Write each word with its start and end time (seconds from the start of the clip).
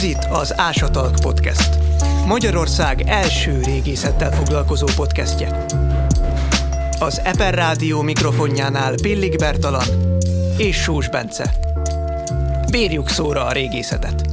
Ez 0.00 0.06
itt 0.06 0.24
az 0.30 0.58
Ásatalk 0.58 1.14
Podcast. 1.20 1.78
Magyarország 2.26 3.02
első 3.06 3.60
régészettel 3.64 4.32
foglalkozó 4.32 4.86
podcastje. 4.96 5.64
Az 6.98 7.20
Eper 7.24 7.54
Rádió 7.54 8.02
mikrofonjánál 8.02 8.94
Pillik 9.02 9.36
Bertalan 9.36 10.16
és 10.56 10.76
Sós 10.76 11.08
Bence. 11.08 11.54
Bírjuk 12.70 13.08
szóra 13.08 13.44
a 13.44 13.52
régészetet! 13.52 14.29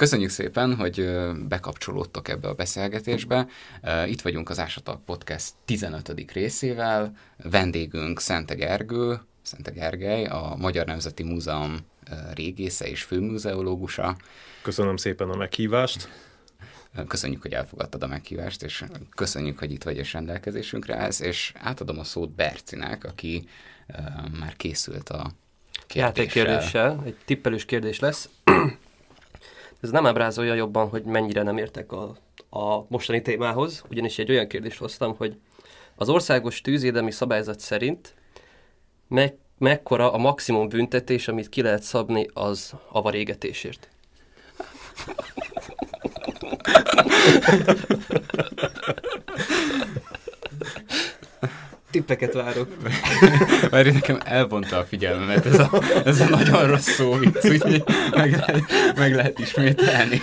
Köszönjük 0.00 0.30
szépen, 0.30 0.74
hogy 0.74 1.10
bekapcsolódtok 1.48 2.28
ebbe 2.28 2.48
a 2.48 2.54
beszélgetésbe. 2.54 3.46
Itt 4.06 4.20
vagyunk 4.20 4.50
az 4.50 4.58
Ásatak 4.58 5.04
Podcast 5.04 5.52
15. 5.64 6.32
részével. 6.32 7.16
Vendégünk 7.42 8.20
Szente 8.20 8.54
Gergő, 8.54 9.20
Szente 9.42 9.70
Gergely, 9.70 10.24
a 10.24 10.54
Magyar 10.58 10.86
Nemzeti 10.86 11.22
Múzeum 11.22 11.76
régésze 12.34 12.88
és 12.88 13.02
főmúzeológusa. 13.02 14.16
Köszönöm 14.62 14.96
szépen 14.96 15.28
a 15.28 15.36
meghívást. 15.36 16.08
Köszönjük, 17.08 17.42
hogy 17.42 17.52
elfogadtad 17.52 18.02
a 18.02 18.06
meghívást, 18.06 18.62
és 18.62 18.84
köszönjük, 19.14 19.58
hogy 19.58 19.72
itt 19.72 19.82
vagy 19.82 19.96
és 19.96 20.12
rendelkezésünkre 20.12 20.96
állsz, 20.96 21.20
és 21.20 21.52
átadom 21.56 21.98
a 21.98 22.04
szót 22.04 22.30
Bercinek, 22.30 23.04
aki 23.04 23.48
uh, 23.88 24.38
már 24.38 24.56
készült 24.56 25.08
a 25.08 25.32
kérdéssel. 25.86 26.06
Játékkérdéssel, 26.06 27.02
egy 27.04 27.16
tippelős 27.24 27.64
kérdés 27.64 27.98
lesz. 27.98 28.28
Ez 29.80 29.90
nem 29.90 30.06
ábrázolja 30.06 30.54
jobban, 30.54 30.88
hogy 30.88 31.04
mennyire 31.04 31.42
nem 31.42 31.58
értek 31.58 31.92
a, 31.92 32.16
a 32.50 32.84
mostani 32.88 33.22
témához, 33.22 33.84
ugyanis 33.90 34.18
egy 34.18 34.30
olyan 34.30 34.46
kérdést 34.46 34.78
hoztam, 34.78 35.16
hogy 35.16 35.36
az 35.96 36.08
országos 36.08 36.60
tűzédemi 36.60 37.10
szabályzat 37.10 37.60
szerint 37.60 38.14
me- 39.08 39.38
mekkora 39.58 40.12
a 40.12 40.18
maximum 40.18 40.68
büntetés, 40.68 41.28
amit 41.28 41.48
ki 41.48 41.62
lehet 41.62 41.82
szabni 41.82 42.26
az 42.32 42.74
avarégetésért? 42.88 43.88
Tippeket 51.90 52.32
várok. 52.32 52.76
Mert 53.70 53.92
nekem 53.92 54.18
elvonta 54.24 54.78
a 54.78 54.84
figyelmemet 54.84 55.46
ez 55.46 55.58
a, 55.58 55.82
ez 56.04 56.20
a 56.20 56.28
nagyon 56.28 56.66
rossz 56.66 56.88
szó 56.88 57.12
vicc, 57.12 57.44
úgyhogy 57.44 57.84
meg 58.10 58.30
lehet, 58.30 58.62
meg 58.96 59.14
lehet 59.14 59.38
ismételni. 59.38 60.22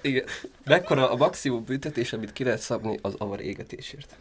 Igen. 0.00 0.24
Mekkora 0.64 1.10
a 1.10 1.16
maximum 1.16 1.64
büntetés, 1.64 2.12
amit 2.12 2.32
ki 2.32 2.44
lehet 2.44 2.60
szabni 2.60 2.98
az 3.02 3.14
avar 3.18 3.40
égetésért 3.40 4.16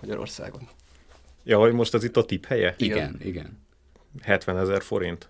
Magyarországon? 0.00 0.68
Ja, 1.44 1.58
hogy 1.58 1.72
most 1.72 1.94
az 1.94 2.04
itt 2.04 2.16
a 2.16 2.24
tip 2.24 2.46
helye? 2.46 2.74
Igen, 2.78 2.96
igen. 2.96 3.20
igen. 3.22 3.66
70 4.22 4.58
ezer 4.58 4.82
forint. 4.82 5.28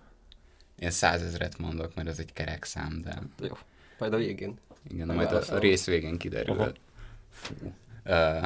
Én 0.79 0.91
százezret 0.91 1.57
mondok, 1.57 1.95
mert 1.95 2.07
ez 2.07 2.19
egy 2.19 2.33
kerek 2.33 2.63
szám, 2.63 3.01
de... 3.03 3.21
Jó, 3.47 3.57
majd 3.99 4.13
a 4.13 4.17
végén. 4.17 4.57
Igen, 4.91 5.07
majd 5.07 5.31
a, 5.31 5.41
a 5.49 5.57
rész 5.57 5.85
végén 5.85 6.17
kiderül. 6.17 6.73
Fú. 7.31 7.53
Uh, 8.05 8.45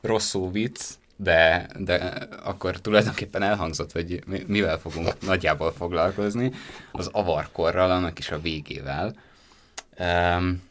rosszul 0.00 0.50
vicc, 0.50 0.80
de, 1.16 1.68
de 1.78 1.94
akkor 2.42 2.80
tulajdonképpen 2.80 3.42
elhangzott, 3.42 3.92
hogy 3.92 4.22
mivel 4.46 4.78
fogunk 4.78 5.20
nagyjából 5.20 5.72
foglalkozni, 5.72 6.52
az 6.92 7.06
avarkorral, 7.12 7.90
annak 7.90 8.18
is 8.18 8.30
a 8.30 8.40
végével. 8.40 9.16
Um, 9.98 10.62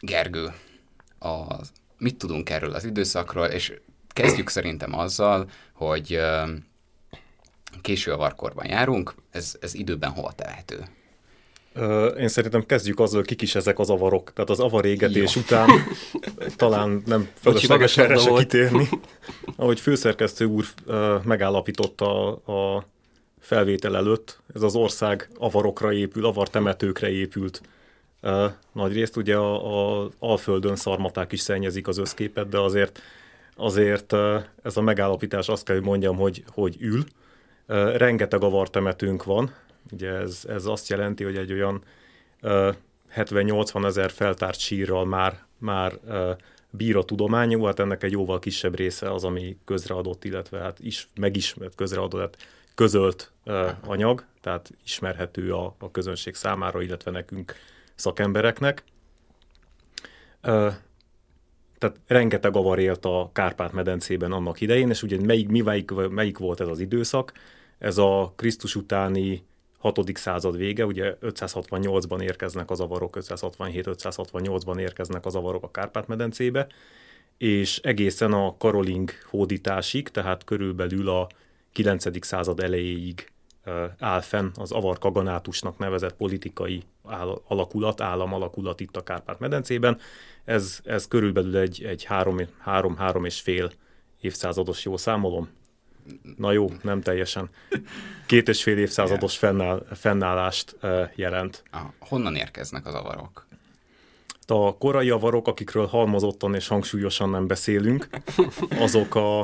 Gergő, 0.00 0.52
a, 1.18 1.44
mit 1.98 2.16
tudunk 2.16 2.50
erről 2.50 2.72
az 2.72 2.84
időszakról, 2.84 3.46
és 3.46 3.80
kezdjük 4.08 4.48
szerintem 4.48 4.98
azzal, 4.98 5.50
hogy 5.72 6.16
um, 6.16 6.66
késő 7.82 8.12
avarkorban 8.12 8.66
járunk, 8.66 9.14
ez, 9.30 9.56
ez 9.60 9.74
időben 9.74 10.10
hol 10.10 10.32
tehető? 10.32 10.84
Én 12.18 12.28
szerintem 12.28 12.66
kezdjük 12.66 13.00
azzal, 13.00 13.22
kik 13.22 13.42
is 13.42 13.54
ezek 13.54 13.78
az 13.78 13.90
avarok. 13.90 14.32
Tehát 14.32 14.50
az 14.50 14.60
avarégetés 14.60 15.34
Jó. 15.34 15.40
után 15.40 15.68
talán 16.56 17.02
nem 17.06 17.28
felesleges 17.34 17.98
erre 17.98 18.18
se 18.18 18.30
kitérni. 18.32 18.88
Ahogy 19.56 19.80
főszerkesztő 19.80 20.44
úr 20.44 20.64
megállapította 21.24 22.34
a 22.34 22.86
felvétel 23.40 23.96
előtt, 23.96 24.40
ez 24.54 24.62
az 24.62 24.74
ország 24.74 25.28
avarokra 25.38 25.92
épül, 25.92 26.26
avartemetőkre 26.26 27.10
épült. 27.10 27.62
Nagy 28.72 28.92
részt 28.92 29.16
ugye 29.16 29.36
a, 29.36 30.02
a 30.02 30.08
Alföldön 30.18 30.76
szarmaták 30.76 31.32
is 31.32 31.40
szennyezik 31.40 31.88
az 31.88 31.98
összképet, 31.98 32.48
de 32.48 32.58
azért, 32.58 33.02
azért 33.56 34.12
ez 34.62 34.76
a 34.76 34.80
megállapítás 34.80 35.48
azt 35.48 35.64
kell, 35.64 35.76
hogy 35.76 35.84
mondjam, 35.84 36.16
hogy, 36.16 36.44
hogy 36.48 36.76
ül. 36.80 37.04
Rengeteg 37.96 38.42
avartemetőnk 38.42 39.24
van, 39.24 39.54
Ugye 39.92 40.10
ez, 40.10 40.44
ez 40.48 40.66
azt 40.66 40.88
jelenti, 40.88 41.24
hogy 41.24 41.36
egy 41.36 41.52
olyan 41.52 41.82
uh, 42.42 42.74
70-80 43.14 43.84
ezer 43.84 44.10
feltárt 44.10 44.58
sírral 44.58 45.04
már, 45.04 45.44
már 45.58 45.98
uh, 46.04 46.30
bír 46.70 46.96
a 46.96 47.04
tudományú, 47.04 47.64
hát 47.64 47.78
ennek 47.78 48.02
egy 48.02 48.12
jóval 48.12 48.38
kisebb 48.38 48.76
része 48.76 49.12
az, 49.12 49.24
ami 49.24 49.56
közreadott, 49.64 50.24
illetve 50.24 50.58
hát 50.58 50.78
is 50.80 51.08
megismert 51.14 51.74
közreadott, 51.74 52.20
hát 52.20 52.36
közölt 52.74 53.32
uh, 53.44 53.68
anyag, 53.86 54.24
tehát 54.40 54.70
ismerhető 54.84 55.52
a, 55.52 55.74
a 55.78 55.90
közönség 55.90 56.34
számára, 56.34 56.82
illetve 56.82 57.10
nekünk 57.10 57.54
szakembereknek. 57.94 58.84
Uh, 60.42 60.72
tehát 61.78 62.00
rengeteg 62.06 62.56
avar 62.56 62.78
élt 62.78 63.04
a 63.04 63.30
Kárpát-medencében 63.32 64.32
annak 64.32 64.60
idején, 64.60 64.90
és 64.90 65.02
ugye 65.02 65.20
melyik, 65.20 65.48
melyik, 65.48 65.90
melyik 65.90 66.38
volt 66.38 66.60
ez 66.60 66.68
az 66.68 66.78
időszak? 66.80 67.32
Ez 67.78 67.98
a 67.98 68.32
Krisztus 68.36 68.74
utáni 68.74 69.46
6. 69.78 70.16
század 70.16 70.56
vége, 70.56 70.86
ugye 70.86 71.16
568-ban 71.22 72.22
érkeznek 72.22 72.70
az 72.70 72.80
avarok, 72.80 73.16
567-568-ban 73.20 74.78
érkeznek 74.78 75.26
az 75.26 75.34
avarok 75.34 75.62
a 75.62 75.70
Kárpát-medencébe, 75.70 76.66
és 77.38 77.78
egészen 77.78 78.32
a 78.32 78.56
karoling 78.56 79.10
hódításig, 79.24 80.08
tehát 80.08 80.44
körülbelül 80.44 81.08
a 81.08 81.28
9. 81.72 82.26
század 82.26 82.60
elejéig 82.60 83.30
áll 83.98 84.20
fenn 84.20 84.50
az 84.54 84.72
avar 84.72 84.98
kaganátusnak 84.98 85.78
nevezett 85.78 86.16
politikai 86.16 86.82
alakulat, 87.48 88.00
állam 88.00 88.32
alakulat 88.32 88.80
itt 88.80 88.96
a 88.96 89.02
Kárpát-medencében. 89.02 89.98
Ez, 90.44 90.80
ez 90.84 91.08
körülbelül 91.08 91.56
egy, 91.56 91.84
egy 91.84 92.04
három, 92.04 92.40
három, 92.58 92.96
három 92.96 93.24
és 93.24 93.40
fél 93.40 93.70
évszázados, 94.20 94.84
jó 94.84 94.96
számolom, 94.96 95.48
na 96.36 96.52
jó, 96.52 96.70
nem 96.82 97.00
teljesen. 97.00 97.48
Két 98.26 98.48
és 98.48 98.62
fél 98.62 98.78
évszázados 98.78 99.36
fennáll, 99.36 99.86
fennállást 99.92 100.76
jelent. 101.14 101.62
Ah, 101.70 101.80
honnan 101.98 102.34
érkeznek 102.34 102.86
az 102.86 102.94
avarok? 102.94 103.46
A 104.46 104.76
korai 104.76 105.10
avarok, 105.10 105.48
akikről 105.48 105.86
halmozottan 105.86 106.54
és 106.54 106.68
hangsúlyosan 106.68 107.30
nem 107.30 107.46
beszélünk, 107.46 108.08
azok 108.78 109.14
a, 109.14 109.40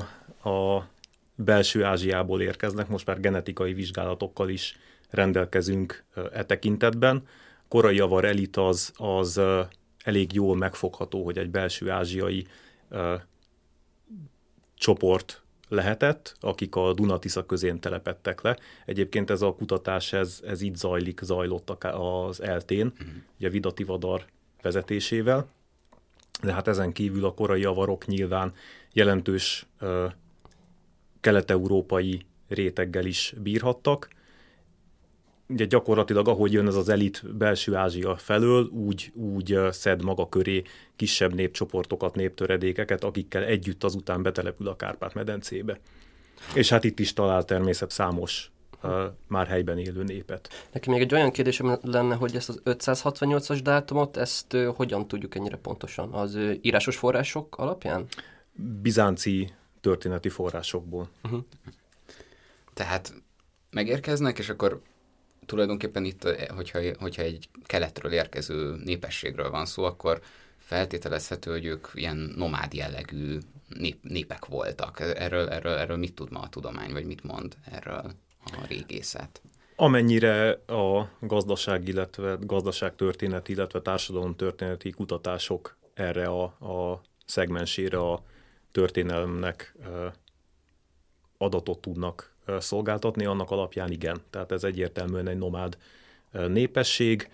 a 0.50 0.88
belső 1.34 1.84
Ázsiából 1.84 2.42
érkeznek, 2.42 2.88
most 2.88 3.06
már 3.06 3.20
genetikai 3.20 3.72
vizsgálatokkal 3.72 4.48
is 4.48 4.76
rendelkezünk 5.10 6.04
e 6.32 6.44
tekintetben. 6.44 7.26
Korai 7.68 8.00
avar 8.00 8.24
elit 8.24 8.56
az, 8.56 8.92
az 8.96 9.40
elég 10.04 10.32
jól 10.32 10.56
megfogható, 10.56 11.24
hogy 11.24 11.38
egy 11.38 11.50
belső 11.50 11.90
ázsiai 11.90 12.46
csoport 14.74 15.43
lehetett, 15.68 16.36
akik 16.40 16.76
a 16.76 16.92
Dunatisza 16.92 17.46
közén 17.46 17.80
telepettek 17.80 18.40
le. 18.42 18.58
Egyébként 18.86 19.30
ez 19.30 19.42
a 19.42 19.54
kutatás, 19.54 20.12
ez, 20.12 20.40
ez 20.46 20.60
így 20.60 20.76
zajlik, 20.76 21.20
zajlott 21.22 21.84
az 21.84 22.42
eltén, 22.42 22.86
uh-huh. 22.86 23.08
ugye 23.38 23.48
Vidati 23.48 23.84
Vadar 23.84 24.24
vezetésével, 24.62 25.46
de 26.42 26.52
hát 26.52 26.68
ezen 26.68 26.92
kívül 26.92 27.24
a 27.24 27.34
korai 27.34 27.64
avarok 27.64 28.06
nyilván 28.06 28.52
jelentős 28.92 29.66
uh, 29.80 30.12
kelet-európai 31.20 32.26
réteggel 32.48 33.04
is 33.04 33.34
bírhattak, 33.42 34.08
ugye 35.48 35.64
gyakorlatilag 35.64 36.28
ahogy 36.28 36.52
jön 36.52 36.66
ez 36.66 36.74
az 36.74 36.88
elit 36.88 37.36
belső 37.36 37.74
Ázsia 37.74 38.16
felől, 38.16 38.64
úgy, 38.64 39.12
úgy 39.14 39.58
szed 39.70 40.02
maga 40.02 40.28
köré 40.28 40.62
kisebb 40.96 41.34
népcsoportokat, 41.34 42.14
néptöredékeket, 42.14 43.04
akikkel 43.04 43.44
együtt 43.44 43.84
azután 43.84 44.22
betelepül 44.22 44.68
a 44.68 44.76
Kárpát-medencébe. 44.76 45.78
És 46.54 46.68
hát 46.68 46.84
itt 46.84 46.98
is 46.98 47.12
talál 47.12 47.44
természet 47.44 47.90
számos 47.90 48.52
már 49.26 49.46
helyben 49.46 49.78
élő 49.78 50.02
népet. 50.02 50.48
Neki 50.72 50.90
még 50.90 51.00
egy 51.00 51.14
olyan 51.14 51.30
kérdésem 51.30 51.78
lenne, 51.82 52.14
hogy 52.14 52.36
ezt 52.36 52.48
az 52.48 52.60
568-as 52.64 53.60
dátumot, 53.62 54.16
ezt 54.16 54.56
hogyan 54.74 55.08
tudjuk 55.08 55.34
ennyire 55.34 55.56
pontosan? 55.56 56.12
Az 56.12 56.38
írásos 56.60 56.96
források 56.96 57.58
alapján? 57.58 58.06
Bizánci 58.82 59.52
történeti 59.80 60.28
forrásokból. 60.28 61.08
Uh-huh. 61.24 61.40
Tehát 62.74 63.14
megérkeznek, 63.70 64.38
és 64.38 64.48
akkor 64.48 64.82
tulajdonképpen 65.46 66.04
itt, 66.04 66.24
eh, 66.24 66.46
hogyha, 66.48 66.80
hogyha 66.98 67.22
egy 67.22 67.48
keletről 67.64 68.12
érkező 68.12 68.76
népességről 68.84 69.50
van 69.50 69.66
szó, 69.66 69.84
akkor 69.84 70.20
feltételezhető, 70.56 71.50
hogy 71.50 71.64
ők 71.64 71.88
ilyen 71.94 72.32
nomád 72.36 72.74
jellegű 72.74 73.38
nép, 73.68 73.98
népek 74.02 74.44
voltak. 74.46 75.00
Erről, 75.00 75.48
erről, 75.48 75.72
erről 75.72 75.96
mit 75.96 76.14
tud 76.14 76.30
ma 76.30 76.40
a 76.40 76.48
tudomány, 76.48 76.92
vagy 76.92 77.04
mit 77.04 77.22
mond 77.22 77.56
erről 77.70 78.12
a 78.44 78.66
régészet? 78.68 79.40
Amennyire 79.76 80.50
a 80.66 81.10
gazdaság, 81.20 81.88
illetve 81.88 82.36
gazdaságtörténet, 82.40 83.48
illetve 83.48 83.80
társadalomtörténeti 83.80 84.90
kutatások 84.90 85.76
erre 85.94 86.26
a, 86.26 86.42
a 86.42 87.00
szegmensére 87.26 87.98
a 87.98 88.24
történelemnek 88.72 89.76
adatot 91.38 91.80
tudnak 91.80 92.33
szolgáltatni, 92.58 93.24
annak 93.24 93.50
alapján 93.50 93.90
igen. 93.90 94.20
Tehát 94.30 94.52
ez 94.52 94.64
egyértelműen 94.64 95.28
egy 95.28 95.38
nomád 95.38 95.78
népesség, 96.30 97.30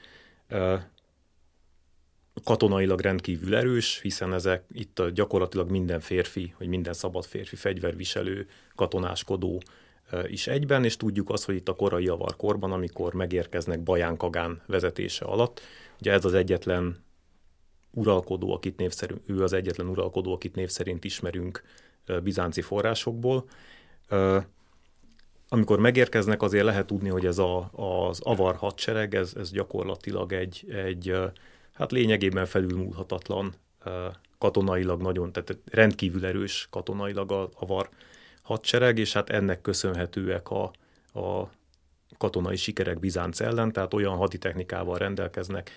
katonailag 2.45 3.01
rendkívül 3.01 3.57
erős, 3.57 4.01
hiszen 4.01 4.33
ezek 4.33 4.65
itt 4.73 5.03
gyakorlatilag 5.15 5.71
minden 5.71 6.01
férfi, 6.01 6.55
vagy 6.59 6.69
minden 6.69 6.93
szabad 6.93 7.25
férfi 7.25 7.57
fegyverviselő, 7.57 8.49
katonáskodó 8.75 9.63
is 10.27 10.47
egyben, 10.47 10.85
és 10.85 10.97
tudjuk 10.97 11.31
azt, 11.31 11.45
hogy 11.45 11.55
itt 11.55 11.69
a 11.69 11.75
korai 11.75 12.09
avarkorban, 12.09 12.73
amikor 12.73 13.15
megérkeznek 13.15 13.83
Baján 13.83 14.17
Kagán 14.17 14.63
vezetése 14.67 15.25
alatt, 15.25 15.61
ugye 16.01 16.13
ez 16.13 16.25
az 16.25 16.35
egyetlen 16.35 17.05
uralkodó, 17.91 18.53
akit 18.55 18.77
név 18.77 18.93
ő 19.27 19.43
az 19.43 19.53
egyetlen 19.53 19.89
uralkodó, 19.89 20.33
akit 20.33 20.55
név 20.55 20.69
szerint 20.69 21.05
ismerünk 21.05 21.63
bizánci 22.23 22.63
forrásokból. 22.63 23.49
Amikor 25.53 25.79
megérkeznek, 25.79 26.43
azért 26.43 26.65
lehet 26.65 26.87
tudni, 26.87 27.09
hogy 27.09 27.27
ez 27.27 27.39
a, 27.39 27.71
az 27.73 28.21
avar 28.21 28.57
hadsereg, 28.57 29.15
ez, 29.15 29.33
ez 29.37 29.51
gyakorlatilag 29.51 30.33
egy, 30.33 30.65
egy 30.73 31.15
hát 31.73 31.93
lényegében 31.93 32.47
felülmúlhatatlan 32.47 33.55
katonailag 34.39 35.03
nagyon, 35.03 35.33
tehát 35.33 35.57
rendkívül 35.71 36.27
erős 36.27 36.69
katonailag 36.71 37.33
a 37.33 37.49
avar 37.55 37.89
hadsereg, 38.43 38.99
és 38.99 39.13
hát 39.13 39.31
ennek 39.31 39.61
köszönhetőek 39.61 40.51
a, 40.51 40.63
a 41.21 41.51
katonai 42.19 42.57
sikerek 42.57 42.99
Bizánc 42.99 43.41
ellen, 43.41 43.73
tehát 43.73 43.95
olyan 43.95 44.17
haditechnikával 44.17 44.99
rendelkeznek, 44.99 45.71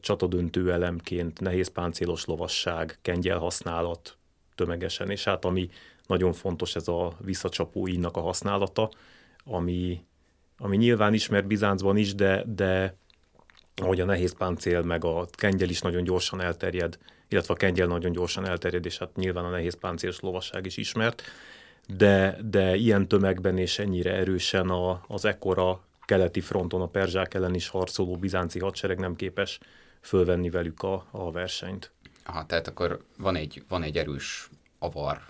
csatadöntő 0.00 0.72
elemként 0.72 1.40
nehéz 1.40 1.68
páncélos 1.68 2.24
lovasság, 2.24 2.98
kengyel 3.02 3.38
használat 3.38 4.17
tömegesen, 4.58 5.10
és 5.10 5.24
hát 5.24 5.44
ami 5.44 5.68
nagyon 6.06 6.32
fontos, 6.32 6.76
ez 6.76 6.88
a 6.88 7.12
visszacsapó 7.20 7.88
íjnak 7.88 8.16
a 8.16 8.20
használata, 8.20 8.90
ami, 9.44 10.04
ami 10.58 10.76
nyilván 10.76 11.14
ismert 11.14 11.46
Bizáncban 11.46 11.96
is, 11.96 12.14
de, 12.14 12.44
de 12.46 12.96
ahogy 13.74 14.00
a 14.00 14.04
nehéz 14.04 14.34
páncél 14.36 14.82
meg 14.82 15.04
a 15.04 15.26
kengyel 15.30 15.68
is 15.68 15.80
nagyon 15.80 16.04
gyorsan 16.04 16.40
elterjed, 16.40 16.98
illetve 17.28 17.54
a 17.54 17.56
kengyel 17.56 17.86
nagyon 17.86 18.12
gyorsan 18.12 18.46
elterjed, 18.46 18.86
és 18.86 18.98
hát 18.98 19.16
nyilván 19.16 19.44
a 19.44 19.50
nehéz 19.50 19.78
páncélos 19.78 20.20
lovasság 20.20 20.66
is 20.66 20.76
ismert, 20.76 21.22
de, 21.96 22.38
de 22.44 22.76
ilyen 22.76 23.08
tömegben 23.08 23.58
és 23.58 23.78
ennyire 23.78 24.12
erősen 24.12 24.68
a, 24.68 25.04
az 25.06 25.24
ekkora 25.24 25.80
keleti 26.04 26.40
fronton 26.40 26.80
a 26.80 26.86
perzsák 26.86 27.34
ellen 27.34 27.54
is 27.54 27.68
harcoló 27.68 28.16
bizánci 28.16 28.58
hadsereg 28.58 28.98
nem 28.98 29.16
képes 29.16 29.58
fölvenni 30.00 30.50
velük 30.50 30.82
a, 30.82 31.06
a 31.10 31.30
versenyt. 31.30 31.92
Aha, 32.30 32.46
tehát 32.46 32.68
akkor 32.68 33.04
van 33.18 33.36
egy, 33.36 33.62
van 33.68 33.82
egy 33.82 33.96
erős 33.96 34.50
avar 34.78 35.20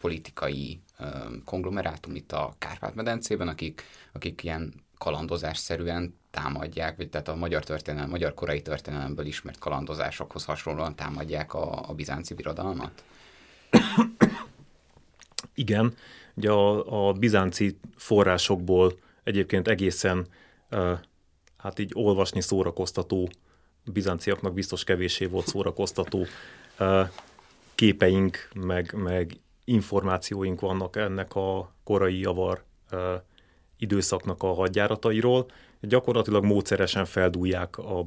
politikai 0.00 0.80
um, 0.98 1.42
konglomerátum 1.44 2.14
itt 2.14 2.32
a 2.32 2.54
Kárpát-medencében, 2.58 3.48
akik, 3.48 3.82
akik 4.12 4.42
ilyen 4.42 4.72
kalandozásszerűen 4.98 6.14
támadják, 6.30 6.96
vagy 6.96 7.08
tehát 7.08 7.28
a 7.28 7.34
magyar 7.34 7.64
történelem, 7.64 8.08
magyar 8.08 8.34
korai 8.34 8.62
történelemből 8.62 9.26
ismert 9.26 9.58
kalandozásokhoz 9.58 10.44
hasonlóan 10.44 10.94
támadják 10.94 11.54
a, 11.54 11.88
a 11.88 11.94
bizánci 11.94 12.34
birodalmat? 12.34 13.04
Igen, 15.54 15.94
ugye 16.34 16.50
a, 16.50 17.08
a 17.08 17.12
bizánci 17.12 17.78
forrásokból 17.96 18.98
egyébként 19.24 19.68
egészen 19.68 20.26
hát 21.56 21.78
így 21.78 21.90
olvasni 21.94 22.40
szórakoztató, 22.40 23.28
bizánciaknak 23.92 24.52
biztos 24.52 24.84
kevésé 24.84 25.24
volt 25.24 25.46
szórakoztató 25.46 26.26
képeink, 27.74 28.48
meg, 28.54 28.94
meg 28.96 29.36
információink 29.64 30.60
vannak 30.60 30.96
ennek 30.96 31.34
a 31.34 31.72
korai 31.84 32.18
javar 32.18 32.64
időszaknak 33.78 34.42
a 34.42 34.54
hadjáratairól. 34.54 35.46
Gyakorlatilag 35.80 36.44
módszeresen 36.44 37.04
feldúlják 37.04 37.78
a, 37.78 38.06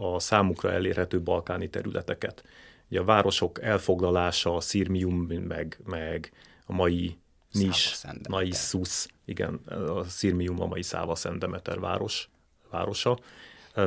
a 0.00 0.18
számukra 0.18 0.72
elérhető 0.72 1.20
balkáni 1.20 1.68
területeket. 1.68 2.44
Ugye 2.90 3.00
a 3.00 3.04
városok 3.04 3.62
elfoglalása, 3.62 4.56
a 4.56 4.60
Szirmium, 4.60 5.16
meg, 5.48 5.80
meg 5.84 6.32
a 6.66 6.72
mai 6.72 7.18
Nis, 7.52 7.96
Naissus, 8.22 9.06
igen, 9.24 9.54
a 9.66 10.04
Szirmium 10.04 10.60
a 10.60 10.66
mai 10.66 10.82
Száva 10.82 11.14
Szendemeter 11.14 11.80
város, 11.80 12.28
városa. 12.70 13.18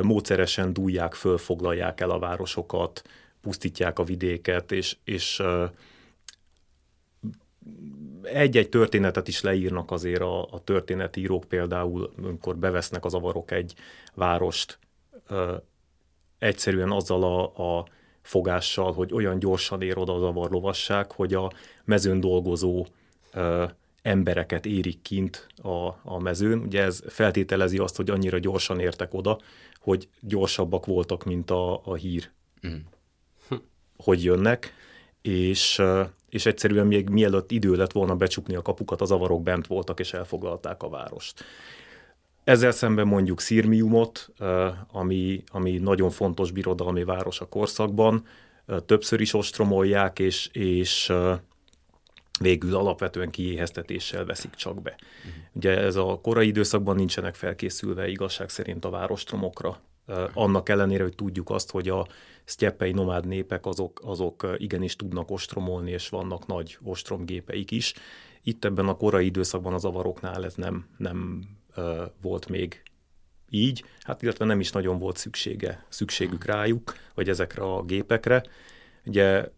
Módszeresen 0.02 0.72
dúlják 0.72 1.14
föl, 1.14 1.38
foglalják 1.38 2.00
el 2.00 2.10
a 2.10 2.18
városokat, 2.18 3.02
pusztítják 3.40 3.98
a 3.98 4.04
vidéket, 4.04 4.72
és, 4.72 4.96
és 5.04 5.42
egy-egy 8.22 8.68
történetet 8.68 9.28
is 9.28 9.40
leírnak 9.40 9.90
azért 9.90 10.20
a, 10.20 10.42
a 10.42 10.60
történetírók, 10.64 11.44
például 11.44 12.12
amikor 12.22 12.56
bevesznek 12.56 13.04
az 13.04 13.14
avarok 13.14 13.50
egy 13.50 13.74
várost, 14.14 14.78
egyszerűen 16.38 16.90
azzal 16.90 17.22
a, 17.22 17.78
a 17.78 17.86
fogással, 18.22 18.92
hogy 18.92 19.12
olyan 19.12 19.38
gyorsan 19.38 19.82
ér 19.82 19.98
oda 19.98 20.14
az 20.14 20.22
avarlovasság, 20.22 21.12
hogy 21.12 21.34
a 21.34 21.52
mezőn 21.84 22.20
dolgozó 22.20 22.86
embereket 24.02 24.66
érik 24.66 25.02
kint 25.02 25.46
a, 25.56 25.86
a 26.02 26.18
mezőn. 26.18 26.58
Ugye 26.58 26.82
ez 26.82 27.02
feltételezi 27.06 27.78
azt, 27.78 27.96
hogy 27.96 28.10
annyira 28.10 28.38
gyorsan 28.38 28.80
értek 28.80 29.14
oda, 29.14 29.38
hogy 29.80 30.08
gyorsabbak 30.20 30.86
voltak, 30.86 31.24
mint 31.24 31.50
a, 31.50 31.80
a 31.84 31.94
hír, 31.94 32.30
mm. 32.66 32.76
hogy 33.96 34.24
jönnek, 34.24 34.74
és, 35.22 35.82
és 36.28 36.46
egyszerűen 36.46 36.86
még 36.86 37.08
mielőtt 37.08 37.50
idő 37.50 37.74
lett 37.74 37.92
volna 37.92 38.16
becsukni 38.16 38.54
a 38.54 38.62
kapukat, 38.62 39.00
az 39.00 39.10
avarok 39.10 39.42
bent 39.42 39.66
voltak, 39.66 40.00
és 40.00 40.12
elfoglalták 40.12 40.82
a 40.82 40.88
várost. 40.88 41.44
Ezzel 42.44 42.70
szemben 42.70 43.06
mondjuk 43.06 43.40
Szirmiumot, 43.40 44.28
ami, 44.92 45.42
ami 45.46 45.78
nagyon 45.78 46.10
fontos 46.10 46.50
birodalmi 46.50 47.04
város 47.04 47.40
a 47.40 47.48
korszakban, 47.48 48.26
többször 48.86 49.20
is 49.20 49.34
ostromolják, 49.34 50.18
és, 50.18 50.48
és 50.52 51.12
végül 52.40 52.74
alapvetően 52.74 53.30
kiéheztetéssel 53.30 54.24
veszik 54.24 54.54
csak 54.54 54.82
be. 54.82 54.90
Uh-huh. 54.90 55.42
Ugye 55.52 55.78
ez 55.78 55.96
a 55.96 56.18
korai 56.22 56.46
időszakban 56.46 56.96
nincsenek 56.96 57.34
felkészülve 57.34 58.08
igazság 58.08 58.48
szerint 58.48 58.84
a 58.84 58.90
várostromokra, 58.90 59.80
annak 60.32 60.68
ellenére, 60.68 61.02
hogy 61.02 61.14
tudjuk 61.14 61.50
azt, 61.50 61.70
hogy 61.70 61.88
a 61.88 62.06
sztyeppei 62.44 62.92
nomád 62.92 63.26
népek 63.26 63.66
azok, 63.66 64.00
azok 64.04 64.54
igenis 64.56 64.96
tudnak 64.96 65.30
ostromolni, 65.30 65.90
és 65.90 66.08
vannak 66.08 66.46
nagy 66.46 66.78
ostromgépeik 66.82 67.70
is. 67.70 67.94
Itt 68.42 68.64
ebben 68.64 68.88
a 68.88 68.96
korai 68.96 69.24
időszakban 69.24 69.72
az 69.72 69.84
avaroknál 69.84 70.44
ez 70.44 70.54
nem, 70.54 70.86
nem 70.96 71.44
uh, 71.76 71.84
volt 72.20 72.48
még 72.48 72.82
így, 73.50 73.84
hát 74.00 74.22
illetve 74.22 74.44
nem 74.44 74.60
is 74.60 74.70
nagyon 74.70 74.98
volt 74.98 75.16
szüksége, 75.16 75.86
szükségük 75.88 76.44
rájuk, 76.44 76.94
vagy 77.14 77.28
ezekre 77.28 77.62
a 77.62 77.82
gépekre. 77.82 78.42
Ugye 79.04 79.48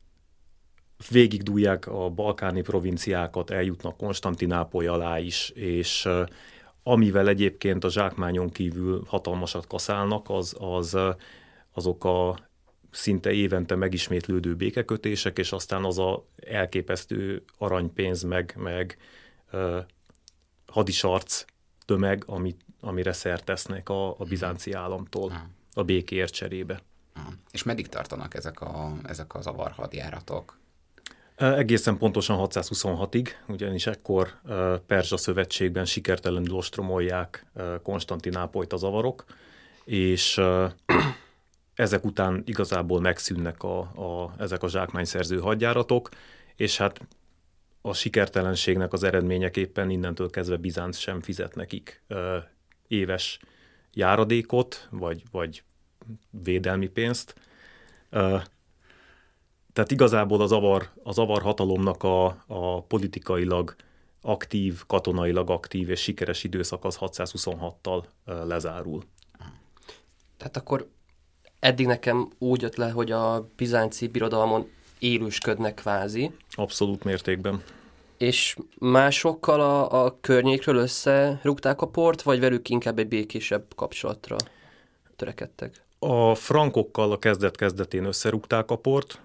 végigdúlják 1.08 1.87
a 1.87 2.11
balkáni 2.11 2.62
provinciákat, 2.62 3.50
eljutnak 3.50 3.96
Konstantinápoly 3.96 4.87
alá 4.87 5.18
is, 5.18 5.50
és 5.50 6.08
amivel 6.82 7.28
egyébként 7.28 7.84
a 7.84 7.90
zsákmányon 7.90 8.50
kívül 8.50 9.04
hatalmasat 9.06 9.66
kaszálnak, 9.66 10.30
az, 10.30 10.56
az 10.58 10.99
azok 11.73 12.04
a 12.04 12.38
szinte 12.90 13.32
évente 13.32 13.75
megismétlődő 13.75 14.54
békekötések, 14.54 15.38
és 15.38 15.52
aztán 15.52 15.84
az 15.84 15.99
a 15.99 16.25
elképesztő 16.37 17.44
aranypénz, 17.58 18.23
meg, 18.23 18.54
meg 18.58 18.99
uh, 19.52 19.78
hadisarc 20.66 21.44
tömeg, 21.84 22.23
amit, 22.26 22.64
amire 22.80 23.12
szert 23.12 23.44
tesznek 23.44 23.88
a, 23.88 24.08
a 24.08 24.25
bizánci 24.25 24.73
államtól 24.73 25.32
a 25.75 25.82
békéért 25.82 26.32
cserébe. 26.32 26.82
És 27.50 27.62
meddig 27.62 27.88
tartanak 27.88 28.34
ezek, 28.34 28.61
a, 28.61 28.92
ezek 29.02 29.34
az 29.34 29.46
avarhadjáratok? 29.46 30.58
Egészen 31.37 31.99
pontosan 31.99 32.49
626-ig, 32.50 33.29
ugyanis 33.49 33.87
ekkor 33.87 34.41
Perzsa 34.87 35.17
szövetségben 35.17 35.85
sikertelenül 35.85 36.55
ostromolják 36.55 37.47
Konstantinápolyt 37.83 38.73
az 38.73 38.83
avarok, 38.83 39.25
és 39.85 40.41
ezek 41.75 42.05
után 42.05 42.43
igazából 42.47 43.00
megszűnnek 43.00 43.62
a, 43.62 43.79
a, 43.79 44.35
ezek 44.38 44.62
a 44.62 44.69
zsákmányszerző 44.69 45.38
hadjáratok, 45.38 46.09
és 46.57 46.76
hát 46.76 47.00
a 47.81 47.93
sikertelenségnek 47.93 48.93
az 48.93 49.03
eredményeképpen 49.03 49.91
innentől 49.91 50.31
kezdve 50.31 50.57
Bizánc 50.57 50.97
sem 50.99 51.21
fizet 51.21 51.55
nekik 51.55 52.03
éves 52.88 53.38
járadékot, 53.93 54.88
vagy, 54.91 55.23
vagy 55.31 55.62
védelmi 56.31 56.88
pénzt. 56.88 57.35
Tehát 59.75 59.90
igazából 59.90 60.40
az 60.40 60.52
avar, 60.52 60.88
az 61.02 61.19
avar 61.19 61.43
hatalomnak 61.43 62.02
a, 62.02 62.26
a 62.47 62.83
politikailag 62.83 63.75
aktív, 64.23 64.83
katonailag 64.87 65.50
aktív 65.50 65.90
és 65.90 66.00
sikeres 66.00 66.45
időszak 66.45 66.85
az 66.85 66.99
626-tal 67.00 68.04
lezárul. 68.25 69.02
Tehát 70.37 70.57
akkor 70.57 70.88
eddig 71.59 71.87
nekem 71.87 72.28
úgy 72.38 72.62
jött 72.62 72.76
le, 72.76 72.90
hogy 72.90 73.11
a 73.11 73.49
bizánci 73.57 74.09
birodalmon 74.09 74.71
élősködnek 74.99 75.75
kvázi. 75.75 76.31
Abszolút 76.50 77.04
mértékben. 77.04 77.62
És 78.19 78.57
másokkal 78.78 79.61
a, 79.61 80.04
a 80.04 80.16
környékről 80.21 80.76
összerúgták 80.76 81.81
a 81.81 81.87
port, 81.87 82.23
vagy 82.23 82.40
velük 82.40 82.69
inkább 82.69 82.99
egy 82.99 83.09
békésebb 83.09 83.64
kapcsolatra 83.76 84.37
törekedtek? 85.16 85.83
A 85.99 86.35
frankokkal 86.35 87.12
a 87.12 87.19
kezdet-kezdetén 87.19 88.04
összerúgták 88.04 88.71
a 88.71 88.76
port, 88.76 89.21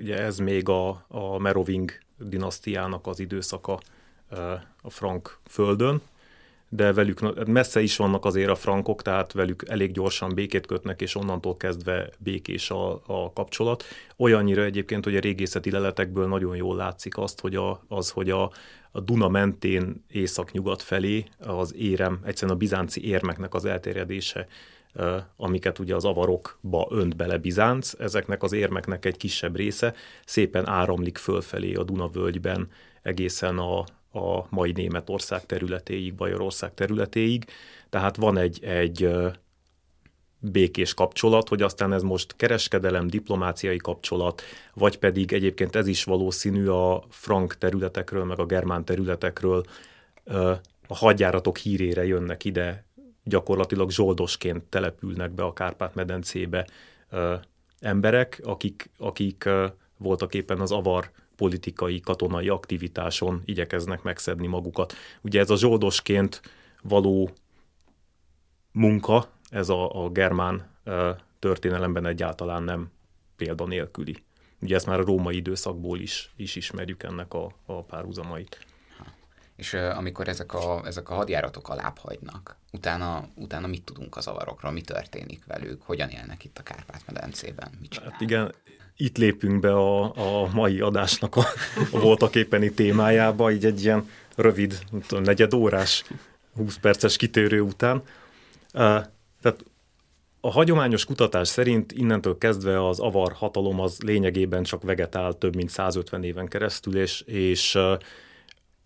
ugye 0.00 0.18
ez 0.18 0.38
még 0.38 0.68
a, 0.68 1.04
a 1.08 1.38
Meroving 1.38 1.90
dinasztiának 2.18 3.06
az 3.06 3.20
időszaka 3.20 3.78
a 4.82 4.90
frank 4.90 5.38
földön, 5.44 6.00
de 6.68 6.92
velük 6.92 7.46
messze 7.46 7.80
is 7.80 7.96
vannak 7.96 8.24
azért 8.24 8.50
a 8.50 8.54
frankok, 8.54 9.02
tehát 9.02 9.32
velük 9.32 9.64
elég 9.68 9.92
gyorsan 9.92 10.34
békét 10.34 10.66
kötnek, 10.66 11.00
és 11.00 11.14
onnantól 11.14 11.56
kezdve 11.56 12.10
békés 12.18 12.70
a, 12.70 12.92
a 13.06 13.32
kapcsolat. 13.32 13.84
Olyannyira 14.16 14.62
egyébként, 14.62 15.04
hogy 15.04 15.16
a 15.16 15.20
régészeti 15.20 15.70
leletekből 15.70 16.26
nagyon 16.26 16.56
jól 16.56 16.76
látszik 16.76 17.18
azt, 17.18 17.40
hogy 17.40 17.54
a, 17.54 17.84
az, 17.88 18.10
hogy 18.10 18.30
a, 18.30 18.50
a 18.90 19.00
Duna 19.00 19.28
mentén 19.28 20.04
észak-nyugat 20.10 20.82
felé 20.82 21.24
az 21.38 21.74
érem, 21.74 22.20
egyszerűen 22.24 22.56
a 22.56 22.58
bizánci 22.58 23.06
érmeknek 23.08 23.54
az 23.54 23.64
elterjedése 23.64 24.46
amiket 25.36 25.78
ugye 25.78 25.94
az 25.94 26.04
avarokba 26.04 26.86
önt 26.90 27.16
bele 27.16 27.38
Bizánc, 27.38 27.92
ezeknek 27.98 28.42
az 28.42 28.52
érmeknek 28.52 29.04
egy 29.04 29.16
kisebb 29.16 29.56
része 29.56 29.94
szépen 30.24 30.68
áramlik 30.68 31.18
fölfelé 31.18 31.74
a 31.74 31.82
Duna 31.82 32.08
völgyben 32.08 32.68
egészen 33.02 33.58
a, 33.58 33.78
a 34.18 34.46
mai 34.48 34.72
Németország 34.72 35.46
területéig, 35.46 36.14
Bajorország 36.14 36.74
területéig. 36.74 37.44
Tehát 37.90 38.16
van 38.16 38.36
egy, 38.36 38.64
egy 38.64 39.08
békés 40.38 40.94
kapcsolat, 40.94 41.48
hogy 41.48 41.62
aztán 41.62 41.92
ez 41.92 42.02
most 42.02 42.36
kereskedelem, 42.36 43.06
diplomáciai 43.06 43.76
kapcsolat, 43.76 44.42
vagy 44.74 44.98
pedig 44.98 45.32
egyébként 45.32 45.76
ez 45.76 45.86
is 45.86 46.04
valószínű 46.04 46.66
a 46.66 47.04
frank 47.08 47.58
területekről, 47.58 48.24
meg 48.24 48.38
a 48.38 48.46
germán 48.46 48.84
területekről 48.84 49.64
a 50.88 50.94
hadjáratok 50.94 51.56
hírére 51.56 52.06
jönnek 52.06 52.44
ide, 52.44 52.85
gyakorlatilag 53.26 53.90
zsoldosként 53.90 54.62
települnek 54.62 55.30
be 55.30 55.42
a 55.42 55.52
Kárpát-medencébe 55.52 56.66
emberek, 57.80 58.40
akik, 58.44 58.90
akik 58.98 59.48
voltak 59.96 60.34
éppen 60.34 60.60
az 60.60 60.72
avar 60.72 61.10
politikai, 61.36 62.00
katonai 62.00 62.48
aktivitáson 62.48 63.42
igyekeznek 63.44 64.02
megszedni 64.02 64.46
magukat. 64.46 64.94
Ugye 65.20 65.40
ez 65.40 65.50
a 65.50 65.56
zsoldosként 65.56 66.40
való 66.82 67.30
munka, 68.72 69.28
ez 69.50 69.68
a, 69.68 70.04
a 70.04 70.08
germán 70.08 70.70
történelemben 71.38 72.06
egyáltalán 72.06 72.62
nem 72.62 72.90
példanélküli. 73.36 74.16
Ugye 74.60 74.74
ezt 74.74 74.86
már 74.86 75.00
a 75.00 75.04
római 75.04 75.36
időszakból 75.36 75.98
is, 75.98 76.32
is 76.36 76.56
ismerjük 76.56 77.02
ennek 77.02 77.34
a, 77.34 77.50
a 77.66 77.82
párhuzamait. 77.82 78.66
És 79.56 79.74
amikor 79.74 80.28
ezek 80.28 80.54
a, 80.54 80.82
ezek 80.84 81.10
a 81.10 81.14
hadjáratok 81.14 81.68
alább 81.68 81.98
hagynak, 81.98 82.56
utána, 82.72 83.28
utána 83.34 83.66
mit 83.66 83.82
tudunk 83.82 84.16
az 84.16 84.26
avarokról, 84.26 84.72
mi 84.72 84.80
történik 84.80 85.44
velük, 85.46 85.82
hogyan 85.82 86.08
élnek 86.08 86.44
itt 86.44 86.58
a 86.58 86.62
Kárpát-medencében, 86.62 87.70
mit 87.80 87.98
Hát 87.98 88.20
igen, 88.20 88.54
itt 88.96 89.16
lépünk 89.16 89.60
be 89.60 89.72
a, 89.72 90.02
a 90.42 90.48
mai 90.52 90.80
adásnak 90.80 91.36
a, 91.36 91.44
a 91.92 91.98
voltak 91.98 92.34
éppeni 92.34 92.72
témájába, 92.72 93.52
így 93.52 93.64
egy 93.64 93.84
ilyen 93.84 94.10
rövid, 94.34 94.78
negyed 95.08 95.54
órás, 95.54 96.04
20 96.56 96.76
perces 96.76 97.16
kitérő 97.16 97.60
után. 97.60 98.02
Tehát 98.72 99.64
a 100.40 100.50
hagyományos 100.50 101.04
kutatás 101.04 101.48
szerint 101.48 101.92
innentől 101.92 102.38
kezdve 102.38 102.86
az 102.88 103.00
avar 103.00 103.32
hatalom 103.32 103.80
az 103.80 103.98
lényegében 104.00 104.62
csak 104.62 104.82
vegetál 104.82 105.32
több 105.32 105.56
mint 105.56 105.70
150 105.70 106.24
éven 106.24 106.48
keresztül, 106.48 106.96
és, 106.96 107.20
és 107.20 107.78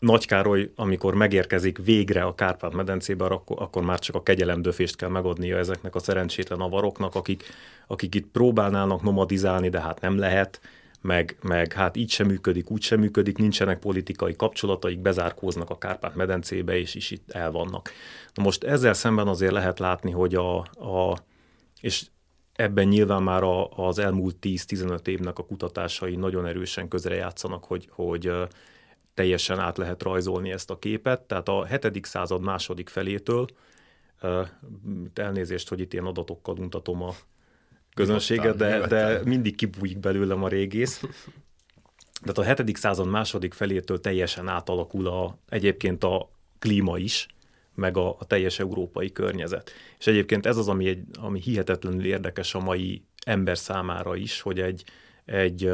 nagy 0.00 0.26
Károly, 0.26 0.70
amikor 0.74 1.14
megérkezik 1.14 1.78
végre 1.78 2.22
a 2.22 2.34
Kárpát-medencébe, 2.34 3.24
akkor, 3.24 3.56
akkor 3.62 3.82
már 3.82 3.98
csak 3.98 4.14
a 4.14 4.22
kegyelemdöfést 4.22 4.96
kell 4.96 5.08
megadnia 5.08 5.56
ezeknek 5.56 5.94
a 5.94 5.98
szerencsétlen 5.98 6.60
avaroknak, 6.60 7.14
akik, 7.14 7.44
akik 7.86 8.14
itt 8.14 8.26
próbálnának 8.26 9.02
nomadizálni, 9.02 9.68
de 9.68 9.80
hát 9.80 10.00
nem 10.00 10.18
lehet, 10.18 10.60
meg, 11.00 11.36
meg 11.42 11.72
hát 11.72 11.96
így 11.96 12.10
sem 12.10 12.26
működik, 12.26 12.70
úgy 12.70 12.82
sem 12.82 13.00
működik, 13.00 13.38
nincsenek 13.38 13.78
politikai 13.78 14.36
kapcsolataik, 14.36 14.98
bezárkóznak 14.98 15.70
a 15.70 15.78
Kárpát-medencébe, 15.78 16.78
és 16.78 16.94
is 16.94 17.10
itt 17.10 17.30
el 17.30 17.50
vannak. 17.50 17.92
Na 18.34 18.42
most 18.42 18.64
ezzel 18.64 18.94
szemben 18.94 19.28
azért 19.28 19.52
lehet 19.52 19.78
látni, 19.78 20.10
hogy 20.10 20.34
a, 20.34 20.58
a 20.58 21.18
és 21.80 22.06
ebben 22.52 22.88
nyilván 22.88 23.22
már 23.22 23.42
a, 23.42 23.68
az 23.68 23.98
elmúlt 23.98 24.36
10-15 24.42 25.06
évnek 25.06 25.38
a 25.38 25.44
kutatásai 25.44 26.16
nagyon 26.16 26.46
erősen 26.46 26.88
közrejátszanak, 26.88 27.64
hogy, 27.64 27.88
hogy 27.90 28.32
teljesen 29.20 29.58
át 29.58 29.76
lehet 29.76 30.02
rajzolni 30.02 30.50
ezt 30.50 30.70
a 30.70 30.78
képet. 30.78 31.20
Tehát 31.20 31.48
a 31.48 31.64
7. 31.64 32.04
század 32.04 32.42
második 32.42 32.88
felétől, 32.88 33.46
elnézést, 35.14 35.68
hogy 35.68 35.80
itt 35.80 35.92
ilyen 35.92 36.04
adatokkal 36.04 36.56
untatom 36.58 37.02
a 37.02 37.14
közönséget, 37.94 38.56
de, 38.56 38.86
de 38.86 39.20
mindig 39.24 39.56
kibújik 39.56 39.98
belőlem 39.98 40.44
a 40.44 40.48
régész. 40.48 41.04
Tehát 42.24 42.58
a 42.58 42.62
7. 42.62 42.76
század 42.76 43.08
második 43.08 43.54
felétől 43.54 44.00
teljesen 44.00 44.48
átalakul 44.48 45.06
a, 45.06 45.38
egyébként 45.48 46.04
a 46.04 46.30
klíma 46.58 46.98
is, 46.98 47.26
meg 47.74 47.96
a, 47.96 48.16
a 48.18 48.24
teljes 48.24 48.58
európai 48.58 49.12
környezet. 49.12 49.70
És 49.98 50.06
egyébként 50.06 50.46
ez 50.46 50.56
az, 50.56 50.68
ami, 50.68 50.88
egy, 50.88 51.04
ami 51.18 51.40
hihetetlenül 51.40 52.04
érdekes 52.04 52.54
a 52.54 52.60
mai 52.60 53.04
ember 53.24 53.58
számára 53.58 54.16
is, 54.16 54.40
hogy 54.40 54.60
egy, 54.60 54.84
egy 55.24 55.70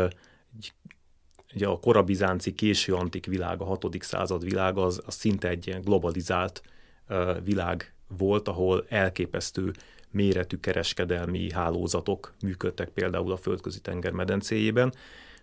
Ugye 1.57 1.67
a 1.67 1.81
korabizánci 1.81 2.55
késő 2.55 2.95
antik 2.95 3.27
világ, 3.27 3.61
a 3.61 3.65
6. 3.65 3.97
század 4.01 4.45
világ 4.45 4.79
az, 4.79 5.03
az 5.07 5.15
szinte 5.15 5.49
egy 5.49 5.67
ilyen 5.67 5.81
globalizált 5.81 6.63
uh, 7.09 7.45
világ 7.45 7.95
volt, 8.19 8.49
ahol 8.49 8.85
elképesztő 8.89 9.73
méretű 10.11 10.57
kereskedelmi 10.57 11.53
hálózatok 11.53 12.35
működtek 12.43 12.89
például 12.89 13.33
a 13.33 13.37
földközi 13.37 13.81
tenger 13.81 14.13
medencéjében. 14.13 14.95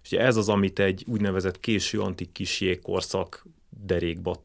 És 0.03 0.11
ugye 0.11 0.21
ez 0.21 0.35
az, 0.35 0.49
amit 0.49 0.79
egy 0.79 1.03
úgynevezett 1.07 1.59
késő 1.59 2.01
antik 2.01 2.31
kis 2.31 2.61
jégkorszak 2.61 3.45
derékba 3.69 4.43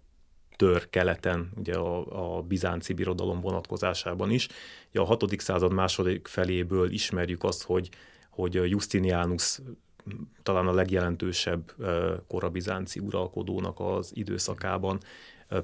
tör 0.56 0.90
keleten, 0.90 1.50
ugye 1.56 1.74
a, 1.74 2.36
a 2.36 2.42
bizánci 2.42 2.92
birodalom 2.92 3.40
vonatkozásában 3.40 4.30
is. 4.30 4.48
Ugye 4.90 5.00
a 5.00 5.04
6. 5.04 5.40
század 5.40 5.72
második 5.72 6.26
feléből 6.26 6.90
ismerjük 6.90 7.44
azt, 7.44 7.62
hogy, 7.62 7.88
hogy 8.30 8.54
Justinianus 8.54 9.60
talán 10.42 10.66
a 10.66 10.72
legjelentősebb 10.72 11.72
korabizánci 12.26 13.00
uralkodónak 13.00 13.80
az 13.80 14.10
időszakában 14.14 15.00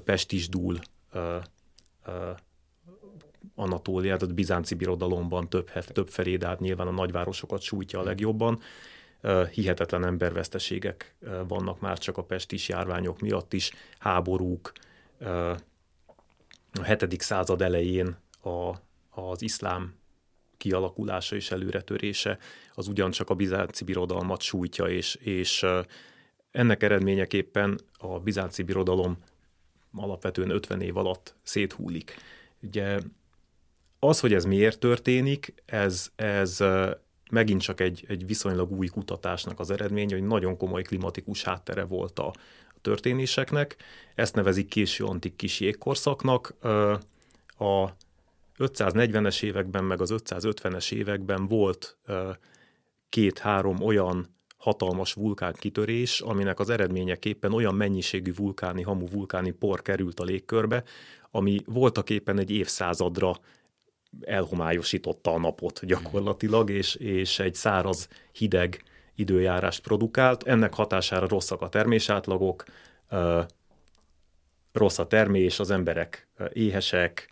Pest 0.03 0.31
is 0.31 0.49
dúl 0.49 0.79
Anatóliát, 3.55 4.17
tehát 4.17 4.31
a 4.31 4.35
bizánci 4.35 4.75
birodalomban 4.75 5.49
több, 5.49 5.71
több 5.71 6.09
felé, 6.09 6.35
de 6.35 6.47
hát 6.47 6.59
nyilván 6.59 6.87
a 6.87 6.91
nagyvárosokat 6.91 7.61
sújtja 7.61 7.99
a 7.99 8.03
legjobban. 8.03 8.59
Hihetetlen 9.51 10.05
emberveszteségek 10.05 11.15
vannak 11.47 11.79
már 11.79 11.97
csak 11.97 12.17
a 12.17 12.23
pestis 12.23 12.69
járványok 12.69 13.19
miatt 13.19 13.53
is, 13.53 13.71
háborúk. 13.99 14.71
A 16.73 16.83
7. 16.83 17.21
század 17.21 17.61
elején 17.61 18.17
a, 18.41 18.73
az 19.21 19.41
iszlám 19.41 19.93
kialakulása 20.57 21.35
és 21.35 21.51
előretörése 21.51 22.37
az 22.73 22.87
ugyancsak 22.87 23.29
a 23.29 23.33
bizánci 23.33 23.83
birodalmat 23.83 24.41
sújtja, 24.41 24.85
és, 24.85 25.15
és 25.15 25.65
ennek 26.51 26.83
eredményeképpen 26.83 27.79
a 27.97 28.19
bizánci 28.19 28.63
birodalom 28.63 29.17
alapvetően 29.93 30.49
50 30.49 30.81
év 30.81 30.97
alatt 30.97 31.35
széthúlik. 31.43 32.15
Ugye 32.61 32.99
az, 33.99 34.19
hogy 34.19 34.33
ez 34.33 34.45
miért 34.45 34.79
történik, 34.79 35.53
ez, 35.65 36.11
ez 36.15 36.63
megint 37.31 37.61
csak 37.61 37.79
egy, 37.79 38.05
egy 38.07 38.25
viszonylag 38.25 38.71
új 38.71 38.87
kutatásnak 38.87 39.59
az 39.59 39.71
eredménye, 39.71 40.15
hogy 40.15 40.27
nagyon 40.27 40.57
komoly 40.57 40.81
klimatikus 40.81 41.43
háttere 41.43 41.83
volt 41.83 42.19
a, 42.19 42.33
történéseknek. 42.85 43.75
Ezt 44.15 44.35
nevezik 44.35 44.67
késő 44.67 45.03
antik 45.03 45.35
kis 45.35 45.59
jégkorszaknak. 45.59 46.53
A 47.57 47.89
540-es 48.57 49.43
években, 49.43 49.83
meg 49.83 50.01
az 50.01 50.13
550-es 50.13 50.91
években 50.91 51.47
volt 51.47 51.97
két-három 53.09 53.81
olyan 53.81 54.35
hatalmas 54.57 55.13
vulkánkitörés, 55.13 56.19
aminek 56.19 56.59
az 56.59 56.69
eredményeképpen 56.69 57.53
olyan 57.53 57.75
mennyiségű 57.75 58.33
vulkáni, 58.35 58.81
hamu 58.81 59.07
vulkáni 59.09 59.51
por 59.51 59.81
került 59.81 60.19
a 60.19 60.23
légkörbe, 60.23 60.83
ami 61.31 61.61
voltak 61.65 62.09
éppen 62.09 62.39
egy 62.39 62.51
évszázadra 62.51 63.35
elhomályosította 64.21 65.33
a 65.33 65.39
napot 65.39 65.85
gyakorlatilag, 65.85 66.69
és, 66.69 66.95
és 66.95 67.39
egy 67.39 67.55
száraz, 67.55 68.07
hideg 68.31 68.83
időjárást 69.15 69.81
produkált. 69.81 70.43
Ennek 70.43 70.73
hatására 70.73 71.27
rosszak 71.27 71.61
a 71.61 71.69
termésátlagok, 71.69 72.63
rossz 74.71 74.99
a 74.99 75.07
termés, 75.07 75.59
az 75.59 75.71
emberek 75.71 76.27
éhesek, 76.53 77.29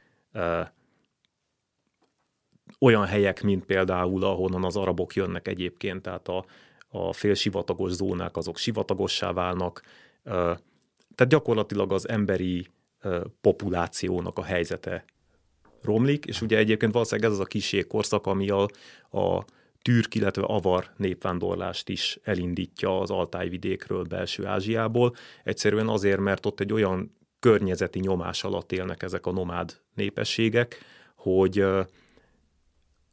olyan 2.83 3.05
helyek, 3.05 3.43
mint 3.43 3.65
például, 3.65 4.23
ahonnan 4.23 4.63
az 4.63 4.75
arabok 4.75 5.15
jönnek 5.15 5.47
egyébként, 5.47 6.01
tehát 6.01 6.27
a, 6.27 6.45
a 6.89 7.13
félsivatagos 7.13 7.91
zónák, 7.91 8.37
azok 8.37 8.57
sivatagossá 8.57 9.31
válnak, 9.31 9.81
tehát 11.15 11.27
gyakorlatilag 11.27 11.91
az 11.91 12.09
emberi 12.09 12.67
populációnak 13.41 14.37
a 14.37 14.43
helyzete 14.43 15.05
romlik, 15.81 16.25
és 16.25 16.41
ugye 16.41 16.57
egyébként 16.57 16.93
valószínűleg 16.93 17.29
ez 17.29 17.35
az 17.35 17.43
a 17.43 17.47
kiség 17.47 17.87
korszak, 17.87 18.27
ami 18.27 18.49
a, 18.49 18.67
a 19.19 19.45
türk, 19.81 20.15
illetve 20.15 20.43
avar 20.43 20.89
népvándorlást 20.97 21.89
is 21.89 22.19
elindítja 22.23 22.99
az 22.99 23.09
Altájvidékről, 23.09 24.03
belső 24.03 24.45
Ázsiából. 24.45 25.15
Egyszerűen 25.43 25.87
azért, 25.87 26.19
mert 26.19 26.45
ott 26.45 26.59
egy 26.59 26.73
olyan 26.73 27.15
környezeti 27.39 27.99
nyomás 27.99 28.43
alatt 28.43 28.71
élnek 28.71 29.03
ezek 29.03 29.25
a 29.25 29.31
nomád 29.31 29.77
népességek, 29.95 30.77
hogy 31.15 31.65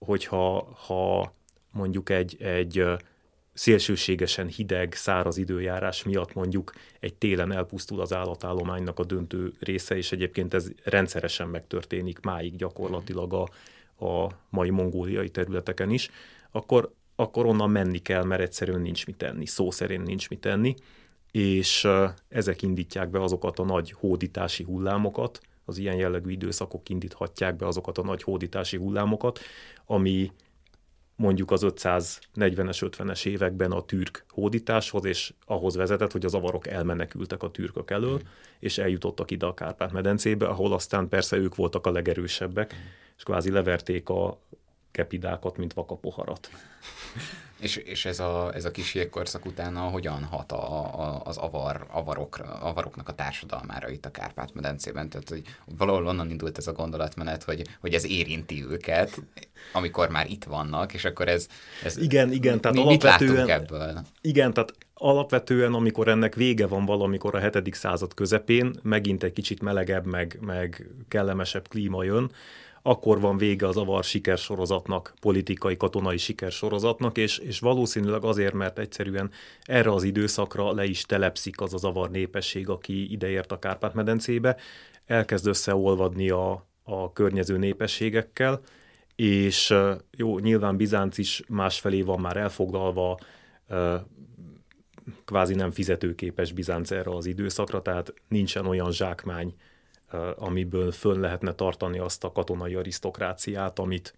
hogyha 0.06 0.72
ha 0.86 1.34
mondjuk 1.72 2.10
egy, 2.10 2.42
egy 2.42 2.84
szélsőségesen 3.52 4.46
hideg, 4.46 4.92
száraz 4.92 5.36
időjárás 5.36 6.02
miatt 6.02 6.34
mondjuk 6.34 6.72
egy 7.00 7.14
télen 7.14 7.52
elpusztul 7.52 8.00
az 8.00 8.12
állatállománynak 8.12 8.98
a 8.98 9.04
döntő 9.04 9.52
része, 9.60 9.96
és 9.96 10.12
egyébként 10.12 10.54
ez 10.54 10.70
rendszeresen 10.84 11.48
megtörténik 11.48 12.20
máig 12.20 12.56
gyakorlatilag 12.56 13.32
a, 13.32 13.48
a 14.06 14.30
mai 14.50 14.70
mongóliai 14.70 15.28
területeken 15.30 15.90
is, 15.90 16.10
akkor, 16.50 16.92
akkor 17.16 17.46
onnan 17.46 17.70
menni 17.70 17.98
kell, 17.98 18.24
mert 18.24 18.42
egyszerűen 18.42 18.80
nincs 18.80 19.06
mit 19.06 19.16
tenni, 19.16 19.46
szó 19.46 19.70
szerint 19.70 20.06
nincs 20.06 20.28
mit 20.28 20.40
tenni, 20.40 20.74
és 21.30 21.88
ezek 22.28 22.62
indítják 22.62 23.10
be 23.10 23.22
azokat 23.22 23.58
a 23.58 23.64
nagy 23.64 23.92
hódítási 23.92 24.64
hullámokat, 24.64 25.40
az 25.70 25.78
ilyen 25.78 25.96
jellegű 25.96 26.30
időszakok 26.30 26.88
indíthatják 26.88 27.56
be 27.56 27.66
azokat 27.66 27.98
a 27.98 28.02
nagy 28.02 28.22
hódítási 28.22 28.76
hullámokat, 28.76 29.38
ami 29.86 30.32
mondjuk 31.16 31.50
az 31.50 31.66
540-es, 31.66 32.90
50-es 32.90 33.26
években 33.26 33.70
a 33.72 33.84
türk 33.84 34.24
hódításhoz, 34.28 35.04
és 35.04 35.32
ahhoz 35.46 35.76
vezetett, 35.76 36.12
hogy 36.12 36.24
az 36.24 36.34
avarok 36.34 36.66
elmenekültek 36.66 37.42
a 37.42 37.50
türkök 37.50 37.90
elől, 37.90 38.20
és 38.58 38.78
eljutottak 38.78 39.30
ide 39.30 39.46
a 39.46 39.54
Kárpát-medencébe, 39.54 40.46
ahol 40.46 40.72
aztán 40.72 41.08
persze 41.08 41.36
ők 41.36 41.54
voltak 41.54 41.86
a 41.86 41.90
legerősebbek, 41.90 42.74
és 43.16 43.22
kvázi 43.22 43.50
leverték 43.50 44.08
a 44.08 44.40
kepidákat, 44.90 45.56
mint 45.56 45.72
vakapoharat. 45.72 46.50
És, 47.60 47.76
és 47.76 48.04
ez, 48.04 48.20
a, 48.20 48.50
ez 48.54 48.64
a 48.64 48.70
kis 48.70 48.94
jégkorszak 48.94 49.46
utána 49.46 49.80
hogyan 49.80 50.24
hat 50.24 50.52
a, 50.52 51.00
a, 51.00 51.20
az 51.24 51.36
avar, 51.36 51.86
avarokra, 51.90 52.44
avaroknak 52.44 53.08
a 53.08 53.14
társadalmára 53.14 53.88
itt 53.88 54.06
a 54.06 54.10
Kárpát-medencében? 54.10 55.08
Tehát, 55.08 55.28
hogy 55.28 55.42
valahol 55.78 56.06
onnan 56.06 56.30
indult 56.30 56.58
ez 56.58 56.66
a 56.66 56.72
gondolatmenet, 56.72 57.42
hogy, 57.42 57.62
hogy 57.80 57.94
ez 57.94 58.06
érinti 58.06 58.64
őket, 58.64 59.22
amikor 59.72 60.08
már 60.08 60.30
itt 60.30 60.44
vannak, 60.44 60.94
és 60.94 61.04
akkor 61.04 61.28
ez... 61.28 61.46
ez 61.84 61.96
igen, 61.96 62.32
igen, 62.32 62.60
tehát 62.60 62.76
mi, 62.76 62.82
alapvetően... 62.82 63.44
Mit 63.44 63.50
ebből? 63.50 64.02
Igen, 64.20 64.52
tehát 64.52 64.74
alapvetően, 64.94 65.74
amikor 65.74 66.08
ennek 66.08 66.34
vége 66.34 66.66
van 66.66 66.84
valamikor 66.84 67.34
a 67.34 67.50
7. 67.50 67.74
század 67.74 68.14
közepén, 68.14 68.74
megint 68.82 69.22
egy 69.22 69.32
kicsit 69.32 69.62
melegebb, 69.62 70.06
meg, 70.06 70.38
meg 70.40 70.90
kellemesebb 71.08 71.68
klíma 71.68 72.02
jön, 72.02 72.30
akkor 72.82 73.20
van 73.20 73.36
vége 73.36 73.66
az 73.66 73.76
avar 73.76 74.04
sikersorozatnak, 74.04 75.14
politikai, 75.20 75.76
katonai 75.76 76.16
sikersorozatnak, 76.16 77.18
és, 77.18 77.38
és 77.38 77.58
valószínűleg 77.58 78.24
azért, 78.24 78.52
mert 78.54 78.78
egyszerűen 78.78 79.30
erre 79.62 79.92
az 79.92 80.02
időszakra 80.02 80.72
le 80.72 80.84
is 80.84 81.02
telepszik 81.02 81.60
az 81.60 81.74
az 81.74 81.84
avar 81.84 82.10
népesség, 82.10 82.68
aki 82.68 83.12
ideért 83.12 83.52
a 83.52 83.58
Kárpát-medencébe, 83.58 84.56
elkezd 85.06 85.46
összeolvadni 85.46 86.30
a, 86.30 86.66
a 86.82 87.12
környező 87.12 87.58
népességekkel, 87.58 88.60
és 89.16 89.74
jó, 90.16 90.38
nyilván 90.38 90.76
Bizánc 90.76 91.18
is 91.18 91.42
másfelé 91.48 92.02
van 92.02 92.20
már 92.20 92.36
elfoglalva, 92.36 93.18
kvázi 95.24 95.54
nem 95.54 95.70
fizetőképes 95.70 96.52
Bizánc 96.52 96.90
erre 96.90 97.10
az 97.10 97.26
időszakra, 97.26 97.82
tehát 97.82 98.14
nincsen 98.28 98.66
olyan 98.66 98.92
zsákmány, 98.92 99.54
amiből 100.36 100.92
föl 100.92 101.20
lehetne 101.20 101.52
tartani 101.52 101.98
azt 101.98 102.24
a 102.24 102.32
katonai 102.32 102.74
arisztokráciát, 102.74 103.78
amit 103.78 104.14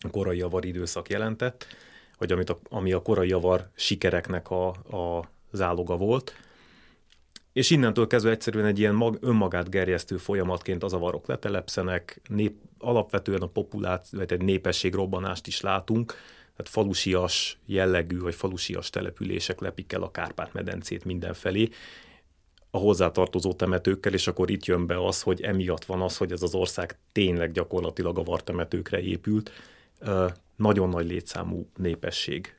a 0.00 0.10
korai 0.10 0.38
javar 0.38 0.64
időszak 0.64 1.08
jelentett, 1.08 1.66
vagy 2.18 2.32
amit 2.32 2.50
a, 2.50 2.58
ami 2.68 2.92
a 2.92 3.02
korai 3.02 3.28
javar 3.28 3.68
sikereknek 3.74 4.50
a, 4.50 4.68
a 4.68 5.28
záloga 5.52 5.96
volt. 5.96 6.34
És 7.52 7.70
innentől 7.70 8.06
kezdve 8.06 8.30
egyszerűen 8.30 8.66
egy 8.66 8.78
ilyen 8.78 8.94
mag, 8.94 9.18
önmagát 9.20 9.70
gerjesztő 9.70 10.16
folyamatként 10.16 10.82
az 10.82 10.92
avarok 10.92 11.26
letelepszenek, 11.26 12.20
nép, 12.28 12.56
alapvetően 12.78 13.42
a 13.42 13.46
populáció, 13.46 14.18
vagy 14.18 14.32
egy 14.32 14.42
népesség 14.42 14.94
robbanást 14.94 15.46
is 15.46 15.60
látunk, 15.60 16.14
tehát 16.56 16.72
falusias 16.72 17.58
jellegű, 17.66 18.18
vagy 18.18 18.34
falusias 18.34 18.90
települések 18.90 19.60
lepik 19.60 19.92
el 19.92 20.02
a 20.02 20.10
Kárpát-medencét 20.10 21.04
mindenfelé, 21.04 21.68
a 22.70 22.78
hozzátartozó 22.78 23.52
temetőkkel, 23.52 24.12
és 24.12 24.26
akkor 24.26 24.50
itt 24.50 24.64
jön 24.64 24.86
be 24.86 25.06
az, 25.06 25.22
hogy 25.22 25.40
emiatt 25.40 25.84
van 25.84 26.00
az, 26.00 26.16
hogy 26.16 26.32
ez 26.32 26.42
az 26.42 26.54
ország 26.54 26.98
tényleg 27.12 27.52
gyakorlatilag 27.52 28.18
a 28.18 28.22
vartemetőkre 28.22 29.00
épült. 29.00 29.50
Nagyon 30.56 30.88
nagy 30.88 31.06
létszámú 31.06 31.68
népesség 31.76 32.56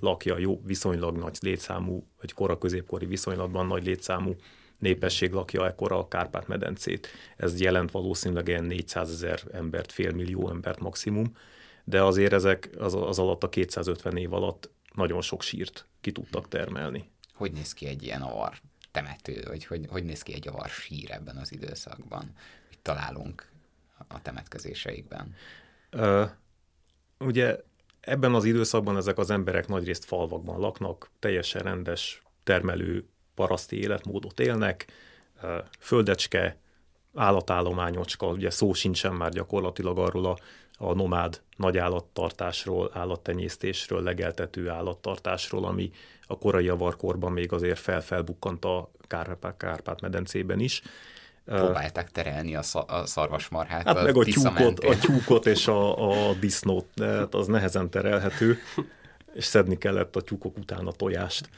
lakja, 0.00 0.38
jó, 0.38 0.60
viszonylag 0.64 1.16
nagy 1.16 1.36
létszámú, 1.40 2.06
vagy 2.20 2.32
kora 2.32 2.58
középkori 2.58 3.06
viszonylatban 3.06 3.66
nagy 3.66 3.84
létszámú 3.84 4.36
népesség 4.78 5.32
lakja 5.32 5.66
ekkora 5.66 5.98
a 5.98 6.08
Kárpát-medencét. 6.08 7.08
Ez 7.36 7.60
jelent 7.60 7.90
valószínűleg 7.90 8.48
ilyen 8.48 8.64
400 8.64 9.10
ezer 9.10 9.40
embert, 9.52 9.92
fél 9.92 10.12
millió 10.12 10.50
embert 10.50 10.80
maximum, 10.80 11.36
de 11.84 12.02
azért 12.02 12.32
ezek 12.32 12.70
az, 12.78 12.94
az 12.94 13.18
alatt 13.18 13.42
a 13.42 13.48
250 13.48 14.16
év 14.16 14.32
alatt 14.32 14.70
nagyon 14.94 15.20
sok 15.20 15.42
sírt 15.42 15.86
ki 16.00 16.12
tudtak 16.12 16.48
termelni. 16.48 17.10
Hogy 17.34 17.52
néz 17.52 17.72
ki 17.72 17.86
egy 17.86 18.02
ilyen 18.02 18.22
avar 18.22 18.60
temető, 18.98 19.42
vagy 19.46 19.64
hogy, 19.64 19.86
hogy 19.88 20.04
néz 20.04 20.22
ki 20.22 20.34
egy 20.34 20.48
avar 20.48 20.68
sír 20.68 21.10
ebben 21.10 21.36
az 21.36 21.52
időszakban? 21.52 22.32
Mit 22.68 22.78
találunk 22.82 23.50
a 24.08 24.22
temetkezéseikben? 24.22 25.34
Ö, 25.90 26.24
ugye 27.18 27.56
ebben 28.00 28.34
az 28.34 28.44
időszakban 28.44 28.96
ezek 28.96 29.18
az 29.18 29.30
emberek 29.30 29.68
nagyrészt 29.68 30.04
falvakban 30.04 30.60
laknak, 30.60 31.10
teljesen 31.18 31.62
rendes, 31.62 32.22
termelő 32.42 33.08
paraszti 33.34 33.78
életmódot 33.80 34.40
élnek, 34.40 34.86
földecske, 35.78 36.56
állatállományocska, 37.14 38.26
ugye 38.26 38.50
szó 38.50 38.72
sincsen 38.72 39.14
már 39.14 39.30
gyakorlatilag 39.30 39.98
arról 39.98 40.26
a, 40.26 40.38
a 40.78 40.94
nomád 40.94 41.40
nagy 41.56 41.78
állattartásról, 41.78 42.90
állattenyésztésről, 42.94 44.02
legeltető 44.02 44.68
állattartásról, 44.68 45.64
ami 45.64 45.90
a 46.26 46.38
korai 46.38 46.64
javarkorban 46.64 47.32
még 47.32 47.52
azért 47.52 47.78
felfelbukkant 47.78 48.64
a 48.64 48.90
Kárpát-medencében 49.56 50.60
is. 50.60 50.82
Próbálták 51.44 52.10
terelni 52.10 52.56
a, 52.56 52.62
sz- 52.62 52.90
a 52.90 53.06
szarvasmarhát. 53.06 53.86
Hát 53.86 53.96
a 53.96 54.02
meg 54.02 54.16
a 54.16 54.24
tyúkot, 54.24 54.84
a 54.84 54.98
tyúkot 54.98 55.46
és 55.46 55.68
a, 55.68 56.28
a 56.28 56.34
disznót, 56.34 56.86
de 56.94 57.06
hát 57.06 57.34
az 57.34 57.46
nehezen 57.46 57.90
terelhető, 57.90 58.58
és 59.34 59.44
szedni 59.44 59.78
kellett 59.78 60.16
a 60.16 60.20
tyúkok 60.20 60.56
után 60.56 60.86
a 60.86 60.92
tojást. 60.92 61.48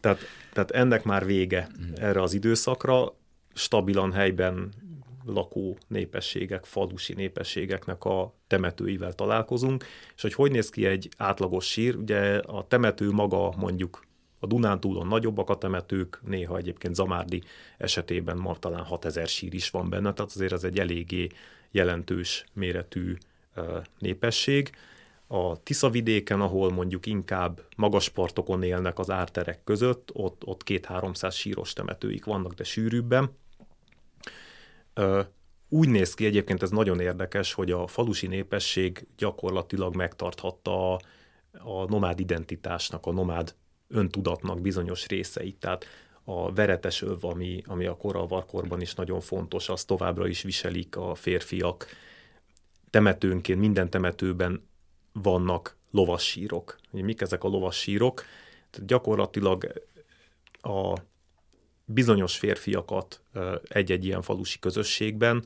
tehát, 0.00 0.18
tehát 0.52 0.70
ennek 0.70 1.04
már 1.04 1.24
vége 1.24 1.68
erre 1.94 2.22
az 2.22 2.32
időszakra. 2.32 3.14
Stabilan 3.54 4.12
helyben 4.12 4.72
lakó 5.24 5.78
népességek, 5.86 6.64
falusi 6.64 7.14
népességeknek 7.14 8.04
a 8.04 8.34
temetőivel 8.46 9.12
találkozunk, 9.12 9.84
és 10.16 10.22
hogy 10.22 10.34
hogy 10.34 10.50
néz 10.50 10.70
ki 10.70 10.86
egy 10.86 11.08
átlagos 11.16 11.66
sír, 11.70 11.96
ugye 11.96 12.38
a 12.38 12.66
temető 12.66 13.10
maga 13.10 13.54
mondjuk 13.56 14.08
a 14.38 14.46
Dunántúlon 14.46 15.06
nagyobbak 15.06 15.50
a 15.50 15.58
temetők, 15.58 16.20
néha 16.26 16.56
egyébként 16.56 16.94
Zamárdi 16.94 17.42
esetében 17.78 18.36
ma 18.36 18.56
talán 18.58 18.84
6000 18.84 19.26
sír 19.26 19.54
is 19.54 19.70
van 19.70 19.90
benne, 19.90 20.12
tehát 20.12 20.30
azért 20.30 20.52
ez 20.52 20.64
egy 20.64 20.78
eléggé 20.78 21.28
jelentős 21.70 22.44
méretű 22.52 23.16
népesség. 23.98 24.70
A 25.26 25.62
Tiszavidéken, 25.62 26.40
ahol 26.40 26.70
mondjuk 26.70 27.06
inkább 27.06 27.60
magas 27.76 28.08
partokon 28.08 28.62
élnek 28.62 28.98
az 28.98 29.10
árterek 29.10 29.64
között, 29.64 30.10
ott, 30.12 30.42
ott 30.44 30.62
két-háromszáz 30.62 31.34
síros 31.34 31.72
temetőik 31.72 32.24
vannak, 32.24 32.52
de 32.52 32.64
sűrűbben. 32.64 33.30
Úgy 35.68 35.88
néz 35.88 36.14
ki 36.14 36.24
egyébként, 36.24 36.62
ez 36.62 36.70
nagyon 36.70 37.00
érdekes, 37.00 37.52
hogy 37.52 37.70
a 37.70 37.86
falusi 37.86 38.26
népesség 38.26 39.06
gyakorlatilag 39.16 39.96
megtarthatta 39.96 40.94
a, 41.52 41.84
nomád 41.88 42.20
identitásnak, 42.20 43.06
a 43.06 43.12
nomád 43.12 43.54
öntudatnak 43.88 44.60
bizonyos 44.60 45.06
részeit. 45.06 45.56
Tehát 45.56 45.84
a 46.24 46.52
veretes 46.52 47.02
öv, 47.02 47.24
ami, 47.24 47.62
ami 47.66 47.86
a 47.86 47.96
kora 47.96 48.26
varkorban 48.26 48.80
is 48.80 48.94
nagyon 48.94 49.20
fontos, 49.20 49.68
az 49.68 49.84
továbbra 49.84 50.26
is 50.26 50.42
viselik 50.42 50.96
a 50.96 51.14
férfiak. 51.14 51.86
Temetőnként, 52.90 53.60
minden 53.60 53.90
temetőben 53.90 54.68
vannak 55.12 55.76
lovassírok. 55.90 56.78
Mik 56.90 57.20
ezek 57.20 57.44
a 57.44 57.48
lovassírok? 57.48 58.24
Tehát 58.70 58.88
gyakorlatilag 58.88 59.72
a 60.60 60.94
bizonyos 61.92 62.38
férfiakat 62.38 63.20
egy-egy 63.68 64.04
ilyen 64.04 64.22
falusi 64.22 64.58
közösségben 64.58 65.44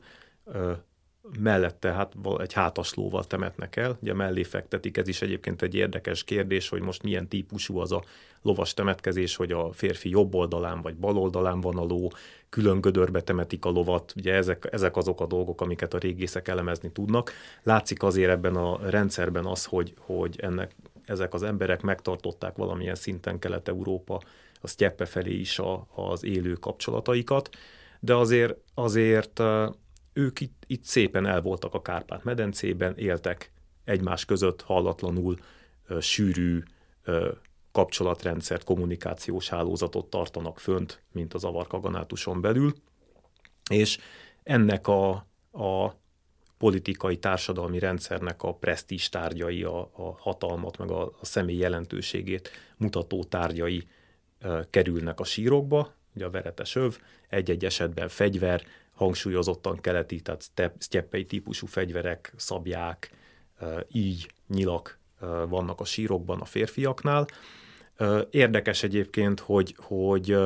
mellette 1.39 1.91
hát 1.91 2.13
egy 2.37 2.53
hátaslóval 2.53 3.23
temetnek 3.23 3.75
el, 3.75 3.97
ugye 4.01 4.13
mellé 4.13 4.43
fektetik, 4.43 4.97
ez 4.97 5.07
is 5.07 5.21
egyébként 5.21 5.61
egy 5.61 5.75
érdekes 5.75 6.23
kérdés, 6.23 6.69
hogy 6.69 6.81
most 6.81 7.03
milyen 7.03 7.27
típusú 7.27 7.77
az 7.77 7.91
a 7.91 8.03
lovas 8.41 8.73
temetkezés, 8.73 9.35
hogy 9.35 9.51
a 9.51 9.71
férfi 9.71 10.09
jobb 10.09 10.35
oldalán 10.35 10.81
vagy 10.81 10.95
bal 10.95 11.17
oldalán 11.17 11.61
van 11.61 11.77
a 11.77 11.83
ló, 11.83 12.11
külön 12.49 12.81
gödörbe 12.81 13.21
temetik 13.21 13.65
a 13.65 13.69
lovat, 13.69 14.13
ugye 14.17 14.33
ezek, 14.33 14.67
ezek 14.71 14.97
azok 14.97 15.21
a 15.21 15.25
dolgok, 15.25 15.61
amiket 15.61 15.93
a 15.93 15.97
régészek 15.97 16.47
elemezni 16.47 16.91
tudnak. 16.91 17.31
Látszik 17.63 18.03
azért 18.03 18.31
ebben 18.31 18.55
a 18.55 18.89
rendszerben 18.89 19.45
az, 19.45 19.65
hogy, 19.65 19.93
hogy 19.97 20.39
ennek, 20.39 20.75
ezek 21.05 21.33
az 21.33 21.43
emberek 21.43 21.81
megtartották 21.81 22.55
valamilyen 22.55 22.95
szinten 22.95 23.39
Kelet-Európa, 23.39 24.21
a 24.65 24.67
sztyeppe 24.67 25.05
felé 25.05 25.33
is 25.33 25.59
a, 25.59 25.87
az 25.95 26.23
élő 26.23 26.53
kapcsolataikat, 26.53 27.49
de 27.99 28.15
azért, 28.15 28.57
azért 28.73 29.41
ők 30.13 30.39
itt, 30.39 30.63
itt 30.67 30.83
szépen 30.83 31.25
el 31.25 31.41
voltak 31.41 31.73
a 31.73 31.81
Kárpát-medencében, 31.81 32.97
éltek 32.97 33.51
egymás 33.83 34.25
között 34.25 34.61
hallatlanul 34.61 35.37
sűrű 35.99 36.63
kapcsolatrendszert, 37.71 38.63
kommunikációs 38.63 39.49
hálózatot 39.49 40.09
tartanak 40.09 40.59
fönt, 40.59 41.01
mint 41.11 41.33
az 41.33 41.43
avarkaganátuson 41.43 42.41
belül, 42.41 42.73
és 43.69 43.97
ennek 44.43 44.87
a, 44.87 45.09
a 45.51 45.95
politikai, 46.57 47.17
társadalmi 47.17 47.79
rendszernek 47.79 48.43
a 48.43 48.53
presztízs 48.53 49.09
tárgyai, 49.09 49.63
a, 49.63 49.79
a 49.79 50.15
hatalmat, 50.19 50.77
meg 50.77 50.91
a, 50.91 51.01
a 51.03 51.25
személy 51.25 51.57
jelentőségét 51.57 52.49
mutató 52.77 53.23
tárgyai 53.23 53.87
kerülnek 54.69 55.19
a 55.19 55.23
sírokba, 55.23 55.93
ugye 56.15 56.25
a 56.25 56.29
veretes 56.29 56.75
öv, 56.75 56.97
egy-egy 57.29 57.65
esetben 57.65 58.09
fegyver, 58.09 58.63
hangsúlyozottan 58.93 59.81
keleti, 59.81 60.21
tehát 60.21 60.51
sztyeppei 60.77 61.25
típusú 61.25 61.67
fegyverek, 61.67 62.33
szabják, 62.35 63.11
így 63.91 64.31
nyilak 64.47 64.99
vannak 65.47 65.79
a 65.79 65.85
sírokban 65.85 66.41
a 66.41 66.45
férfiaknál. 66.45 67.27
Érdekes 68.29 68.83
egyébként, 68.83 69.39
hogy, 69.39 69.75
hogy 69.77 70.37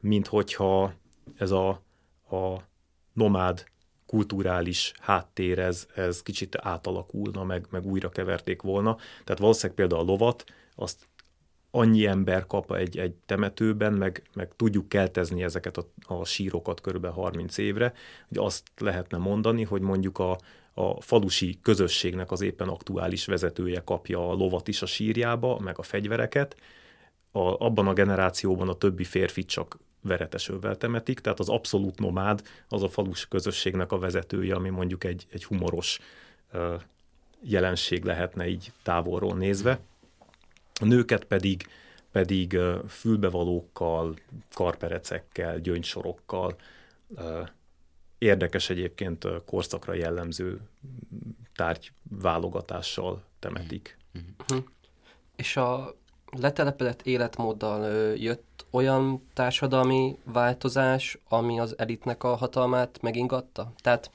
minthogyha 0.00 0.92
ez 1.36 1.50
a, 1.50 1.68
a 2.30 2.56
nomád 3.12 3.64
kulturális 4.06 4.92
háttér, 5.00 5.58
ez, 5.58 5.86
ez 5.94 6.22
kicsit 6.22 6.56
átalakulna, 6.60 7.44
meg, 7.44 7.66
meg 7.70 7.86
újra 7.86 8.08
keverték 8.08 8.62
volna. 8.62 8.96
Tehát 9.24 9.40
valószínűleg 9.40 9.76
például 9.76 10.00
a 10.00 10.04
lovat, 10.04 10.44
azt 10.74 11.08
annyi 11.70 12.06
ember 12.06 12.46
kap 12.46 12.72
egy, 12.72 12.98
egy 12.98 13.14
temetőben, 13.26 13.92
meg, 13.92 14.22
meg 14.34 14.48
tudjuk 14.56 14.88
keltezni 14.88 15.42
ezeket 15.42 15.76
a, 15.76 15.86
a 16.06 16.24
sírokat 16.24 16.80
körülbelül 16.80 17.16
30 17.16 17.58
évre, 17.58 17.92
hogy 18.28 18.38
azt 18.38 18.70
lehetne 18.78 19.18
mondani, 19.18 19.62
hogy 19.62 19.80
mondjuk 19.80 20.18
a, 20.18 20.38
a 20.74 21.00
falusi 21.00 21.58
közösségnek 21.62 22.30
az 22.30 22.40
éppen 22.40 22.68
aktuális 22.68 23.26
vezetője 23.26 23.82
kapja 23.84 24.30
a 24.30 24.32
lovat 24.32 24.68
is 24.68 24.82
a 24.82 24.86
sírjába, 24.86 25.58
meg 25.58 25.78
a 25.78 25.82
fegyvereket, 25.82 26.56
a, 27.32 27.64
abban 27.64 27.86
a 27.86 27.92
generációban 27.92 28.68
a 28.68 28.74
többi 28.74 29.04
férfit 29.04 29.48
csak 29.48 29.78
veretesővel 30.02 30.76
temetik, 30.76 31.20
tehát 31.20 31.38
az 31.38 31.48
abszolút 31.48 31.98
nomád 31.98 32.42
az 32.68 32.82
a 32.82 32.88
falusi 32.88 33.24
közösségnek 33.28 33.92
a 33.92 33.98
vezetője, 33.98 34.54
ami 34.54 34.68
mondjuk 34.68 35.04
egy, 35.04 35.26
egy 35.30 35.44
humoros 35.44 35.98
ö, 36.52 36.74
jelenség 37.42 38.04
lehetne 38.04 38.48
így 38.48 38.72
távolról 38.82 39.36
nézve. 39.36 39.80
A 40.80 40.84
nőket 40.84 41.24
pedig, 41.24 41.68
pedig 42.12 42.58
fülbevalókkal, 42.88 44.16
karperecekkel, 44.54 45.58
gyöngysorokkal, 45.58 46.56
érdekes 48.18 48.70
egyébként 48.70 49.26
korszakra 49.46 49.94
jellemző 49.94 50.60
tárgy 51.54 51.92
válogatással 52.02 53.22
temetik. 53.38 53.98
Uh-huh. 54.14 54.64
És 55.36 55.56
a 55.56 55.94
letelepedett 56.30 57.02
életmóddal 57.02 57.86
jött 58.16 58.66
olyan 58.70 59.20
társadalmi 59.32 60.18
változás, 60.24 61.18
ami 61.28 61.60
az 61.60 61.78
elitnek 61.78 62.24
a 62.24 62.34
hatalmát 62.34 63.02
megingatta? 63.02 63.72
Tehát 63.82 64.10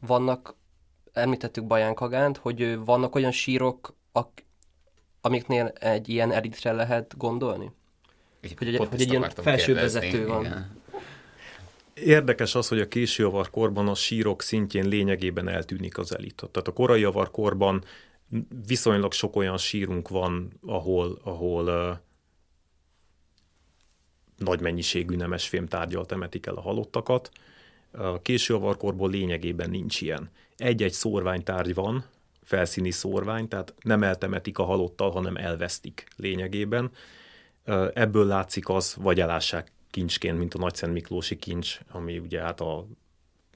vannak, 0.00 0.54
említettük 1.12 1.66
Baján 1.66 1.94
Kagánt, 1.94 2.36
hogy 2.36 2.78
vannak 2.84 3.14
olyan 3.14 3.30
sírok, 3.30 3.94
ak- 4.12 4.44
amiknél 5.20 5.66
egy 5.66 6.08
ilyen 6.08 6.32
editre 6.32 6.72
lehet 6.72 7.16
gondolni? 7.16 7.70
Hogy 8.58 8.68
egy, 8.68 8.76
hogy 8.76 9.00
egy 9.00 9.10
ilyen 9.10 9.30
felső 9.30 9.74
vezető 9.74 10.26
van. 10.26 10.44
Igen. 10.44 10.78
Érdekes 11.94 12.54
az, 12.54 12.68
hogy 12.68 12.80
a 12.80 12.88
késő 12.88 13.26
avarkorban 13.26 13.88
a 13.88 13.94
sírok 13.94 14.42
szintjén 14.42 14.88
lényegében 14.88 15.48
eltűnik 15.48 15.98
az 15.98 16.14
elit. 16.14 16.34
Tehát 16.36 16.68
a 16.68 16.72
korai 16.72 17.04
avarkorban 17.04 17.84
viszonylag 18.66 19.12
sok 19.12 19.36
olyan 19.36 19.56
sírunk 19.56 20.08
van, 20.08 20.52
ahol, 20.66 21.18
ahol 21.24 21.64
uh, 21.64 21.96
nagy 24.36 24.60
mennyiségű 24.60 25.16
nemesfém 25.16 25.66
tárgyal 25.66 26.06
temetik 26.06 26.46
el 26.46 26.54
a 26.54 26.60
halottakat. 26.60 27.30
A 27.90 28.22
késő 28.22 28.54
avarkorból 28.54 29.10
lényegében 29.10 29.70
nincs 29.70 30.00
ilyen. 30.00 30.30
Egy-egy 30.56 30.92
szórványtárgy 30.92 31.74
van, 31.74 32.04
felszíni 32.42 32.90
szórvány, 32.90 33.48
tehát 33.48 33.74
nem 33.80 34.02
eltemetik 34.02 34.58
a 34.58 34.64
halottal, 34.64 35.10
hanem 35.10 35.36
elvesztik 35.36 36.06
lényegében. 36.16 36.90
Ebből 37.92 38.26
látszik 38.26 38.68
az, 38.68 38.94
vagy 38.98 39.20
elássák 39.20 39.72
kincsként, 39.90 40.38
mint 40.38 40.54
a 40.54 40.58
Nagyszent 40.58 40.92
Miklósi 40.92 41.36
kincs, 41.36 41.78
ami 41.90 42.18
ugye 42.18 42.40
hát 42.40 42.60
a, 42.60 42.86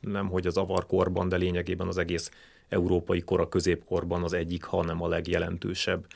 nem 0.00 0.28
hogy 0.28 0.46
az 0.46 0.56
avarkorban, 0.56 1.28
de 1.28 1.36
lényegében 1.36 1.86
az 1.86 1.98
egész 1.98 2.30
európai 2.68 3.20
kora 3.20 3.48
középkorban 3.48 4.22
az 4.22 4.32
egyik, 4.32 4.64
hanem 4.64 5.02
a 5.02 5.08
legjelentősebb 5.08 6.06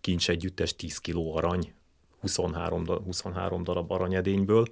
kincs 0.00 0.28
együttes 0.28 0.76
10 0.76 0.98
kiló 0.98 1.36
arany, 1.36 1.72
23, 2.20 2.84
23 2.86 3.62
darab 3.62 3.90
aranyedényből. 3.90 4.66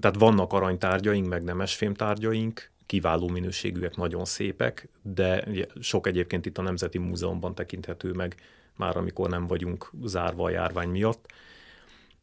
Tehát 0.00 0.16
vannak 0.18 0.52
aranytárgyaink, 0.52 1.28
meg 1.28 1.42
nemesfémtárgyaink, 1.42 2.70
kiváló 2.94 3.28
minőségűek, 3.28 3.96
nagyon 3.96 4.24
szépek, 4.24 4.88
de 5.02 5.44
sok 5.80 6.06
egyébként 6.06 6.46
itt 6.46 6.58
a 6.58 6.62
Nemzeti 6.62 6.98
Múzeumban 6.98 7.54
tekinthető 7.54 8.12
meg, 8.12 8.34
már 8.76 8.96
amikor 8.96 9.28
nem 9.30 9.46
vagyunk 9.46 9.90
zárva 10.04 10.44
a 10.44 10.50
járvány 10.50 10.88
miatt, 10.88 11.26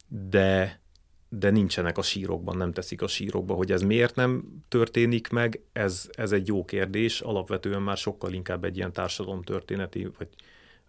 de, 0.08 0.80
de 1.28 1.50
nincsenek 1.50 1.98
a 1.98 2.02
sírokban, 2.02 2.56
nem 2.56 2.72
teszik 2.72 3.02
a 3.02 3.06
sírokba. 3.06 3.54
Hogy 3.54 3.72
ez 3.72 3.82
miért 3.82 4.14
nem 4.14 4.44
történik 4.68 5.28
meg, 5.28 5.60
ez, 5.72 6.08
ez 6.12 6.32
egy 6.32 6.46
jó 6.46 6.64
kérdés, 6.64 7.20
alapvetően 7.20 7.82
már 7.82 7.96
sokkal 7.96 8.32
inkább 8.32 8.64
egy 8.64 8.76
ilyen 8.76 8.92
társadalomtörténeti, 8.92 10.08
vagy 10.18 10.28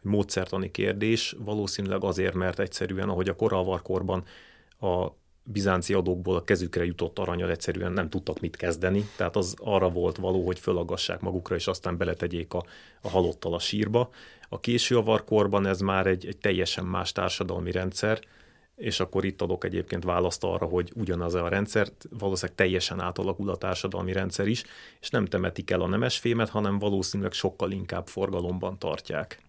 módszertani 0.02 0.72
kérdés, 0.72 1.36
valószínűleg 1.40 2.04
azért, 2.04 2.34
mert 2.34 2.60
egyszerűen, 2.60 3.10
ahogy 3.10 3.30
a 3.30 3.36
koralvarkorban 3.36 4.24
a 4.80 5.08
bizánci 5.44 5.94
adókból 5.94 6.36
a 6.36 6.44
kezükre 6.44 6.86
jutott 6.86 7.20
aranyal 7.20 7.50
egyszerűen 7.50 7.92
nem 7.92 8.10
tudtak 8.10 8.40
mit 8.40 8.56
kezdeni, 8.56 9.10
tehát 9.16 9.36
az 9.36 9.56
arra 9.58 9.90
volt 9.90 10.18
való, 10.18 10.46
hogy 10.46 10.60
fölaggassák 10.60 11.20
magukra, 11.20 11.56
és 11.56 11.68
aztán 11.68 11.98
beletegyék 11.98 12.54
a, 12.54 12.66
a 13.02 13.10
halottal 13.10 13.54
a 13.54 13.60
sírba. 13.60 14.10
A 14.50 14.60
késő 14.60 14.98
avarkorban 14.98 15.66
ez 15.66 15.80
már 15.80 16.08
egy, 16.08 16.26
egy 16.26 16.38
teljesen 16.38 16.86
más 16.86 17.12
társadalmi 17.12 17.72
rendszer, 17.72 18.20
és 18.76 19.00
akkor 19.00 19.26
itt 19.26 19.42
adok 19.42 19.64
egyébként 19.64 20.04
választ 20.04 20.44
arra, 20.44 20.66
hogy 20.66 20.92
ugyanaz 20.96 21.34
a 21.34 21.48
rendszer, 21.48 21.88
valószínűleg 22.10 22.58
teljesen 22.58 23.00
átalakul 23.00 23.50
a 23.50 23.58
társadalmi 23.58 24.12
rendszer 24.12 24.48
is, 24.48 24.64
és 25.02 25.10
nem 25.10 25.26
temetik 25.26 25.72
el 25.72 25.82
a 25.82 25.88
nemesfémet, 25.88 26.50
hanem 26.50 26.80
valószínűleg 26.80 27.32
sokkal 27.32 27.72
inkább 27.72 28.08
forgalomban 28.08 28.80
tartják. 28.80 29.42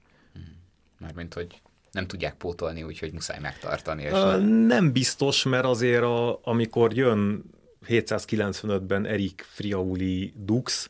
Mármint, 0.98 1.34
hogy 1.34 1.62
nem 1.94 2.06
tudják 2.06 2.34
pótolni, 2.34 2.82
úgyhogy 2.82 3.12
muszáj 3.12 3.38
megtartani. 3.40 4.02
És 4.02 4.12
uh, 4.12 4.38
nem 4.66 4.92
biztos, 4.92 5.42
mert 5.42 5.64
azért 5.64 6.02
a, 6.02 6.40
amikor 6.42 6.92
jön 6.92 7.44
795-ben 7.88 9.06
Erik 9.06 9.46
Friauli 9.48 10.32
Dux, 10.36 10.88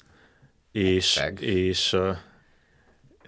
és, 0.73 1.19
Herceg. 1.19 1.41
és 1.41 1.93
uh, 1.93 2.17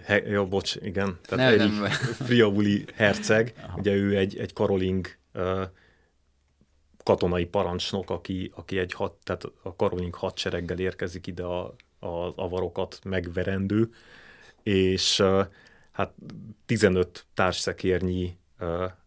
he, 0.03 0.17
jó, 0.17 0.47
bocs, 0.47 0.75
igen, 0.75 1.19
tehát 1.25 1.57
nem, 1.57 1.59
Erik 1.59 1.79
nem. 1.79 1.89
Friauli 2.27 2.85
herceg, 2.95 3.53
Aha. 3.63 3.77
ugye 3.77 3.93
ő 3.93 4.17
egy, 4.17 4.37
egy 4.37 4.53
karoling 4.53 5.07
uh, 5.33 5.61
katonai 7.03 7.45
parancsnok, 7.45 8.09
aki, 8.09 8.51
aki 8.55 8.79
egy 8.79 8.93
hat, 8.93 9.13
tehát 9.23 9.43
a 9.63 9.75
karoling 9.75 10.15
hadsereggel 10.15 10.79
érkezik 10.79 11.27
ide 11.27 11.43
a, 11.43 11.75
a 11.99 12.33
avarokat 12.35 12.99
megverendő, 13.03 13.89
és 14.63 15.19
uh, 15.19 15.45
hát 15.97 16.13
15 16.65 17.25
társszekérnyi 17.33 18.37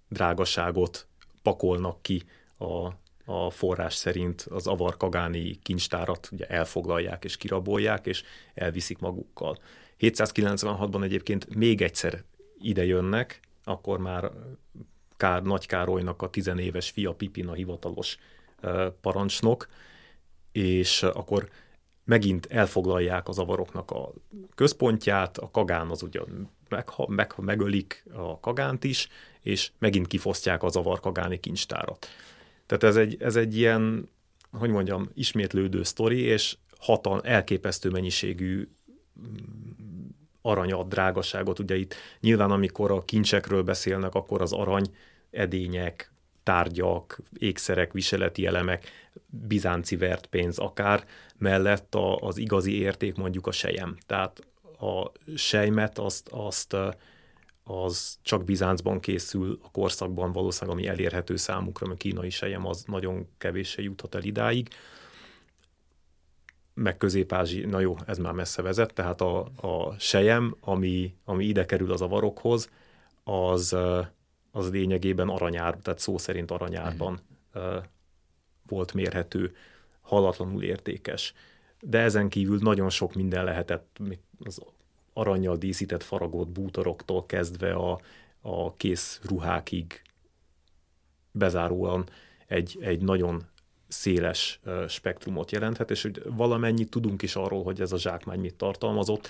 drágaságot 0.09 1.07
pakolnak 1.42 2.03
ki 2.03 2.22
a, 2.59 2.92
a 3.24 3.50
forrás 3.50 3.94
szerint 3.94 4.40
az 4.40 4.66
avar-kagáni 4.66 5.59
kincstárat 5.62 6.29
ugye 6.33 6.46
elfoglalják 6.46 7.24
és 7.24 7.37
kirabolják, 7.37 8.07
és 8.07 8.22
elviszik 8.55 8.98
magukkal. 8.98 9.59
796-ban 10.00 11.03
egyébként 11.03 11.55
még 11.55 11.83
egyszer 11.83 12.24
ide 12.59 12.85
jönnek, 12.85 13.40
akkor 13.64 13.98
már 13.98 14.31
Kár, 15.16 15.42
Nagy 15.42 15.66
Károlynak 15.66 16.22
a 16.22 16.31
tizenéves 16.31 16.90
fia 16.90 17.12
Pipin 17.12 17.48
a 17.48 17.53
hivatalos 17.53 18.18
parancsnok, 19.00 19.68
és 20.53 21.03
akkor 21.03 21.48
megint 22.11 22.46
elfoglalják 22.46 23.29
az 23.29 23.38
avaroknak 23.38 23.90
a 23.90 24.12
központját, 24.55 25.38
a 25.38 25.51
kagán 25.51 25.88
az 25.90 26.03
ugye 26.03 26.20
meg, 26.68 26.88
meg, 27.07 27.33
megölik 27.37 28.05
a 28.12 28.40
kagánt 28.40 28.85
is, 28.85 29.09
és 29.40 29.70
megint 29.79 30.07
kifosztják 30.07 30.62
az 30.62 30.77
avar 30.77 31.01
kagáni 31.01 31.40
kincstárat. 31.40 32.07
Tehát 32.66 32.85
ez 32.85 32.96
egy, 32.96 33.16
ez 33.23 33.37
egy 33.37 33.57
ilyen, 33.57 34.09
hogy 34.53 34.70
mondjam, 34.70 35.11
ismétlődő 35.14 35.83
sztori, 35.83 36.20
és 36.20 36.57
hatal, 36.79 37.23
elképesztő 37.23 37.90
mennyiségű 37.90 38.68
aranyat, 40.42 40.88
drágaságot. 40.88 41.59
Ugye 41.59 41.77
itt 41.77 41.94
nyilván, 42.20 42.51
amikor 42.51 42.90
a 42.90 43.05
kincsekről 43.05 43.62
beszélnek, 43.62 44.14
akkor 44.14 44.42
az 44.42 44.53
arany 44.53 44.94
edények, 45.31 46.12
tárgyak, 46.50 47.20
ékszerek, 47.38 47.92
viseleti 47.92 48.46
elemek, 48.46 48.90
bizánci 49.26 49.96
vert 49.96 50.26
pénz 50.26 50.58
akár, 50.58 51.04
mellett 51.38 51.94
a, 51.94 52.16
az 52.16 52.36
igazi 52.36 52.80
érték 52.80 53.14
mondjuk 53.14 53.46
a 53.46 53.52
sejem. 53.52 53.96
Tehát 54.06 54.46
a 54.80 55.12
sejmet 55.34 55.98
azt, 55.98 56.28
azt 56.28 56.76
az 57.64 58.18
csak 58.22 58.44
Bizáncban 58.44 59.00
készül 59.00 59.58
a 59.62 59.70
korszakban 59.70 60.32
valószínűleg, 60.32 60.78
ami 60.78 60.88
elérhető 60.88 61.36
számukra, 61.36 61.86
mert 61.86 61.98
kínai 61.98 62.30
sejem 62.30 62.66
az 62.66 62.84
nagyon 62.86 63.26
kevéssé 63.38 63.82
juthat 63.82 64.14
el 64.14 64.22
idáig. 64.22 64.68
Meg 66.74 66.96
közép 66.96 67.34
na 67.66 67.80
jó, 67.80 67.96
ez 68.06 68.18
már 68.18 68.32
messze 68.32 68.62
vezet, 68.62 68.94
tehát 68.94 69.20
a, 69.20 69.40
a 69.40 69.94
sejem, 69.98 70.56
ami, 70.60 71.14
ami 71.24 71.44
ide 71.44 71.64
kerül 71.64 71.92
az 71.92 72.00
avarokhoz, 72.00 72.70
az, 73.24 73.76
az 74.50 74.70
lényegében 74.70 75.28
aranyár, 75.28 75.76
tehát 75.76 75.98
szó 75.98 76.18
szerint 76.18 76.50
aranyárban 76.50 77.20
uh-huh. 77.54 77.82
volt 78.68 78.92
mérhető, 78.92 79.54
hallatlanul 80.00 80.62
értékes. 80.62 81.34
De 81.80 81.98
ezen 81.98 82.28
kívül 82.28 82.58
nagyon 82.60 82.90
sok 82.90 83.14
minden 83.14 83.44
lehetett, 83.44 83.98
az 84.44 84.60
aranyjal 85.12 85.56
díszített 85.56 86.02
faragott 86.02 86.48
bútoroktól 86.48 87.26
kezdve 87.26 87.72
a, 87.72 88.00
a 88.40 88.74
kész 88.74 89.20
ruhákig 89.22 90.02
bezáróan 91.32 92.08
egy, 92.46 92.78
egy 92.80 93.02
nagyon 93.02 93.42
széles 93.88 94.60
spektrumot 94.88 95.50
jelenthet, 95.50 95.90
és 95.90 96.02
hogy 96.02 96.22
valamennyit 96.24 96.90
tudunk 96.90 97.22
is 97.22 97.36
arról, 97.36 97.62
hogy 97.62 97.80
ez 97.80 97.92
a 97.92 97.98
zsákmány 97.98 98.40
mit 98.40 98.54
tartalmazott. 98.54 99.28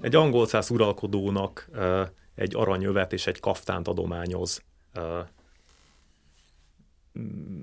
Egy 0.00 0.14
angol 0.14 0.46
száz 0.46 0.70
uralkodónak 0.70 1.68
egy 2.36 2.56
aranyövet 2.56 3.12
és 3.12 3.26
egy 3.26 3.40
kaftánt 3.40 3.88
adományoz 3.88 4.62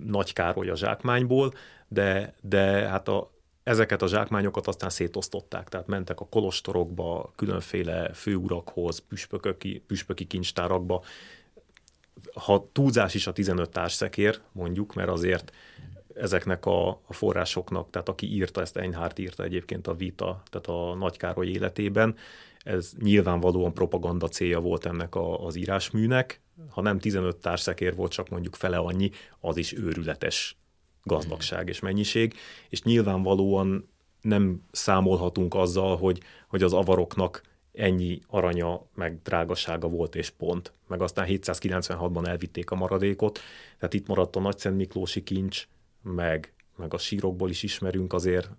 Nagy 0.05 0.33
Károly 0.33 0.69
a 0.69 0.75
zsákmányból, 0.75 1.53
de, 1.87 2.33
de 2.41 2.61
hát 2.87 3.07
a, 3.07 3.31
ezeket 3.63 4.01
a 4.01 4.07
zsákmányokat 4.07 4.67
aztán 4.67 4.89
szétosztották, 4.89 5.69
tehát 5.69 5.87
mentek 5.87 6.19
a 6.19 6.27
kolostorokba, 6.29 7.31
különféle 7.35 8.13
főurakhoz, 8.13 8.99
püspököki, 8.99 9.83
püspöki 9.87 10.27
kincstárakba. 10.27 11.03
Ha 12.33 12.69
túlzás 12.71 13.13
is 13.13 13.27
a 13.27 13.33
15 13.33 13.69
társszekér, 13.69 14.39
mondjuk, 14.51 14.93
mert 14.93 15.09
azért 15.09 15.51
ezeknek 16.15 16.65
a, 16.65 16.87
a 16.87 17.13
forrásoknak, 17.13 17.89
tehát 17.89 18.09
aki 18.09 18.33
írta, 18.33 18.61
ezt 18.61 18.77
Einhardt 18.77 19.19
írta 19.19 19.43
egyébként 19.43 19.87
a 19.87 19.95
Vita, 19.95 20.43
tehát 20.49 20.67
a 20.67 20.95
Nagykároly 20.95 21.47
életében, 21.47 22.15
ez 22.63 22.91
nyilvánvalóan 23.01 23.73
propaganda 23.73 24.27
célja 24.27 24.59
volt 24.59 24.85
ennek 24.85 25.15
a, 25.15 25.45
az 25.45 25.55
írásműnek. 25.55 26.41
Ha 26.69 26.81
nem 26.81 26.99
15 26.99 27.37
társszekér 27.37 27.95
volt, 27.95 28.11
csak 28.11 28.29
mondjuk 28.29 28.55
fele 28.55 28.77
annyi, 28.77 29.09
az 29.39 29.57
is 29.57 29.73
őrületes 29.73 30.57
gazdagság 31.03 31.67
és 31.67 31.79
mennyiség, 31.79 32.33
és 32.69 32.81
nyilvánvalóan 32.83 33.89
nem 34.21 34.61
számolhatunk 34.71 35.53
azzal, 35.55 35.97
hogy, 35.97 36.21
hogy 36.47 36.63
az 36.63 36.73
avaroknak 36.73 37.41
ennyi 37.73 38.19
aranya, 38.27 38.85
meg 38.95 39.21
drágasága 39.21 39.87
volt, 39.87 40.15
és 40.15 40.29
pont. 40.29 40.73
Meg 40.87 41.01
aztán 41.01 41.27
796-ban 41.29 42.27
elvitték 42.27 42.71
a 42.71 42.75
maradékot, 42.75 43.39
tehát 43.77 43.93
itt 43.93 44.07
maradt 44.07 44.35
a 44.35 44.39
Nagyszent 44.39 44.75
Miklósi 44.75 45.23
kincs, 45.23 45.67
meg, 46.01 46.53
meg 46.75 46.93
a 46.93 46.97
sírokból 46.97 47.49
is 47.49 47.63
ismerünk 47.63 48.13
azért, 48.13 48.49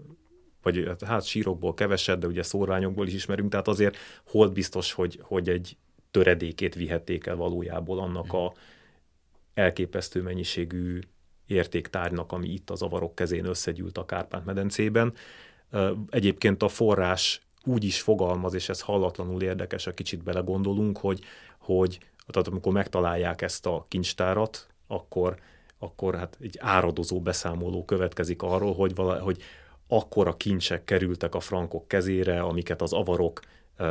vagy 0.65 0.91
hát 1.07 1.25
sírokból 1.25 1.75
keveset, 1.75 2.19
de 2.19 2.27
ugye 2.27 2.43
szórványokból 2.43 3.07
is 3.07 3.15
ismerünk, 3.15 3.51
tehát 3.51 3.69
azért 3.69 3.97
hol 4.27 4.49
biztos, 4.49 4.93
hogy, 4.93 5.19
hogy 5.23 5.49
egy 5.49 5.77
töredékét 6.11 6.75
vihették 6.75 7.27
el 7.27 7.37
valójából 7.37 7.99
annak 7.99 8.33
a 8.33 8.53
elképesztő 9.55 10.23
mennyiségű 10.23 10.99
értéktárnak, 11.47 12.33
ami 12.33 12.49
itt 12.49 12.71
az 12.71 12.83
avarok 12.83 13.15
kezén 13.15 13.45
összegyűlt 13.45 13.99
a 13.99 14.05
Kárpát-medencében. 14.05 15.15
Egyébként 16.11 16.63
a 16.63 16.69
forrás 16.69 17.41
úgy 17.65 17.85
is 17.85 18.01
fogalmaz, 18.01 18.55
és 18.55 18.69
ez 18.69 18.81
hallatlanul 18.81 19.43
érdekes, 19.43 19.85
ha 19.85 19.91
kicsit 19.91 20.23
belegondolunk, 20.23 20.99
hogy, 20.99 21.21
hogy 21.59 21.99
tehát 22.27 22.49
amikor 22.49 22.73
megtalálják 22.73 23.43
ezt 23.43 23.67
a 23.67 23.87
kincstárat, 23.89 24.67
akkor, 24.87 25.39
akkor 25.79 26.15
hát 26.15 26.37
egy 26.41 26.59
áradozó 26.61 27.21
beszámoló 27.21 27.85
következik 27.85 28.43
arról, 28.43 28.75
hogy, 28.75 28.95
vala, 28.95 29.19
hogy 29.19 29.43
akkora 29.89 30.37
kincsek 30.37 30.85
kerültek 30.85 31.35
a 31.35 31.41
frankok 31.41 31.89
kezére, 31.89 32.41
amiket 32.43 32.83
az 32.83 32.93
avarok 32.93 33.41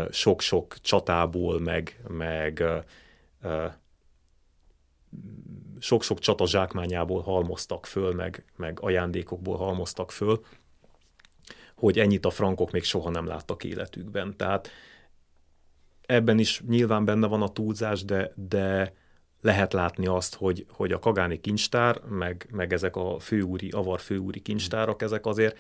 sok-sok 0.10 0.76
csatából, 0.82 1.60
meg, 1.60 2.02
meg 2.08 2.64
sok-sok 5.80 6.20
csata 6.20 6.48
zsákmányából 6.48 7.22
halmoztak 7.22 7.86
föl, 7.86 8.14
meg, 8.14 8.46
meg 8.56 8.78
ajándékokból 8.82 9.58
halmoztak 9.58 10.12
föl, 10.12 10.46
hogy 11.76 12.00
ennyit 12.00 12.26
a 12.26 12.30
frankok 12.30 12.72
még 12.72 12.84
soha 12.84 13.10
nem 13.10 13.26
láttak 13.26 13.64
életükben. 13.64 14.38
Tehát 14.38 14.70
ebben 16.06 16.40
is 16.40 16.62
nyilván 16.68 17.06
benne 17.06 17.28
van 17.28 17.42
a 17.42 17.52
túlzás, 17.52 18.06
de, 18.06 18.32
de 18.36 18.94
lehet 19.42 19.74
látni 19.74 20.06
azt, 20.06 20.36
hogy, 20.36 20.66
hogy 20.70 20.92
a 20.92 21.00
kagáni 21.00 21.40
kincstár, 21.40 22.02
meg, 22.10 22.48
meg 22.52 22.74
ezek 22.74 22.96
a 22.96 23.20
főúri, 23.20 23.70
avar 23.70 24.00
főúri 24.00 24.40
kincstárak, 24.40 25.02
ezek 25.02 25.26
azért 25.26 25.58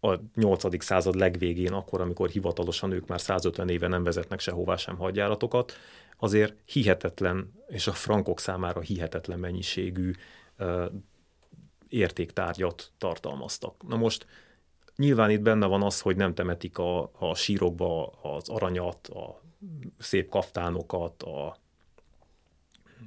a 0.00 0.18
8. 0.34 0.84
század 0.84 1.14
legvégén, 1.14 1.72
akkor, 1.72 2.00
amikor 2.00 2.28
hivatalosan 2.28 2.92
ők 2.92 3.06
már 3.06 3.20
150 3.20 3.68
éve 3.68 3.88
nem 3.88 4.02
vezetnek 4.02 4.40
sehová 4.40 4.76
sem 4.76 4.96
hadjáratokat, 4.96 5.72
azért 6.16 6.54
hihetetlen, 6.66 7.52
és 7.68 7.86
a 7.86 7.92
frankok 7.92 8.40
számára 8.40 8.80
hihetetlen 8.80 9.38
mennyiségű 9.38 10.12
uh, 10.58 10.84
értéktárgyat 11.88 12.92
tartalmaztak. 12.98 13.88
Na 13.88 13.96
most 13.96 14.26
nyilván 14.96 15.30
itt 15.30 15.40
benne 15.40 15.66
van 15.66 15.82
az, 15.82 16.00
hogy 16.00 16.16
nem 16.16 16.34
temetik 16.34 16.78
a, 16.78 17.10
a 17.18 17.34
sírokba 17.34 18.06
az 18.06 18.48
aranyat, 18.48 19.06
a 19.06 19.40
szép 19.98 20.28
kaftánokat, 20.28 21.22
a 21.22 21.56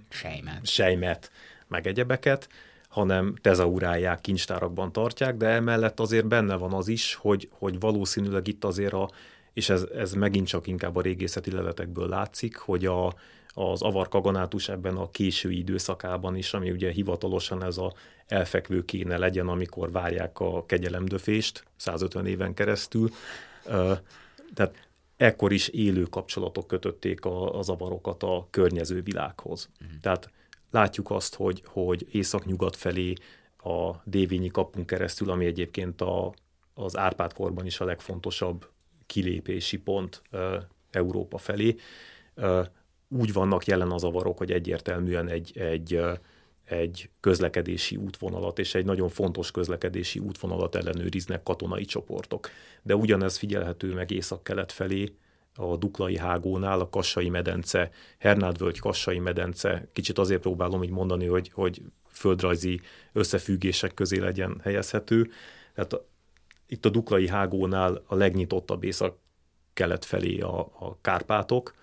sejmet, 0.10 0.66
sejmet 0.66 1.32
meg 1.68 1.88
egyebeket, 1.88 2.50
hanem 2.94 3.36
tezaurálják, 3.42 4.22
kincstárakban 4.22 4.92
tartják, 4.92 5.38
de 5.38 5.48
emellett 5.48 6.00
azért 6.00 6.28
benne 6.28 6.56
van 6.56 6.74
az 6.74 6.88
is, 6.88 7.16
hogy, 7.16 7.50
hogy 7.52 7.80
valószínűleg 7.80 8.48
itt 8.48 8.64
azért 8.64 8.94
a, 8.94 9.10
és 9.54 9.70
ez, 9.70 9.86
ez 9.96 10.14
megint 10.14 10.48
csak 10.48 10.68
inkább 10.68 10.96
a 10.96 11.02
régészeti 11.02 11.52
leletekből 11.52 12.08
látszik, 12.08 12.56
hogy 12.58 12.86
a, 12.86 13.14
az 13.54 13.82
avar 13.82 14.08
kaganátus 14.08 14.70
ebben 14.70 14.96
a 14.96 15.12
késői 15.12 15.58
időszakában 15.58 16.36
is, 16.36 16.54
ami 16.54 16.72
ugye 16.72 16.92
hivatalosan 16.92 17.64
ez 17.64 17.78
a 17.78 17.94
elfekvő 18.28 18.86
kéne 18.86 19.18
legyen, 19.18 19.48
amikor 19.48 19.92
várják 19.92 20.40
a 20.40 20.66
kegyelemdöfést 20.66 21.64
150 21.76 22.26
éven 22.26 22.54
keresztül. 22.54 23.10
Tehát 24.54 24.88
ekkor 25.18 25.52
is 25.52 25.68
élő 25.68 26.04
kapcsolatok 26.04 26.68
kötötték 26.68 27.20
az 27.52 27.70
avarokat 27.70 28.24
a 28.24 28.48
környező 28.50 29.02
világhoz. 29.02 29.70
Uh-huh. 29.82 30.00
Tehát 30.02 30.30
látjuk 30.74 31.12
azt, 31.12 31.36
hogy, 31.36 31.64
hogy 31.66 32.08
észak-nyugat 32.12 32.76
felé 32.76 33.14
a 33.58 33.92
Dévényi 34.04 34.48
kapunk 34.48 34.86
keresztül, 34.86 35.30
ami 35.30 35.46
egyébként 35.46 36.02
a, 36.02 36.34
az 36.74 36.98
Árpád 36.98 37.34
korban 37.34 37.66
is 37.66 37.80
a 37.80 37.86
legfontosabb 37.86 38.70
kilépési 39.06 39.78
pont 39.78 40.22
Európa 40.92 41.38
felé. 41.38 41.76
Úgy 43.10 43.34
vannak 43.34 43.66
jelen 43.66 43.92
az 43.92 44.04
avarok, 44.04 44.38
hogy 44.38 44.52
egyértelműen 44.52 45.28
egy, 45.28 45.58
egy, 45.58 46.00
egy 46.66 47.10
közlekedési 47.20 47.96
útvonalat 47.96 48.60
és 48.60 48.76
egy 48.76 48.86
nagyon 48.86 49.10
fontos 49.10 49.52
közlekedési 49.52 50.20
útvonalat 50.20 50.76
ellenőriznek 50.76 51.44
katonai 51.44 51.86
csoportok. 51.86 52.50
De 52.82 52.96
ugyanez 52.96 53.38
figyelhető 53.38 53.94
meg 53.94 54.12
észak-kelet 54.12 54.72
felé, 54.72 55.16
a 55.56 55.78
Duklai 55.78 56.18
hágónál, 56.18 56.80
a 56.80 56.90
Kassai 56.90 57.30
medence, 57.30 57.92
Hernádvölgy 58.18 58.80
Kassai 58.80 59.20
medence, 59.20 59.88
kicsit 59.94 60.18
azért 60.18 60.42
próbálom 60.42 60.84
így 60.84 60.90
mondani, 60.90 61.26
hogy, 61.26 61.52
hogy 61.54 61.82
földrajzi 62.08 62.82
összefüggések 63.14 63.94
közé 63.94 64.20
legyen 64.20 64.60
helyezhető. 64.64 65.32
Tehát 65.74 66.02
itt 66.68 66.86
a 66.86 66.90
Duklai 66.90 67.28
hágónál 67.28 68.04
a 68.06 68.16
legnyitottabb 68.16 68.84
észak 68.84 69.18
kelet 69.74 70.06
felé 70.06 70.40
a, 70.40 70.60
a 70.60 70.98
Kárpátok. 71.02 71.74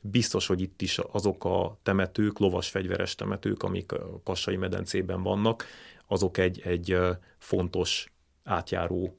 Biztos, 0.00 0.46
hogy 0.46 0.60
itt 0.60 0.82
is 0.82 0.98
azok 0.98 1.44
a 1.44 1.78
temetők, 1.82 2.38
lovas 2.38 2.68
fegyveres 2.68 3.14
temetők, 3.14 3.62
amik 3.62 3.92
a 3.92 4.20
Kassai 4.24 4.56
medencében 4.56 5.22
vannak, 5.22 5.64
azok 6.06 6.38
egy, 6.38 6.60
egy 6.64 6.98
fontos 7.38 8.12
átjáró 8.44 9.18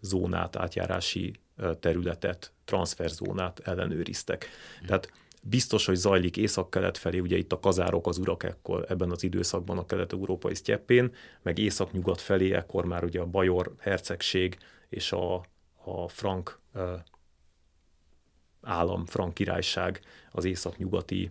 zónát, 0.00 0.56
átjárási 0.56 1.40
területet, 1.80 2.52
transferzónát 2.64 3.60
ellenőriztek. 3.64 4.48
Tehát 4.86 5.12
biztos, 5.42 5.86
hogy 5.86 5.96
zajlik 5.96 6.36
észak-kelet 6.36 6.98
felé, 6.98 7.18
ugye 7.18 7.36
itt 7.36 7.52
a 7.52 7.60
kazárok, 7.60 8.06
az 8.06 8.18
urak 8.18 8.42
ekkor 8.42 8.84
ebben 8.88 9.10
az 9.10 9.22
időszakban 9.22 9.78
a 9.78 9.86
kelet-európai 9.86 10.54
sztyeppén, 10.54 11.14
meg 11.42 11.58
észak-nyugat 11.58 12.20
felé 12.20 12.52
ekkor 12.52 12.84
már 12.84 13.04
ugye 13.04 13.20
a 13.20 13.26
Bajor 13.26 13.74
hercegség 13.78 14.58
és 14.88 15.12
a, 15.12 15.34
a 15.84 16.08
frank 16.08 16.60
állam, 18.62 19.06
frank 19.06 19.34
királyság 19.34 20.00
az 20.30 20.44
észak-nyugati 20.44 21.30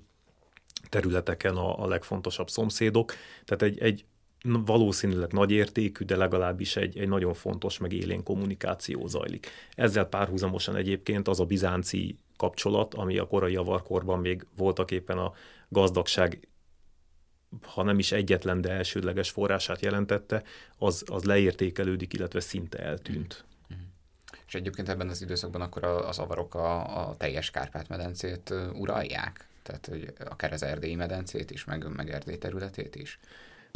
területeken 0.89 1.55
a, 1.55 1.83
a 1.83 1.87
legfontosabb 1.87 2.49
szomszédok. 2.49 3.13
Tehát 3.45 3.61
egy, 3.61 3.79
egy 3.79 4.05
valószínűleg 4.43 5.31
nagy 5.31 5.51
értékű, 5.51 6.05
de 6.05 6.15
legalábbis 6.15 6.75
egy, 6.75 6.97
egy 6.97 7.07
nagyon 7.07 7.33
fontos, 7.33 7.77
meg 7.77 7.93
élén 7.93 8.23
kommunikáció 8.23 9.07
zajlik. 9.07 9.47
Ezzel 9.75 10.05
párhuzamosan 10.05 10.75
egyébként 10.75 11.27
az 11.27 11.39
a 11.39 11.45
bizánci 11.45 12.15
kapcsolat, 12.37 12.93
ami 12.93 13.17
a 13.17 13.27
korai 13.27 13.55
avarkorban 13.55 14.19
még 14.19 14.45
voltak 14.57 14.91
éppen 14.91 15.17
a 15.17 15.33
gazdagság 15.69 16.47
ha 17.61 17.83
nem 17.83 17.99
is 17.99 18.11
egyetlen, 18.11 18.61
de 18.61 18.69
elsődleges 18.69 19.29
forrását 19.29 19.81
jelentette, 19.81 20.43
az, 20.77 21.03
az 21.05 21.23
leértékelődik, 21.23 22.13
illetve 22.13 22.39
szinte 22.39 22.77
eltűnt. 22.77 23.45
És 24.47 24.55
egyébként 24.55 24.89
ebben 24.89 25.09
az 25.09 25.21
időszakban 25.21 25.61
akkor 25.61 25.83
az 25.83 26.19
avarok 26.19 26.55
a, 26.55 27.07
a 27.07 27.15
teljes 27.17 27.51
Kárpát-medencét 27.51 28.53
uralják? 28.73 29.47
Tehát 29.63 29.85
hogy 29.85 30.13
akár 30.29 30.53
az 30.53 30.63
erdélyi 30.63 30.95
medencét 30.95 31.51
is, 31.51 31.63
meg, 31.63 31.95
meg 31.95 32.09
erdély 32.09 32.37
területét 32.37 32.95
is? 32.95 33.19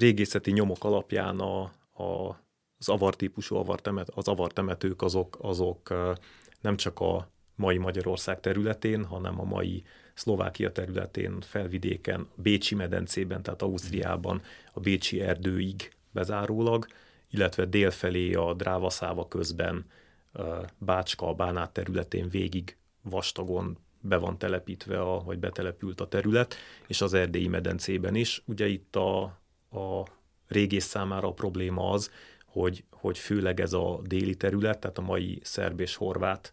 Régészeti 0.01 0.51
nyomok 0.51 0.83
alapján 0.83 1.39
a, 1.39 1.61
a, 2.03 2.39
az 2.77 2.89
avar 2.89 3.15
típusú 3.15 3.55
avartemet, 3.55 4.09
az 4.09 4.27
avartemetők 4.27 5.01
azok, 5.01 5.37
azok 5.41 5.93
nem 6.61 6.77
csak 6.77 6.99
a 6.99 7.29
mai 7.55 7.77
Magyarország 7.77 8.39
területén, 8.39 9.05
hanem 9.05 9.39
a 9.39 9.43
mai 9.43 9.83
Szlovákia 10.13 10.71
területén, 10.71 11.41
felvidéken, 11.41 12.27
Bécsi 12.35 12.75
medencében, 12.75 13.43
tehát 13.43 13.61
Ausztriában, 13.61 14.41
a 14.73 14.79
Bécsi 14.79 15.21
erdőig 15.21 15.91
bezárólag, 16.11 16.85
illetve 17.29 17.65
délfelé 17.65 18.33
a 18.33 18.53
Drávaszáva 18.53 19.27
közben 19.27 19.85
Bácska, 20.77 21.27
a 21.27 21.33
Bánát 21.33 21.73
területén 21.73 22.29
végig 22.29 22.77
vastagon 23.01 23.77
be 23.99 24.17
van 24.17 24.37
telepítve, 24.37 25.01
a, 25.01 25.23
vagy 25.23 25.39
betelepült 25.39 26.01
a 26.01 26.07
terület, 26.07 26.55
és 26.87 27.01
az 27.01 27.13
erdélyi 27.13 27.47
medencében 27.47 28.15
is. 28.15 28.43
Ugye 28.45 28.67
itt 28.67 28.95
a, 28.95 29.40
a 29.71 30.03
régész 30.47 30.85
számára 30.85 31.27
a 31.27 31.33
probléma 31.33 31.89
az, 31.89 32.11
hogy, 32.45 32.83
hogy 32.91 33.17
főleg 33.17 33.59
ez 33.59 33.73
a 33.73 33.99
déli 34.03 34.35
terület, 34.35 34.79
tehát 34.79 34.97
a 34.97 35.01
mai 35.01 35.39
szerb 35.43 35.79
és 35.79 35.95
horvát, 35.95 36.51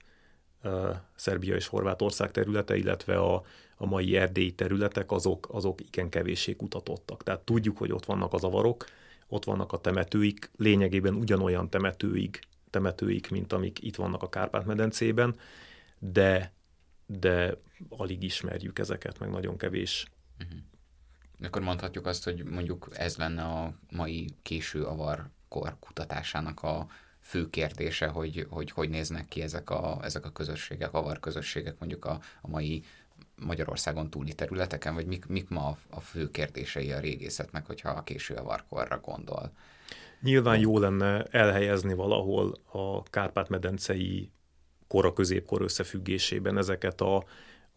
Szerbia 1.14 1.54
és 1.54 1.66
Horvátország 1.66 2.30
területe, 2.30 2.76
illetve 2.76 3.18
a, 3.18 3.42
a 3.76 3.86
mai 3.86 4.16
erdélyi 4.16 4.52
területek, 4.52 5.10
azok, 5.10 5.48
azok 5.50 5.80
igen 5.80 6.08
kevéssé 6.08 6.56
kutatottak. 6.56 7.22
Tehát 7.22 7.40
tudjuk, 7.40 7.78
hogy 7.78 7.92
ott 7.92 8.04
vannak 8.04 8.32
az 8.32 8.44
avarok, 8.44 8.84
ott 9.28 9.44
vannak 9.44 9.72
a 9.72 9.78
temetőik, 9.78 10.50
lényegében 10.56 11.14
ugyanolyan 11.14 11.70
temetőik 11.70 12.40
temetőik, 12.70 13.30
mint 13.30 13.52
amik 13.52 13.82
itt 13.82 13.96
vannak 13.96 14.22
a 14.22 14.28
Kárpát-medencében, 14.28 15.36
de, 15.98 16.52
de 17.06 17.56
alig 17.88 18.22
ismerjük 18.22 18.78
ezeket, 18.78 19.18
meg 19.18 19.30
nagyon 19.30 19.56
kevés. 19.56 20.06
Uh-huh. 20.44 20.58
Akkor 21.42 21.62
mondhatjuk 21.62 22.06
azt, 22.06 22.24
hogy 22.24 22.44
mondjuk 22.44 22.88
ez 22.92 23.16
lenne 23.16 23.42
a 23.42 23.72
mai 23.90 24.28
késő 24.42 24.84
avar 24.84 25.28
kor 25.48 25.76
kutatásának 25.80 26.62
a 26.62 26.86
fő 27.20 27.50
kérdése, 27.50 28.06
hogy, 28.06 28.46
hogy 28.50 28.70
hogy 28.70 28.88
néznek 28.88 29.28
ki 29.28 29.42
ezek 29.42 29.70
a, 29.70 29.98
ezek 30.02 30.24
a 30.24 30.30
közösségek, 30.30 30.92
avar 30.94 31.20
közösségek 31.20 31.78
mondjuk 31.78 32.04
a, 32.04 32.20
a 32.40 32.48
mai 32.48 32.84
Magyarországon 33.36 34.10
túli 34.10 34.32
területeken, 34.32 34.94
vagy 34.94 35.06
mik, 35.06 35.26
mik 35.26 35.48
ma 35.48 35.66
a, 35.66 35.76
a 35.90 36.00
fő 36.00 36.30
kérdései 36.30 36.92
a 36.92 36.98
régészetnek, 36.98 37.66
hogyha 37.66 37.90
a 37.90 38.02
késő 38.02 38.34
avarkorra 38.34 39.00
gondol? 39.00 39.52
Nyilván 40.20 40.58
jó 40.58 40.78
lenne 40.78 41.22
elhelyezni 41.22 41.94
valahol 41.94 42.58
a 42.72 43.02
Kárpát-medencei 43.02 44.30
kora 44.86 45.12
középkor 45.12 45.62
összefüggésében 45.62 46.58
ezeket 46.58 47.00
a, 47.00 47.16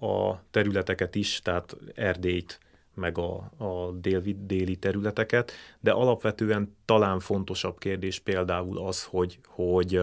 a 0.06 0.44
területeket 0.52 1.16
is, 1.16 1.40
tehát 1.42 1.76
Erdélyt, 1.96 2.60
meg 3.02 3.18
a, 3.18 3.52
a 3.58 3.92
déli, 3.92 4.38
déli 4.40 4.76
területeket, 4.76 5.52
de 5.80 5.92
alapvetően 5.92 6.76
talán 6.86 7.20
fontosabb 7.20 7.78
kérdés 7.78 8.20
például 8.20 8.78
az, 8.78 9.04
hogy, 9.04 9.40
hogy 9.46 10.02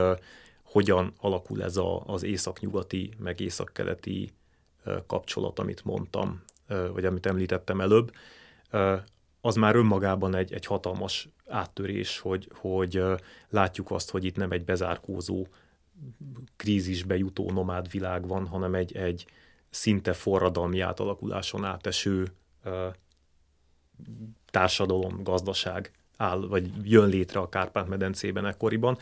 hogyan 0.63 1.13
alakul 1.21 1.63
ez 1.63 1.77
a, 1.77 2.03
az 2.07 2.23
északnyugati, 2.23 3.11
meg 3.19 3.41
északkeleti 3.41 4.31
uh, 4.87 4.97
kapcsolat, 5.07 5.59
amit 5.59 5.85
mondtam, 5.85 6.43
vagy 6.93 7.05
amit 7.05 7.27
említettem 7.27 7.81
előbb. 7.81 8.13
Az 9.41 9.55
már 9.55 9.77
önmagában 9.77 10.35
egy, 10.35 10.53
egy 10.53 10.67
hatalmas 10.67 11.29
áttörés, 11.47 12.19
hogy, 12.19 12.49
hogy 12.55 13.03
látjuk 13.49 13.91
azt, 13.91 14.11
hogy 14.11 14.25
itt 14.25 14.37
nem 14.37 14.51
egy 14.51 14.65
bezárkózó, 14.65 15.47
krízisbe 16.57 17.17
jutó 17.17 17.51
nomád 17.51 17.91
világ 17.91 18.27
van, 18.27 18.47
hanem 18.47 18.75
egy, 18.75 18.97
egy 18.97 19.27
szinte 19.71 20.13
forradalmi 20.13 20.81
átalakuláson 20.81 21.65
áteső 21.65 22.33
társadalom, 24.51 25.23
gazdaság 25.23 25.93
áll, 26.17 26.47
vagy 26.47 26.91
jön 26.91 27.09
létre 27.09 27.41
a 27.41 27.49
Kárpát-medencében 27.49 28.47
ekkoriban. 28.47 28.99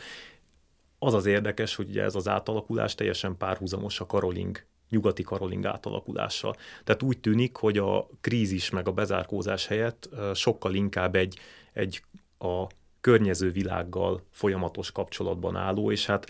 Az 0.99 1.13
az 1.13 1.25
érdekes, 1.25 1.75
hogy 1.75 1.89
ugye 1.89 2.03
ez 2.03 2.15
az 2.15 2.27
átalakulás 2.27 2.95
teljesen 2.95 3.37
párhuzamos 3.37 3.99
a 3.99 4.05
Karoling 4.05 4.65
nyugati 4.89 5.23
karoling 5.23 5.65
átalakulással. 5.65 6.55
Tehát 6.83 7.03
úgy 7.03 7.19
tűnik, 7.19 7.55
hogy 7.55 7.77
a 7.77 8.07
krízis 8.21 8.69
meg 8.69 8.87
a 8.87 8.91
bezárkózás 8.91 9.67
helyett 9.67 10.09
sokkal 10.33 10.73
inkább 10.73 11.15
egy, 11.15 11.39
egy 11.73 12.03
a 12.37 12.67
környező 13.01 13.51
világgal 13.51 14.21
folyamatos 14.31 14.91
kapcsolatban 14.91 15.55
álló, 15.55 15.91
és 15.91 16.05
hát 16.05 16.29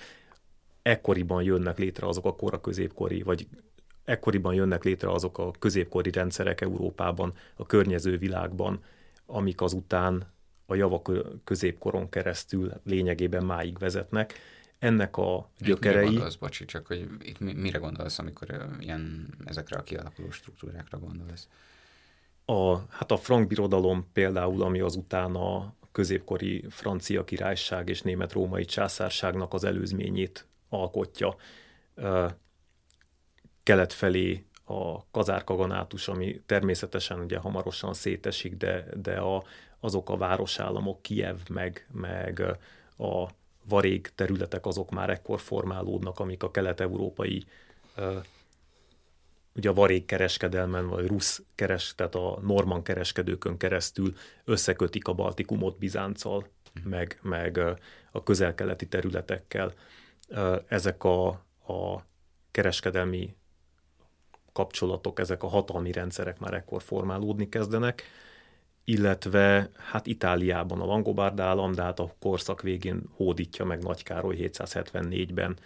ekkoriban 0.82 1.44
jönnek 1.44 1.78
létre 1.78 2.08
azok 2.08 2.26
a 2.26 2.36
kora 2.36 2.62
középkori, 2.62 3.22
vagy 3.22 3.48
ekkoriban 4.08 4.54
jönnek 4.54 4.84
létre 4.84 5.12
azok 5.12 5.38
a 5.38 5.52
középkori 5.60 6.12
rendszerek 6.12 6.62
Európában, 6.62 7.34
a 7.56 7.66
környező 7.66 8.18
világban, 8.18 8.84
amik 9.26 9.62
azután 9.62 10.32
a 10.66 10.76
javak 10.76 11.12
középkoron 11.44 12.10
keresztül 12.10 12.72
lényegében 12.84 13.46
máig 13.46 13.78
vezetnek, 13.78 14.34
ennek 14.80 15.18
a 15.18 15.50
gyökerei... 15.60 16.00
Mire 16.00 16.12
gondolsz, 16.12 16.36
bocsi, 16.36 16.66
csak 16.66 16.88
hogy 16.88 17.08
itt 17.22 17.40
mire 17.40 17.78
gondolsz, 17.78 18.20
amikor 18.20 18.68
ilyen, 18.80 19.34
ezekre 19.46 19.78
a 19.78 19.84
kialakuló 19.84 20.32
struktúrákra 20.32 21.00
gondolsz? 21.00 21.48
A, 22.46 22.78
hát 22.78 23.12
a 23.12 23.18
frank 23.18 23.48
birodalom 23.48 24.08
például, 24.14 24.62
ami 24.62 24.80
azután 24.80 25.36
a 25.36 25.74
középkori 25.92 26.66
francia 26.70 27.24
királyság 27.24 27.90
és 27.90 28.02
német-római 28.02 28.66
császárságnak 28.66 29.54
az 29.54 29.64
előzményét 29.64 30.46
alkotja. 30.70 31.36
Kelet 33.68 33.94
felé 33.94 34.44
a 34.66 35.10
kazárkaganátus, 35.12 36.08
ami 36.08 36.42
természetesen 36.46 37.20
ugye 37.20 37.38
hamarosan 37.38 37.94
szétesik, 37.94 38.56
de, 38.56 38.86
de 38.96 39.18
a, 39.18 39.44
azok 39.80 40.10
a 40.10 40.18
városállamok, 40.18 41.02
Kiev 41.02 41.38
meg, 41.50 41.88
meg 41.92 42.58
a 42.98 43.30
varég 43.70 44.12
területek 44.16 44.66
azok 44.66 44.92
már 44.92 45.10
ekkor 45.10 45.40
formálódnak, 45.40 46.20
amik 46.20 46.44
a 46.44 46.52
kelet-európai 46.52 47.46
ugye 49.56 49.70
a 49.70 49.74
varég 49.74 50.06
kereskedelmen, 50.06 50.88
vagy 50.88 51.08
rusz 51.08 51.44
keres, 51.56 51.96
tehát 51.96 52.16
a 52.16 52.40
norman 52.42 52.84
kereskedőkön 52.84 53.58
keresztül 53.58 54.14
összekötik 54.44 55.08
a 55.08 55.14
Baltikumot 55.14 55.78
Bizánccal, 55.78 56.48
meg, 56.84 57.20
meg 57.22 57.58
a 58.12 58.24
közel-keleti 58.24 58.88
területekkel. 58.88 59.74
Ezek 60.68 61.04
a, 61.04 61.28
a 61.68 62.06
kereskedelmi 62.52 63.36
kapcsolatok, 64.58 65.20
ezek 65.20 65.44
a 65.44 65.48
hatalmi 65.48 65.92
rendszerek 65.92 66.40
már 66.40 66.54
ekkor 66.54 66.82
formálódni 66.82 67.50
kezdenek, 67.50 68.04
illetve 68.84 69.70
hát 69.92 70.08
Itáliában 70.08 70.82
a 70.82 70.86
Langobard 70.86 71.40
állam, 71.40 71.74
de 71.74 71.82
hát 71.82 72.00
a 72.00 72.14
korszak 72.20 72.62
végén 72.62 73.02
hódítja 73.16 73.66
meg 73.66 73.84
Nagy 73.84 74.04
Károly 74.04 74.36
774-ben 74.40 75.58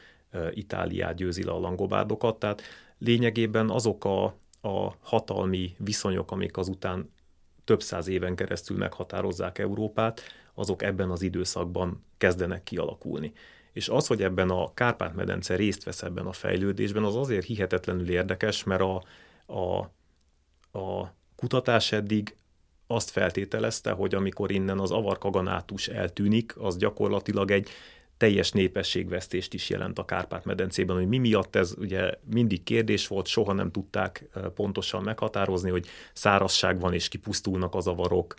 Itáliát 0.51 1.15
győzi 1.15 1.43
le 1.43 1.51
a 1.51 1.59
langobárdokat, 1.59 2.39
tehát 2.39 2.61
lényegében 2.97 3.69
azok 3.69 4.05
a, 4.05 4.23
a 4.61 4.93
hatalmi 5.01 5.75
viszonyok, 5.77 6.31
amik 6.31 6.57
azután 6.57 7.11
több 7.63 7.81
száz 7.81 8.07
éven 8.07 8.35
keresztül 8.35 8.77
meghatározzák 8.77 9.57
Európát, 9.57 10.21
azok 10.53 10.83
ebben 10.83 11.09
az 11.09 11.21
időszakban 11.21 12.03
kezdenek 12.17 12.63
kialakulni. 12.63 13.33
És 13.73 13.89
az, 13.89 14.07
hogy 14.07 14.23
ebben 14.23 14.49
a 14.49 14.73
Kárpát-medence 14.73 15.55
részt 15.55 15.83
vesz 15.83 16.03
ebben 16.03 16.25
a 16.25 16.33
fejlődésben, 16.33 17.03
az 17.03 17.15
azért 17.15 17.45
hihetetlenül 17.45 18.09
érdekes, 18.09 18.63
mert 18.63 18.81
a, 18.81 19.03
a, 19.45 19.79
a 20.79 21.13
kutatás 21.35 21.91
eddig 21.91 22.35
azt 22.87 23.09
feltételezte, 23.09 23.91
hogy 23.91 24.15
amikor 24.15 24.51
innen 24.51 24.79
az 24.79 24.91
avarkaganátus 24.91 25.87
eltűnik, 25.87 26.57
az 26.57 26.77
gyakorlatilag 26.77 27.51
egy 27.51 27.69
teljes 28.17 28.51
népességvesztést 28.51 29.53
is 29.53 29.69
jelent 29.69 29.99
a 29.99 30.05
Kárpát-medencében, 30.05 30.95
hogy 30.95 31.07
mi 31.07 31.17
miatt 31.17 31.55
ez 31.55 31.73
ugye 31.77 32.11
mindig 32.25 32.63
kérdés 32.63 33.07
volt, 33.07 33.27
soha 33.27 33.53
nem 33.53 33.71
tudták 33.71 34.29
pontosan 34.55 35.03
meghatározni, 35.03 35.69
hogy 35.69 35.87
szárazság 36.13 36.79
van 36.79 36.93
és 36.93 37.07
kipusztulnak 37.07 37.75
az 37.75 37.87
avarok, 37.87 38.35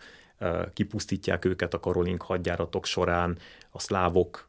kipusztítják 0.72 1.44
őket 1.44 1.74
a 1.74 1.80
karolink 1.80 2.22
hadjáratok 2.22 2.86
során, 2.86 3.38
a 3.70 3.78
szlávok 3.78 4.48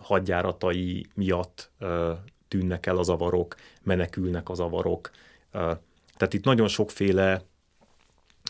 hadjáratai 0.00 1.06
miatt 1.14 1.70
tűnnek 2.48 2.86
el 2.86 2.96
az 2.96 3.08
avarok, 3.08 3.56
menekülnek 3.82 4.48
az 4.48 4.60
avarok. 4.60 5.10
Tehát 5.50 6.34
itt 6.34 6.44
nagyon 6.44 6.68
sokféle 6.68 7.42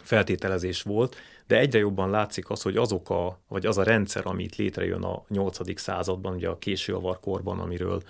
feltételezés 0.02 0.82
volt, 0.82 1.16
de 1.46 1.58
egyre 1.58 1.78
jobban 1.78 2.10
látszik 2.10 2.50
az, 2.50 2.62
hogy 2.62 2.76
azok 2.76 3.10
a, 3.10 3.38
vagy 3.48 3.66
az 3.66 3.78
a 3.78 3.82
rendszer, 3.82 4.26
ami 4.26 4.42
itt 4.42 4.56
létrejön 4.56 5.02
a 5.02 5.24
8. 5.28 5.80
században, 5.80 6.34
ugye 6.34 6.48
a 6.48 6.58
késő 6.58 6.94
avarkorban, 6.94 7.60
amiről 7.60 8.02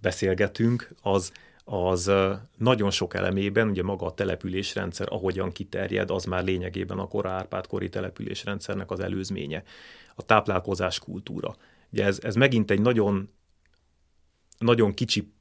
beszélgetünk, 0.00 0.88
az, 1.02 1.32
az 1.64 2.10
nagyon 2.56 2.90
sok 2.90 3.14
elemében, 3.14 3.68
ugye 3.68 3.82
maga 3.82 4.06
a 4.06 4.14
településrendszer, 4.14 5.06
ahogyan 5.10 5.52
kiterjed, 5.52 6.10
az 6.10 6.24
már 6.24 6.44
lényegében 6.44 6.98
a 6.98 7.08
kora 7.08 7.30
Árpád-kori 7.30 7.88
településrendszernek 7.88 8.90
az 8.90 9.00
előzménye. 9.00 9.62
A 10.14 10.22
táplálkozás 10.22 10.98
kultúra. 10.98 11.56
Ugye 11.92 12.04
ez, 12.04 12.18
ez 12.22 12.34
megint 12.34 12.70
egy 12.70 12.80
nagyon, 12.80 13.28
nagyon 14.58 14.94
kicsi 14.94 15.32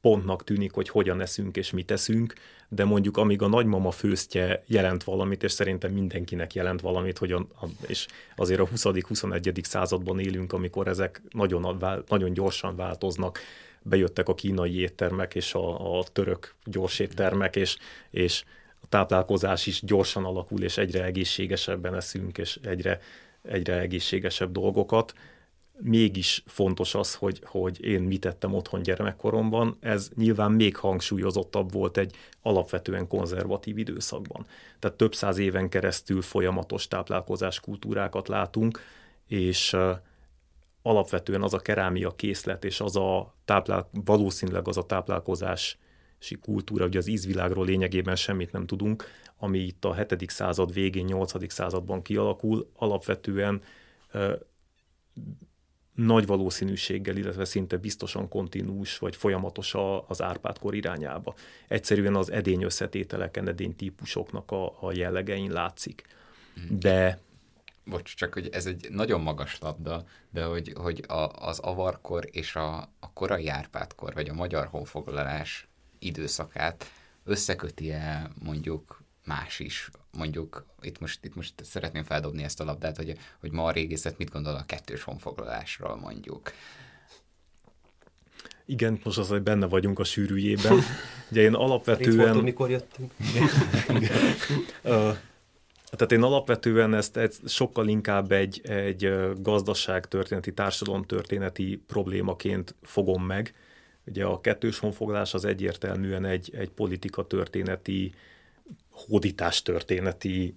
pontnak 0.00 0.44
tűnik, 0.44 0.72
hogy 0.72 0.88
hogyan 0.88 1.20
eszünk 1.20 1.56
és 1.56 1.70
mit 1.70 1.90
eszünk, 1.90 2.34
de 2.68 2.84
mondjuk 2.84 3.16
amíg 3.16 3.42
a 3.42 3.48
nagymama 3.48 3.90
főztje 3.90 4.62
jelent 4.66 5.04
valamit, 5.04 5.42
és 5.42 5.52
szerintem 5.52 5.92
mindenkinek 5.92 6.54
jelent 6.54 6.80
valamit, 6.80 7.18
hogy 7.18 7.32
a, 7.32 7.46
és 7.86 8.06
azért 8.36 8.60
a 8.60 8.66
20.-21. 8.66 9.64
században 9.64 10.18
élünk, 10.18 10.52
amikor 10.52 10.88
ezek 10.88 11.22
nagyon, 11.30 11.84
nagyon 12.08 12.32
gyorsan 12.32 12.76
változnak, 12.76 13.38
bejöttek 13.82 14.28
a 14.28 14.34
kínai 14.34 14.78
éttermek 14.78 15.34
és 15.34 15.54
a, 15.54 15.98
a 15.98 16.04
török 16.12 16.54
gyors 16.64 16.98
éttermek, 16.98 17.56
és, 17.56 17.76
és 18.10 18.44
a 18.80 18.86
táplálkozás 18.88 19.66
is 19.66 19.80
gyorsan 19.82 20.24
alakul, 20.24 20.62
és 20.62 20.78
egyre 20.78 21.04
egészségesebben 21.04 21.94
eszünk, 21.94 22.38
és 22.38 22.58
egyre, 22.62 23.00
egyre 23.42 23.78
egészségesebb 23.78 24.52
dolgokat 24.52 25.14
mégis 25.78 26.42
fontos 26.46 26.94
az, 26.94 27.14
hogy, 27.14 27.42
hogy 27.44 27.84
én 27.84 28.02
mit 28.02 28.20
tettem 28.20 28.54
otthon 28.54 28.82
gyermekkoromban, 28.82 29.76
ez 29.80 30.10
nyilván 30.14 30.52
még 30.52 30.76
hangsúlyozottabb 30.76 31.72
volt 31.72 31.96
egy 31.96 32.14
alapvetően 32.42 33.08
konzervatív 33.08 33.78
időszakban. 33.78 34.46
Tehát 34.78 34.96
több 34.96 35.14
száz 35.14 35.38
éven 35.38 35.68
keresztül 35.68 36.22
folyamatos 36.22 36.88
táplálkozás 36.88 37.60
kultúrákat 37.60 38.28
látunk, 38.28 38.80
és 39.26 39.76
alapvetően 40.82 41.42
az 41.42 41.54
a 41.54 41.58
kerámia 41.58 42.10
készlet, 42.10 42.64
és 42.64 42.80
az 42.80 42.96
a 42.96 43.34
táplál, 43.44 43.90
valószínűleg 44.04 44.68
az 44.68 44.76
a 44.76 44.86
táplálkozási 44.86 46.38
kultúra, 46.40 46.84
ugye 46.84 46.98
az 46.98 47.06
ízvilágról 47.06 47.64
lényegében 47.64 48.16
semmit 48.16 48.52
nem 48.52 48.66
tudunk, 48.66 49.04
ami 49.36 49.58
itt 49.58 49.84
a 49.84 49.94
7. 49.94 50.30
század 50.30 50.72
végén, 50.72 51.04
8. 51.04 51.52
században 51.52 52.02
kialakul, 52.02 52.70
alapvetően 52.76 53.62
nagy 55.94 56.26
valószínűséggel, 56.26 57.16
illetve 57.16 57.44
szinte 57.44 57.76
biztosan 57.76 58.28
kontinús 58.28 58.98
vagy 58.98 59.16
folyamatos 59.16 59.74
az 60.06 60.22
Árpádkor 60.22 60.74
irányába. 60.74 61.34
Egyszerűen 61.68 62.14
az 62.14 62.30
edény 62.30 62.62
összetételeken, 62.62 63.48
edény 63.48 63.76
típusoknak 63.76 64.50
a, 64.50 64.82
a 64.82 64.92
jellegein 64.92 65.52
látszik. 65.52 66.02
Mhm. 66.54 66.78
De 66.78 67.20
Bocs, 67.84 68.14
csak 68.14 68.32
hogy 68.32 68.48
ez 68.52 68.66
egy 68.66 68.88
nagyon 68.90 69.20
magas 69.20 69.58
labda, 69.60 70.04
de 70.30 70.44
hogy, 70.44 70.72
hogy 70.76 71.04
a, 71.08 71.28
az 71.48 71.58
avarkor 71.58 72.28
és 72.30 72.56
a, 72.56 72.76
a 72.76 73.12
korai 73.12 73.48
Árpádkor, 73.48 74.14
vagy 74.14 74.28
a 74.28 74.34
magyar 74.34 74.66
honfoglalás 74.66 75.68
időszakát 75.98 76.84
összeköti-e 77.24 78.30
mondjuk 78.42 79.03
más 79.24 79.60
is. 79.60 79.90
Mondjuk 80.10 80.66
itt 80.80 81.00
most, 81.00 81.24
itt 81.24 81.34
most 81.34 81.54
szeretném 81.62 82.02
feldobni 82.02 82.42
ezt 82.42 82.60
a 82.60 82.64
labdát, 82.64 82.96
hogy, 82.96 83.18
hogy 83.40 83.50
ma 83.50 83.64
a 83.64 83.70
régészet 83.70 84.18
mit 84.18 84.30
gondol 84.30 84.54
a 84.54 84.64
kettős 84.66 85.02
honfoglalásról 85.02 85.96
mondjuk. 85.96 86.52
Igen, 88.66 89.00
most 89.04 89.18
az, 89.18 89.28
hogy 89.28 89.42
benne 89.42 89.66
vagyunk 89.66 89.98
a 89.98 90.04
sűrűjében. 90.04 90.78
Ugye 91.30 91.42
én 91.42 91.54
alapvetően... 91.54 92.16
Voltam, 92.16 92.42
mikor 92.42 92.70
jöttünk. 92.70 93.12
Tehát 95.96 96.12
én 96.12 96.22
alapvetően 96.22 96.94
ezt, 96.94 97.16
ezt 97.16 97.48
sokkal 97.48 97.88
inkább 97.88 98.32
egy, 98.32 98.60
egy 98.64 99.14
gazdaságtörténeti, 99.40 100.52
társadalomtörténeti 100.52 101.82
problémaként 101.86 102.74
fogom 102.82 103.24
meg. 103.24 103.54
Ugye 104.06 104.24
a 104.24 104.40
kettős 104.40 104.78
honfoglalás 104.78 105.34
az 105.34 105.44
egyértelműen 105.44 106.24
egy, 106.24 106.50
egy 106.54 106.70
politika 106.70 107.26
történeti 107.26 108.14
hódítástörténeti, 108.90 110.56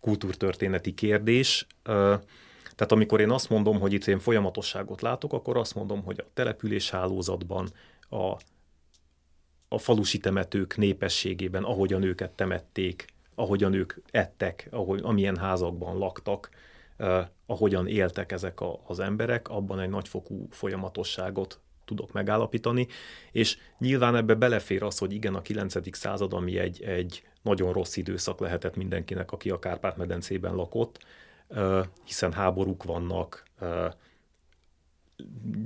kultúrtörténeti 0.00 0.94
kérdés. 0.94 1.66
Tehát 2.74 2.92
amikor 2.92 3.20
én 3.20 3.30
azt 3.30 3.48
mondom, 3.48 3.80
hogy 3.80 3.92
itt 3.92 4.06
én 4.06 4.18
folyamatosságot 4.18 5.00
látok, 5.02 5.32
akkor 5.32 5.56
azt 5.56 5.74
mondom, 5.74 6.02
hogy 6.02 6.20
a 6.20 6.30
település 6.34 6.90
hálózatban, 6.90 7.72
a, 8.08 8.36
a 9.68 9.78
falusi 9.78 10.18
temetők 10.18 10.76
népességében, 10.76 11.64
ahogyan 11.64 12.02
őket 12.02 12.30
temették, 12.30 13.04
ahogyan 13.34 13.72
ők 13.72 13.94
ettek, 14.10 14.68
ahogy, 14.70 15.00
amilyen 15.02 15.36
házakban 15.36 15.98
laktak, 15.98 16.50
ahogyan 17.46 17.86
éltek 17.86 18.32
ezek 18.32 18.60
a, 18.60 18.80
az 18.86 19.00
emberek, 19.00 19.48
abban 19.48 19.80
egy 19.80 19.88
nagyfokú 19.88 20.46
folyamatosságot 20.50 21.60
tudok 21.84 22.12
megállapítani, 22.12 22.86
és 23.32 23.58
nyilván 23.78 24.16
ebbe 24.16 24.34
belefér 24.34 24.82
az, 24.82 24.98
hogy 24.98 25.12
igen, 25.12 25.34
a 25.34 25.42
9. 25.42 25.96
század, 25.96 26.32
ami 26.32 26.58
egy, 26.58 26.82
egy 26.82 27.22
nagyon 27.42 27.72
rossz 27.72 27.96
időszak 27.96 28.40
lehetett 28.40 28.76
mindenkinek, 28.76 29.32
aki 29.32 29.50
a 29.50 29.58
Kárpát-medencében 29.58 30.54
lakott, 30.54 31.04
hiszen 32.04 32.32
háborúk 32.32 32.82
vannak, 32.82 33.44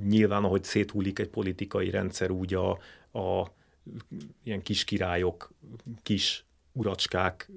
nyilván, 0.05 0.45
ahogy 0.45 0.65
széthúlik 0.65 1.19
egy 1.19 1.29
politikai 1.29 1.91
rendszer, 1.91 2.31
úgy 2.31 2.55
a, 2.55 2.71
a 3.19 3.53
ilyen 4.43 4.63
kis 4.63 4.85
királyok, 4.85 5.53
kis 6.03 6.45
uracskák 6.79 7.51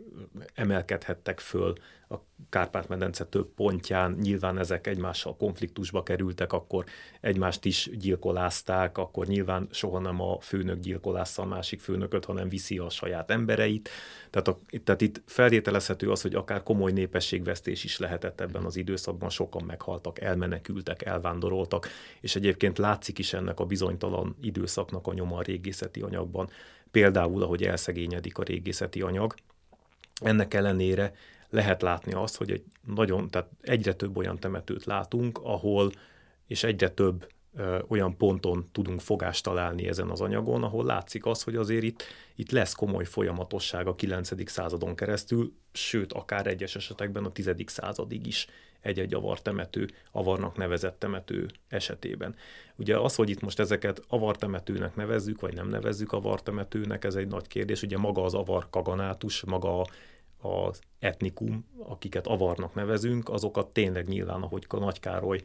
emelkedhettek 0.53 1.39
föl 1.39 1.73
a 2.09 2.15
Kárpát-medence 2.49 3.25
több 3.25 3.47
pontján, 3.55 4.17
nyilván 4.21 4.57
ezek 4.57 4.87
egymással 4.87 5.35
konfliktusba 5.37 6.03
kerültek, 6.03 6.53
akkor 6.53 6.85
egymást 7.21 7.65
is 7.65 7.89
gyilkolázták, 7.93 8.97
akkor 8.97 9.27
nyilván 9.27 9.67
soha 9.71 9.99
nem 9.99 10.21
a 10.21 10.39
főnök 10.39 10.79
gyilkolásza 10.79 11.41
a 11.41 11.45
másik 11.45 11.79
főnököt, 11.79 12.25
hanem 12.25 12.49
viszi 12.49 12.77
a 12.77 12.89
saját 12.89 13.31
embereit. 13.31 13.89
Tehát, 14.29 14.47
a, 14.47 14.59
tehát 14.83 15.01
itt 15.01 15.21
feltételezhető 15.25 16.11
az, 16.11 16.21
hogy 16.21 16.35
akár 16.35 16.63
komoly 16.63 16.91
népességvesztés 16.91 17.83
is 17.83 17.97
lehetett 17.97 18.41
ebben 18.41 18.65
az 18.65 18.75
időszakban, 18.75 19.29
sokan 19.29 19.63
meghaltak, 19.63 20.21
elmenekültek, 20.21 21.05
elvándoroltak, 21.05 21.87
és 22.21 22.35
egyébként 22.35 22.77
látszik 22.77 23.19
is 23.19 23.33
ennek 23.33 23.59
a 23.59 23.65
bizonytalan 23.65 24.35
időszaknak 24.41 25.07
a 25.07 25.13
nyoma 25.13 25.37
a 25.37 25.41
régészeti 25.41 26.01
anyagban 26.01 26.49
például 26.91 27.43
ahogy 27.43 27.63
elszegényedik 27.63 28.37
a 28.37 28.43
régészeti 28.43 29.01
anyag. 29.01 29.35
Ennek 30.21 30.53
ellenére 30.53 31.13
lehet 31.49 31.81
látni 31.81 32.13
azt, 32.13 32.35
hogy 32.35 32.51
egy 32.51 32.63
nagyon, 32.85 33.29
tehát 33.29 33.49
egyre 33.61 33.93
több 33.93 34.17
olyan 34.17 34.39
temetőt 34.39 34.85
látunk, 34.85 35.39
ahol, 35.43 35.91
és 36.47 36.63
egyre 36.63 36.89
több 36.89 37.27
ö, 37.55 37.79
olyan 37.87 38.17
ponton 38.17 38.67
tudunk 38.71 38.99
fogást 38.99 39.43
találni 39.43 39.87
ezen 39.87 40.09
az 40.09 40.21
anyagon, 40.21 40.63
ahol 40.63 40.85
látszik 40.85 41.25
az, 41.25 41.43
hogy 41.43 41.55
azért 41.55 41.83
itt, 41.83 42.03
itt 42.35 42.51
lesz 42.51 42.73
komoly 42.73 43.05
folyamatosság 43.05 43.87
a 43.87 43.95
9. 43.95 44.49
századon 44.49 44.95
keresztül, 44.95 45.53
sőt, 45.71 46.13
akár 46.13 46.47
egyes 46.47 46.75
esetekben 46.75 47.25
a 47.25 47.31
10. 47.31 47.49
századig 47.65 48.27
is 48.27 48.47
egy-egy 48.81 49.13
avartemető, 49.13 49.87
avarnak 50.11 50.57
nevezett 50.57 50.99
temető 50.99 51.47
esetében. 51.67 52.35
Ugye 52.75 52.97
az, 52.97 53.15
hogy 53.15 53.29
itt 53.29 53.41
most 53.41 53.59
ezeket 53.59 54.03
avartemetőnek 54.07 54.95
nevezzük, 54.95 55.41
vagy 55.41 55.53
nem 55.53 55.67
nevezzük 55.67 56.11
avartemetőnek, 56.11 57.03
ez 57.03 57.15
egy 57.15 57.27
nagy 57.27 57.47
kérdés. 57.47 57.81
Ugye 57.81 57.97
maga 57.97 58.23
az 58.23 58.33
avar 58.33 58.69
kaganátus, 58.69 59.43
maga 59.43 59.85
az 60.41 60.81
etnikum, 60.99 61.65
akiket 61.77 62.27
avarnak 62.27 62.73
nevezünk, 62.73 63.29
azokat 63.29 63.67
tényleg 63.67 64.07
nyilván, 64.07 64.41
ahogy 64.41 64.65
a 64.67 64.77
Nagy 64.77 64.99
Károly 64.99 65.39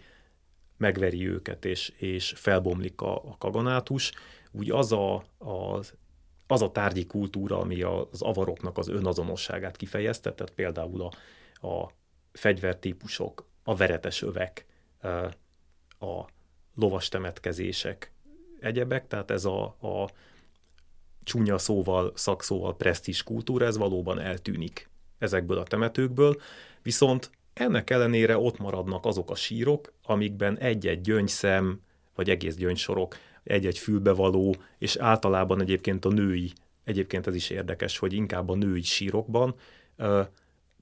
megveri 0.77 1.29
őket, 1.29 1.65
és, 1.65 1.89
és 1.89 2.33
felbomlik 2.37 3.01
a, 3.01 3.15
a 3.15 3.37
kaganátus, 3.39 4.13
úgy 4.53 4.71
az 4.71 4.93
a, 4.93 5.25
az 5.39 5.95
az 6.47 6.63
a 6.63 6.71
tárgyi 6.71 7.07
kultúra, 7.07 7.59
ami 7.59 7.83
az 7.83 8.23
avaroknak 8.23 8.79
az 8.79 8.89
önazonosságát 8.89 9.77
kifejezte, 9.77 10.33
tehát 10.33 10.55
például 10.55 11.03
a, 11.03 11.11
a 11.67 11.91
fegyvertípusok, 12.37 13.47
a 13.65 13.75
veretes 13.75 14.23
övek, 14.23 14.67
a 15.99 16.25
lovas 16.75 17.09
temetkezések, 17.09 18.13
egyebek, 18.61 19.07
tehát 19.07 19.31
ez 19.31 19.45
a, 19.45 19.65
a 19.65 20.11
csúnya 21.23 21.59
szóval, 21.59 22.13
szakszóval 22.15 22.77
presztis 22.77 23.23
kultúra, 23.23 23.67
ez 23.67 23.77
valóban 23.77 24.21
eltűnik 24.21 24.89
ezekből 25.19 25.59
a 25.59 25.63
temetőkből, 25.63 26.41
viszont 26.83 27.31
ennek 27.53 27.91
ellenére 27.91 28.39
ott 28.39 28.59
maradnak 28.59 29.05
azok 29.05 29.31
a 29.31 29.35
sírok, 29.35 29.93
amikben 30.03 30.59
egy-egy 30.59 31.01
gyöngyszem, 31.01 31.81
vagy 32.15 32.31
egész 32.31 32.55
gyöngysorok, 32.55 33.17
egy-egy 33.43 33.79
fülbevaló, 33.79 34.57
és 34.79 34.97
általában 34.97 35.61
egyébként 35.61 36.05
a 36.05 36.09
női, 36.09 36.53
egyébként 36.85 37.27
ez 37.27 37.35
is 37.35 37.51
érdekes, 37.51 37.99
hogy 37.99 38.13
inkább 38.13 38.49
a 38.49 38.55
női 38.55 38.83
sírokban 38.83 39.55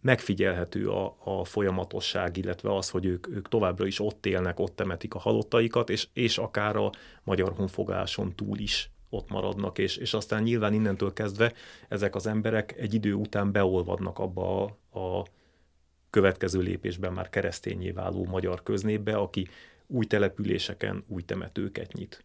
megfigyelhető 0.05 0.89
a, 0.89 1.17
a 1.25 1.45
folyamatosság, 1.45 2.37
illetve 2.37 2.77
az, 2.77 2.91
hogy 2.91 3.05
ők, 3.05 3.29
ők 3.29 3.49
továbbra 3.49 3.87
is 3.87 4.01
ott 4.01 4.27
élnek, 4.27 4.59
ott 4.61 4.77
temetik 4.77 5.15
a 5.15 5.19
halottaikat, 5.19 5.91
és, 5.91 6.09
és 6.13 6.39
akár 6.39 6.77
a 6.77 6.91
magyar 7.23 7.53
honfogáson 7.57 8.35
túl 8.35 8.59
is 8.59 8.91
ott 9.09 9.29
maradnak, 9.29 9.79
és, 9.79 9.97
és 9.97 10.15
aztán 10.15 10.43
nyilván 10.43 10.73
innentől 10.73 11.13
kezdve 11.13 11.53
ezek 11.89 12.15
az 12.15 12.27
emberek 12.27 12.75
egy 12.79 12.95
idő 12.95 13.15
után 13.15 13.53
beolvadnak 13.53 14.19
abba 14.19 14.65
a, 14.91 14.99
a 14.99 15.25
következő 16.11 16.61
lépésben 16.61 17.13
már 17.13 17.31
keresztényé 17.31 17.91
váló 17.91 18.25
magyar 18.25 18.63
köznépbe, 18.63 19.17
aki 19.17 19.49
új 19.87 20.05
településeken 20.05 21.05
új 21.09 21.23
temetőket 21.23 21.93
nyit. 21.93 22.25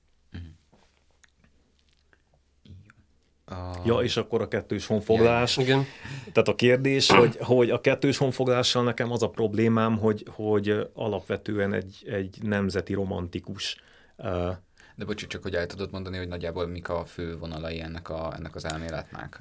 Uh... 3.51 3.85
Ja, 3.85 3.99
és 3.99 4.17
akkor 4.17 4.41
a 4.41 4.47
kettős 4.47 4.85
honfoglalás. 4.85 5.57
Ja, 5.57 5.63
igen. 5.63 5.85
Tehát 6.31 6.47
a 6.47 6.55
kérdés, 6.55 7.11
hogy, 7.11 7.37
hogy 7.39 7.69
a 7.69 7.81
kettős 7.81 8.17
honfoglalással 8.17 8.83
nekem 8.83 9.11
az 9.11 9.23
a 9.23 9.29
problémám, 9.29 9.97
hogy, 9.97 10.25
hogy 10.31 10.89
alapvetően 10.93 11.73
egy, 11.73 12.03
egy 12.07 12.37
nemzeti 12.41 12.93
romantikus 12.93 13.77
uh, 14.17 14.55
de 14.99 15.05
bocs, 15.05 15.27
csak 15.27 15.43
hogy 15.43 15.55
el 15.55 15.65
tudod 15.65 15.91
mondani, 15.91 16.17
hogy 16.17 16.27
nagyjából 16.27 16.67
mik 16.67 16.89
a 16.89 17.05
fő 17.05 17.37
vonalai 17.37 17.81
ennek, 17.81 18.09
a, 18.09 18.33
ennek 18.35 18.55
az 18.55 18.65
elméletnek? 18.65 19.39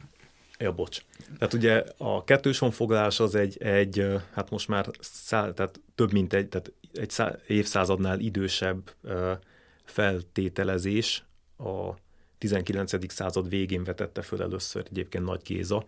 Ja, 0.59 0.73
bocs. 0.73 1.05
Tehát 1.39 1.55
ugye 1.55 1.85
a 1.97 2.25
kettős 2.25 2.59
honfoglalás 2.59 3.21
az 3.21 3.35
egy, 3.35 3.63
egy 3.63 4.07
hát 4.33 4.51
most 4.51 4.69
már 4.69 4.87
szá, 5.01 5.53
tehát 5.53 5.81
több 5.95 6.13
mint 6.13 6.33
egy, 6.33 6.49
tehát 6.49 6.73
egy 6.93 7.11
szá, 7.11 7.35
évszázadnál 7.47 8.19
idősebb 8.19 8.91
uh, 9.03 9.31
feltételezés 9.85 11.25
a 11.57 11.91
19. 12.39 13.13
század 13.13 13.49
végén 13.49 13.85
vetette 13.85 14.23
föl 14.23 14.43
először 14.43 14.85
egyébként 14.91 15.25
Nagy 15.25 15.43
Géza, 15.43 15.85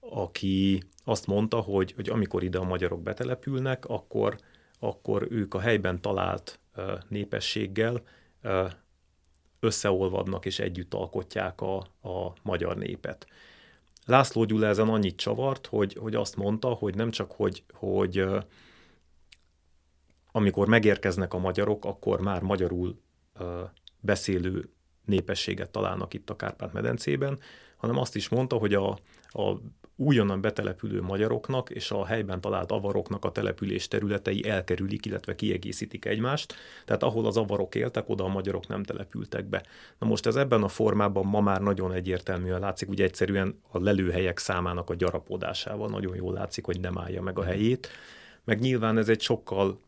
aki 0.00 0.82
azt 1.04 1.26
mondta, 1.26 1.60
hogy, 1.60 1.92
hogy 1.92 2.08
amikor 2.08 2.42
ide 2.42 2.58
a 2.58 2.64
magyarok 2.64 3.02
betelepülnek, 3.02 3.84
akkor, 3.84 4.38
akkor 4.78 5.26
ők 5.30 5.54
a 5.54 5.60
helyben 5.60 6.00
talált 6.00 6.60
népességgel 7.08 8.02
összeolvadnak 9.60 10.46
és 10.46 10.58
együtt 10.58 10.94
alkotják 10.94 11.60
a, 11.60 11.76
a 12.02 12.32
magyar 12.42 12.76
népet. 12.76 13.26
László 14.06 14.44
Gyula 14.44 14.66
ezen 14.66 14.88
annyit 14.88 15.16
csavart, 15.16 15.66
hogy, 15.66 15.94
hogy 16.00 16.14
azt 16.14 16.36
mondta, 16.36 16.68
hogy 16.68 16.94
nem 16.94 17.10
csak, 17.10 17.32
hogy, 17.32 17.64
hogy 17.72 18.24
amikor 20.32 20.68
megérkeznek 20.68 21.34
a 21.34 21.38
magyarok, 21.38 21.84
akkor 21.84 22.20
már 22.20 22.42
magyarul 22.42 23.00
beszélő 24.00 24.70
népességet 25.08 25.70
találnak 25.70 26.14
itt 26.14 26.30
a 26.30 26.36
Kárpát-medencében, 26.36 27.38
hanem 27.76 27.98
azt 27.98 28.16
is 28.16 28.28
mondta, 28.28 28.56
hogy 28.56 28.74
a, 28.74 28.98
a 29.28 29.60
újonnan 29.96 30.40
betelepülő 30.40 31.02
magyaroknak 31.02 31.70
és 31.70 31.90
a 31.90 32.06
helyben 32.06 32.40
talált 32.40 32.72
avaroknak 32.72 33.24
a 33.24 33.32
település 33.32 33.88
területei 33.88 34.48
elkerülik, 34.48 35.06
illetve 35.06 35.34
kiegészítik 35.34 36.04
egymást. 36.04 36.54
Tehát 36.84 37.02
ahol 37.02 37.26
az 37.26 37.36
avarok 37.36 37.74
éltek, 37.74 38.08
oda 38.08 38.24
a 38.24 38.28
magyarok 38.28 38.66
nem 38.66 38.82
települtek 38.82 39.44
be. 39.44 39.62
Na 39.98 40.06
most 40.06 40.26
ez 40.26 40.36
ebben 40.36 40.62
a 40.62 40.68
formában 40.68 41.26
ma 41.26 41.40
már 41.40 41.60
nagyon 41.60 41.92
egyértelműen 41.92 42.60
látszik, 42.60 42.88
ugye 42.88 43.04
egyszerűen 43.04 43.60
a 43.70 43.78
lelőhelyek 43.78 44.38
számának 44.38 44.90
a 44.90 44.94
gyarapodásával 44.94 45.88
nagyon 45.88 46.16
jól 46.16 46.32
látszik, 46.32 46.64
hogy 46.64 46.80
nem 46.80 46.98
állja 46.98 47.22
meg 47.22 47.38
a 47.38 47.44
helyét. 47.44 47.88
Meg 48.44 48.60
nyilván 48.60 48.98
ez 48.98 49.08
egy 49.08 49.20
sokkal 49.20 49.80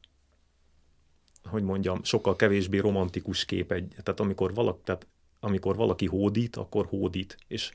hogy 1.45 1.63
mondjam, 1.63 2.03
sokkal 2.03 2.37
kevésbé 2.37 2.79
romantikus 2.79 3.45
kép. 3.45 3.73
Egy, 3.73 3.89
tehát 3.89 4.21
amikor 4.21 4.55
valaki, 4.55 4.81
tehát 4.85 5.07
amikor 5.41 5.77
valaki 5.77 6.07
hódít, 6.07 6.57
akkor 6.57 6.87
hódít. 6.87 7.37
És 7.49 7.71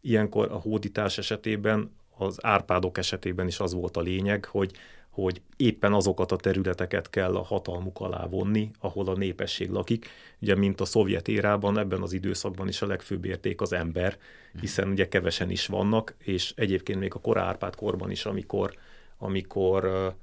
ilyenkor 0.00 0.50
a 0.50 0.56
hódítás 0.56 1.18
esetében, 1.18 1.90
az 2.16 2.44
árpádok 2.44 2.98
esetében 2.98 3.46
is 3.46 3.60
az 3.60 3.74
volt 3.74 3.96
a 3.96 4.00
lényeg, 4.00 4.44
hogy, 4.44 4.72
hogy 5.10 5.40
éppen 5.56 5.92
azokat 5.92 6.32
a 6.32 6.36
területeket 6.36 7.10
kell 7.10 7.36
a 7.36 7.42
hatalmuk 7.42 8.00
alá 8.00 8.26
vonni, 8.26 8.70
ahol 8.78 9.08
a 9.08 9.16
népesség 9.16 9.70
lakik. 9.70 10.06
Ugye, 10.40 10.54
mint 10.54 10.80
a 10.80 10.84
szovjet 10.84 11.28
érában, 11.28 11.78
ebben 11.78 12.02
az 12.02 12.12
időszakban 12.12 12.68
is 12.68 12.82
a 12.82 12.86
legfőbb 12.86 13.24
érték 13.24 13.60
az 13.60 13.72
ember, 13.72 14.18
hiszen 14.60 14.88
ugye 14.88 15.08
kevesen 15.08 15.50
is 15.50 15.66
vannak, 15.66 16.14
és 16.18 16.52
egyébként 16.56 16.98
még 16.98 17.14
a 17.14 17.20
korárpád 17.20 17.74
korban 17.74 18.10
is, 18.10 18.24
amikor, 18.24 18.74
amikor 19.18 20.14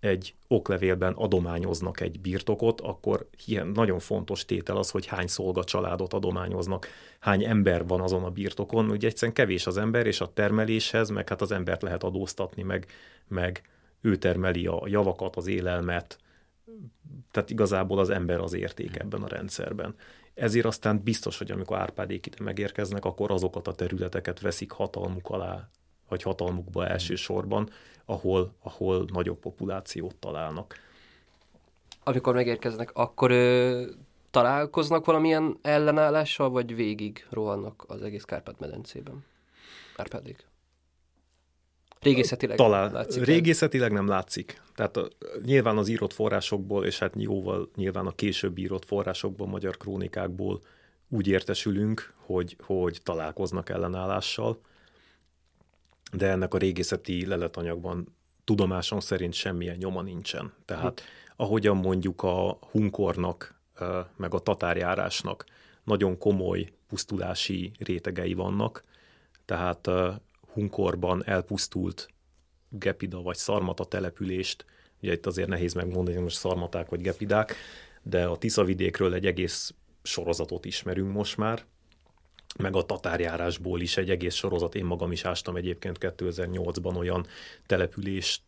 egy 0.00 0.34
oklevélben 0.48 1.12
adományoznak 1.12 2.00
egy 2.00 2.20
birtokot, 2.20 2.80
akkor 2.80 3.28
ilyen 3.46 3.66
nagyon 3.66 3.98
fontos 3.98 4.44
tétel 4.44 4.76
az, 4.76 4.90
hogy 4.90 5.06
hány 5.06 5.26
szolga 5.26 5.64
családot 5.64 6.12
adományoznak, 6.12 6.86
hány 7.18 7.44
ember 7.44 7.86
van 7.86 8.00
azon 8.00 8.24
a 8.24 8.30
birtokon. 8.30 8.90
Ugye 8.90 9.08
egyszerűen 9.08 9.34
kevés 9.34 9.66
az 9.66 9.76
ember, 9.76 10.06
és 10.06 10.20
a 10.20 10.32
termeléshez, 10.32 11.08
meg 11.08 11.28
hát 11.28 11.40
az 11.40 11.52
embert 11.52 11.82
lehet 11.82 12.04
adóztatni, 12.04 12.62
meg, 12.62 12.86
meg 13.28 13.62
ő 14.00 14.16
termeli 14.16 14.66
a 14.66 14.82
javakat, 14.86 15.36
az 15.36 15.46
élelmet, 15.46 16.18
tehát 17.30 17.50
igazából 17.50 17.98
az 17.98 18.10
ember 18.10 18.40
az 18.40 18.52
érték 18.52 18.98
ebben 18.98 19.22
a 19.22 19.28
rendszerben. 19.28 19.94
Ezért 20.34 20.66
aztán 20.66 21.02
biztos, 21.02 21.38
hogy 21.38 21.50
amikor 21.50 21.78
Árpádék 21.78 22.26
ide 22.26 22.36
megérkeznek, 22.42 23.04
akkor 23.04 23.30
azokat 23.30 23.68
a 23.68 23.74
területeket 23.74 24.40
veszik 24.40 24.70
hatalmuk 24.70 25.30
alá, 25.30 25.68
vagy 26.08 26.22
hatalmukba 26.22 26.86
elsősorban, 26.86 27.70
ahol, 28.10 28.52
ahol 28.62 29.04
nagyobb 29.12 29.38
populációt 29.38 30.16
találnak. 30.16 30.74
Amikor 32.04 32.34
megérkeznek, 32.34 32.90
akkor 32.94 33.30
ö, 33.30 33.82
találkoznak 34.30 35.04
valamilyen 35.04 35.58
ellenállással, 35.62 36.50
vagy 36.50 36.74
végig 36.74 37.26
rohannak 37.30 37.84
az 37.86 38.02
egész 38.02 38.24
Kárpát-medencében? 38.24 39.24
Kárpádék. 39.96 40.48
Régészetileg 42.00 42.56
Talán, 42.56 42.92
látszik. 42.92 43.24
Régészetileg 43.24 43.92
nem 43.92 44.08
látszik. 44.08 44.62
Tehát 44.74 44.96
a, 44.96 45.08
nyilván 45.44 45.78
az 45.78 45.88
írott 45.88 46.12
forrásokból, 46.12 46.84
és 46.84 46.98
hát 46.98 47.14
jóval 47.16 47.70
nyilván 47.76 48.06
a 48.06 48.14
később 48.14 48.58
írott 48.58 48.84
forrásokból, 48.84 49.46
magyar 49.46 49.76
krónikákból 49.76 50.60
úgy 51.08 51.26
értesülünk, 51.26 52.12
hogy, 52.16 52.56
hogy 52.62 53.00
találkoznak 53.02 53.68
ellenállással 53.68 54.60
de 56.12 56.28
ennek 56.28 56.54
a 56.54 56.58
régészeti 56.58 57.26
leletanyagban 57.26 58.16
tudomásom 58.44 59.00
szerint 59.00 59.32
semmilyen 59.32 59.76
nyoma 59.76 60.02
nincsen. 60.02 60.52
Tehát 60.64 61.02
ahogyan 61.36 61.76
mondjuk 61.76 62.22
a 62.22 62.58
hunkornak, 62.70 63.60
meg 64.16 64.34
a 64.34 64.38
tatárjárásnak 64.38 65.44
nagyon 65.84 66.18
komoly 66.18 66.72
pusztulási 66.88 67.72
rétegei 67.78 68.34
vannak, 68.34 68.84
tehát 69.44 69.90
hunkorban 70.52 71.22
elpusztult 71.26 72.08
gepida 72.68 73.22
vagy 73.22 73.36
szarmata 73.36 73.84
települést, 73.84 74.64
ugye 75.02 75.12
itt 75.12 75.26
azért 75.26 75.48
nehéz 75.48 75.74
megmondani, 75.74 76.14
hogy 76.14 76.24
most 76.24 76.36
szarmaták 76.36 76.88
vagy 76.88 77.00
gepidák, 77.00 77.54
de 78.02 78.26
a 78.26 78.36
Tiszavidékről 78.36 79.14
egy 79.14 79.26
egész 79.26 79.74
sorozatot 80.02 80.64
ismerünk 80.64 81.12
most 81.12 81.36
már, 81.36 81.64
meg 82.58 82.76
a 82.76 82.82
tatárjárásból 82.82 83.80
is 83.80 83.96
egy 83.96 84.10
egész 84.10 84.34
sorozat. 84.34 84.74
Én 84.74 84.84
magam 84.84 85.12
is 85.12 85.24
ástam 85.24 85.56
egyébként 85.56 85.96
2008-ban 86.00 86.96
olyan 86.96 87.26
települést 87.66 88.42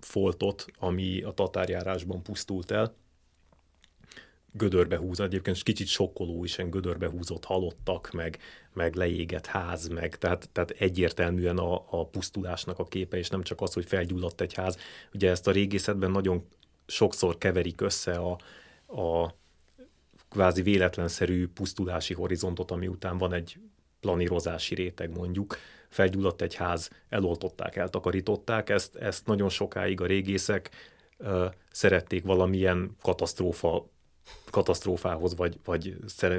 foltot, 0.00 0.66
ami 0.78 1.22
a 1.22 1.32
tatárjárásban 1.32 2.22
pusztult 2.22 2.70
el. 2.70 2.94
Gödörbe 4.52 4.96
húz, 4.96 5.20
egyébként 5.20 5.62
kicsit 5.62 5.86
sokkoló 5.86 6.44
is, 6.44 6.56
gödörbe 6.56 7.08
húzott 7.08 7.44
halottak, 7.44 8.10
meg, 8.12 8.38
meg 8.72 8.94
leégett 8.94 9.46
ház, 9.46 9.88
meg 9.88 10.18
tehát, 10.18 10.48
tehát 10.52 10.70
egyértelműen 10.70 11.58
a, 11.58 11.84
a 11.90 12.06
pusztulásnak 12.06 12.78
a 12.78 12.84
képe, 12.84 13.16
és 13.16 13.28
nem 13.28 13.42
csak 13.42 13.60
az, 13.60 13.72
hogy 13.72 13.84
felgyulladt 13.84 14.40
egy 14.40 14.54
ház. 14.54 14.78
Ugye 15.14 15.30
ezt 15.30 15.46
a 15.46 15.50
régészetben 15.50 16.10
nagyon 16.10 16.46
sokszor 16.86 17.38
keverik 17.38 17.80
össze 17.80 18.12
a, 18.12 18.38
a 19.00 19.34
kvázi 20.30 20.62
véletlenszerű 20.62 21.48
pusztulási 21.48 22.14
horizontot, 22.14 22.70
ami 22.70 22.86
után 22.86 23.18
van 23.18 23.32
egy 23.32 23.56
planírozási 24.00 24.74
réteg 24.74 25.16
mondjuk, 25.16 25.56
felgyulladt 25.88 26.42
egy 26.42 26.54
ház, 26.54 26.90
eloltották, 27.08 27.76
eltakarították, 27.76 28.68
ezt, 28.68 28.96
ezt 28.96 29.26
nagyon 29.26 29.48
sokáig 29.48 30.00
a 30.00 30.06
régészek 30.06 30.70
ö, 31.18 31.46
szerették 31.70 32.24
valamilyen 32.24 32.96
katasztrófa 33.02 33.88
katasztrófához 34.50 35.36
vagy, 35.36 35.58
vagy 35.64 35.96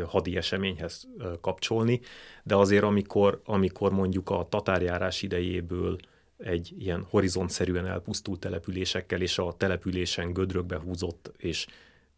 hadi 0.08 0.38
eseményhez 0.38 1.08
kapcsolni, 1.42 2.00
de 2.44 2.56
azért 2.56 2.84
amikor, 2.84 3.42
amikor 3.46 3.92
mondjuk 3.92 4.30
a 4.30 4.48
tatárjárás 4.50 5.22
idejéből 5.22 5.98
egy 6.38 6.74
ilyen 6.78 7.06
horizontszerűen 7.10 7.88
elpusztult 7.88 8.40
településekkel 8.40 9.22
és 9.22 9.38
a 9.38 9.54
településen 9.58 10.34
gödrökbe 10.34 10.80
húzott 10.80 11.32
és 11.38 11.66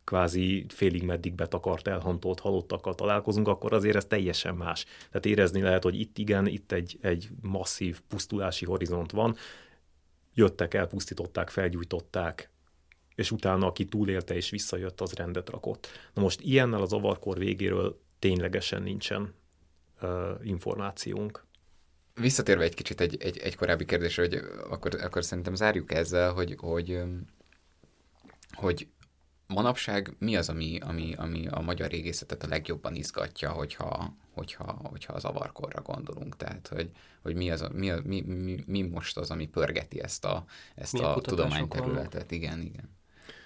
kvázi 0.03 0.65
félig 0.69 1.03
meddig 1.03 1.33
betakart, 1.33 1.87
elhantolt 1.87 2.39
halottakkal 2.39 2.95
találkozunk, 2.95 3.47
akkor 3.47 3.73
azért 3.73 3.95
ez 3.95 4.05
teljesen 4.05 4.55
más. 4.55 4.85
Tehát 5.07 5.25
érezni 5.25 5.61
lehet, 5.61 5.83
hogy 5.83 5.99
itt 5.99 6.17
igen, 6.17 6.47
itt 6.47 6.71
egy, 6.71 6.97
egy 7.01 7.29
masszív 7.41 8.01
pusztulási 8.07 8.65
horizont 8.65 9.11
van, 9.11 9.35
jöttek, 10.33 10.73
elpusztították, 10.73 11.49
felgyújtották, 11.49 12.49
és 13.15 13.31
utána 13.31 13.67
aki 13.67 13.85
túlélte 13.85 14.35
és 14.35 14.49
visszajött, 14.49 15.01
az 15.01 15.13
rendet 15.13 15.49
rakott. 15.49 15.87
Na 16.13 16.21
most 16.21 16.41
ilyennel 16.41 16.81
az 16.81 16.93
avarkor 16.93 17.37
végéről 17.37 18.01
ténylegesen 18.19 18.81
nincsen 18.81 19.33
uh, 20.01 20.09
információnk. 20.43 21.45
Visszatérve 22.15 22.63
egy 22.63 22.73
kicsit 22.73 23.01
egy, 23.01 23.17
egy, 23.19 23.37
egy 23.37 23.55
korábbi 23.55 23.85
kérdésre, 23.85 24.23
hogy 24.23 24.39
akkor, 24.69 24.95
akkor 25.01 25.23
szerintem 25.23 25.55
zárjuk 25.55 25.93
ezzel, 25.93 26.33
hogy, 26.33 26.55
hogy, 26.57 27.01
hogy 28.51 28.87
manapság 29.53 30.15
mi 30.19 30.35
az, 30.35 30.49
ami, 30.49 30.79
ami, 30.79 31.13
ami 31.17 31.47
a 31.47 31.61
magyar 31.61 31.89
régészetet 31.89 32.43
a 32.43 32.47
legjobban 32.47 32.95
izgatja, 32.95 33.51
hogyha, 33.51 34.15
hogyha, 34.33 34.79
hogyha 34.83 35.13
az 35.13 35.25
avarkorra 35.25 35.81
gondolunk? 35.81 36.37
Tehát, 36.37 36.67
hogy, 36.67 36.89
hogy 37.21 37.35
mi, 37.35 37.51
az, 37.51 37.61
a, 37.61 37.69
mi, 37.73 37.89
a, 37.89 38.01
mi, 38.03 38.21
mi, 38.21 38.63
mi 38.65 38.81
most 38.81 39.17
az, 39.17 39.31
ami 39.31 39.47
pörgeti 39.47 40.01
ezt 40.01 40.25
a, 40.25 40.45
ezt 40.75 40.99
a, 40.99 41.15
a 41.15 41.21
tudományterületet? 41.21 42.31
Igen, 42.31 42.61
igen. 42.61 42.89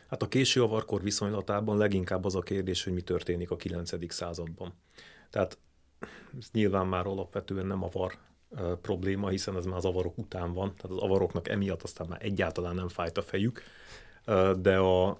Hát 0.10 0.22
a 0.22 0.28
késő 0.28 0.64
avarkor 0.64 1.02
viszonylatában 1.02 1.78
leginkább 1.78 2.26
az 2.26 2.36
a 2.36 2.42
kérdés, 2.42 2.84
hogy 2.84 2.94
mi 2.94 3.02
történik 3.02 3.52
a 3.52 3.56
9. 3.56 4.14
században. 4.14 4.74
Tehát 5.30 5.58
ez 6.40 6.50
nyilván 6.52 6.88
már 6.88 7.08
alapvetően 7.08 7.66
nem 7.66 7.84
avar 7.84 8.18
probléma, 8.82 9.30
hiszen 9.30 9.56
ez 9.56 9.66
már 9.66 9.78
az 9.78 9.86
avarok 9.86 10.18
után 10.18 10.54
van, 10.54 10.76
tehát 10.76 10.98
az 10.98 11.04
avaroknak 11.04 11.48
emiatt 11.48 11.84
aztán 11.84 12.08
már 12.08 12.26
egyáltalán 12.26 12.76
nem 12.76 12.88
fájt 12.88 13.18
a 13.18 13.22
fejük, 13.22 13.62
de 14.60 14.78
a, 14.78 15.20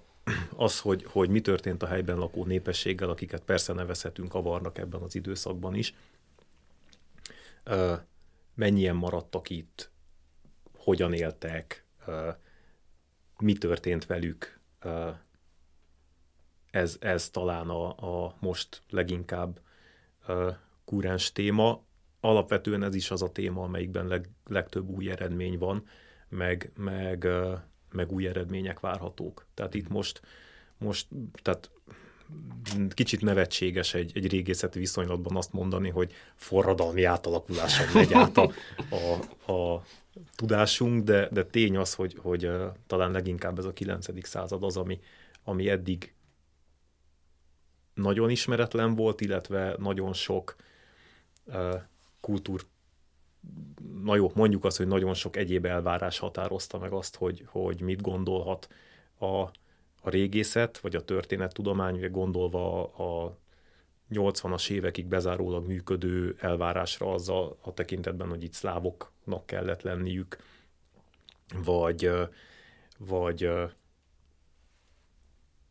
az, 0.56 0.80
hogy, 0.80 1.04
hogy 1.04 1.28
mi 1.28 1.40
történt 1.40 1.82
a 1.82 1.86
helyben 1.86 2.18
lakó 2.18 2.44
népességgel, 2.44 3.10
akiket 3.10 3.42
persze 3.42 3.72
nevezhetünk 3.72 4.34
avarnak 4.34 4.78
ebben 4.78 5.00
az 5.00 5.14
időszakban 5.14 5.74
is, 5.74 5.94
mennyien 8.54 8.96
maradtak 8.96 9.50
itt, 9.50 9.90
hogyan 10.76 11.12
éltek, 11.12 11.84
mi 13.38 13.52
történt 13.52 14.06
velük, 14.06 14.60
ez, 16.70 16.96
ez 17.00 17.30
talán 17.30 17.68
a, 17.68 18.24
a 18.24 18.36
most 18.40 18.82
leginkább 18.90 19.60
kúrens 20.84 21.32
téma. 21.32 21.84
Alapvetően 22.20 22.82
ez 22.82 22.94
is 22.94 23.10
az 23.10 23.22
a 23.22 23.32
téma, 23.32 23.62
amelyikben 23.62 24.06
leg, 24.06 24.28
legtöbb 24.44 24.88
új 24.88 25.10
eredmény 25.10 25.58
van, 25.58 25.86
meg, 26.28 26.72
meg, 26.76 27.28
meg 27.92 28.12
új 28.12 28.26
eredmények 28.26 28.80
várhatók. 28.80 29.46
Tehát 29.54 29.74
itt 29.74 29.88
most, 29.88 30.20
most 30.78 31.06
tehát 31.42 31.70
kicsit 32.88 33.20
nevetséges 33.20 33.94
egy, 33.94 34.12
egy 34.14 34.30
régészeti 34.30 34.78
viszonylatban 34.78 35.36
azt 35.36 35.52
mondani, 35.52 35.88
hogy 35.88 36.12
forradalmi 36.34 37.04
átalakuláson 37.04 37.86
megy 37.94 38.12
át 38.12 38.36
a, 38.36 38.52
a, 38.90 39.52
a 39.52 39.84
tudásunk, 40.36 41.04
de, 41.04 41.28
de 41.32 41.44
tény 41.44 41.76
az, 41.76 41.94
hogy, 41.94 42.16
hogy 42.22 42.50
talán 42.86 43.10
leginkább 43.10 43.58
ez 43.58 43.64
a 43.64 43.72
9. 43.72 44.26
század 44.26 44.62
az, 44.62 44.76
ami, 44.76 45.00
ami 45.44 45.68
eddig 45.68 46.14
nagyon 47.94 48.30
ismeretlen 48.30 48.94
volt, 48.94 49.20
illetve 49.20 49.74
nagyon 49.78 50.12
sok 50.12 50.56
kultúr, 52.20 52.66
na 54.02 54.16
jó, 54.16 54.30
mondjuk 54.34 54.64
azt, 54.64 54.76
hogy 54.76 54.86
nagyon 54.86 55.14
sok 55.14 55.36
egyéb 55.36 55.64
elvárás 55.64 56.18
határozta 56.18 56.78
meg 56.78 56.92
azt, 56.92 57.16
hogy, 57.16 57.44
hogy 57.46 57.80
mit 57.80 58.00
gondolhat 58.00 58.68
a, 59.18 59.26
a 60.00 60.10
régészet, 60.10 60.78
vagy 60.78 60.96
a 60.96 61.04
történettudomány, 61.04 62.10
gondolva 62.10 62.92
a, 62.92 63.24
a 63.24 63.38
80-as 64.10 64.70
évekig 64.70 65.06
bezárólag 65.06 65.66
működő 65.66 66.36
elvárásra 66.40 67.12
azzal 67.12 67.58
a 67.60 67.74
tekintetben, 67.74 68.28
hogy 68.28 68.42
itt 68.42 68.52
szlávoknak 68.52 69.46
kellett 69.46 69.82
lenniük, 69.82 70.36
vagy, 71.64 72.10
vagy 72.98 73.50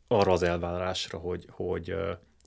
arra 0.07 0.31
az 0.31 0.43
elvárásra, 0.43 1.17
hogy, 1.17 1.47
hogy 1.49 1.95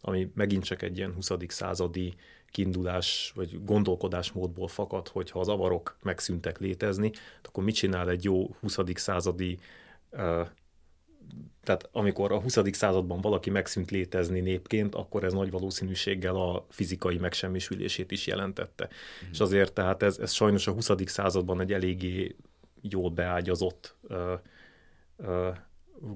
ami 0.00 0.30
megint 0.34 0.64
csak 0.64 0.82
egy 0.82 0.96
ilyen 0.96 1.14
20. 1.14 1.30
századi 1.48 2.14
kiindulás 2.50 3.32
vagy 3.34 3.64
gondolkodásmódból 3.64 4.68
fakad, 4.68 5.08
hogy 5.08 5.30
ha 5.30 5.40
az 5.40 5.48
avarok 5.48 5.96
megszűntek 6.02 6.58
létezni, 6.58 7.12
akkor 7.42 7.64
mit 7.64 7.74
csinál 7.74 8.10
egy 8.10 8.24
jó 8.24 8.56
20. 8.60 8.78
századi 8.94 9.58
tehát 11.62 11.88
amikor 11.92 12.32
a 12.32 12.40
20. 12.40 12.58
században 12.72 13.20
valaki 13.20 13.50
megszűnt 13.50 13.90
létezni 13.90 14.40
népként, 14.40 14.94
akkor 14.94 15.24
ez 15.24 15.32
nagy 15.32 15.50
valószínűséggel 15.50 16.36
a 16.36 16.66
fizikai 16.68 17.18
megsemmisülését 17.18 18.10
is 18.10 18.26
jelentette. 18.26 18.88
Mm. 19.24 19.30
És 19.30 19.40
azért 19.40 19.72
tehát 19.72 20.02
ez, 20.02 20.18
ez 20.18 20.32
sajnos 20.32 20.66
a 20.66 20.72
20. 20.72 20.90
században 21.04 21.60
egy 21.60 21.72
eléggé 21.72 22.36
jól 22.80 23.10
beágyazott 23.10 23.96
ö, 24.08 24.34
ö, 25.16 25.48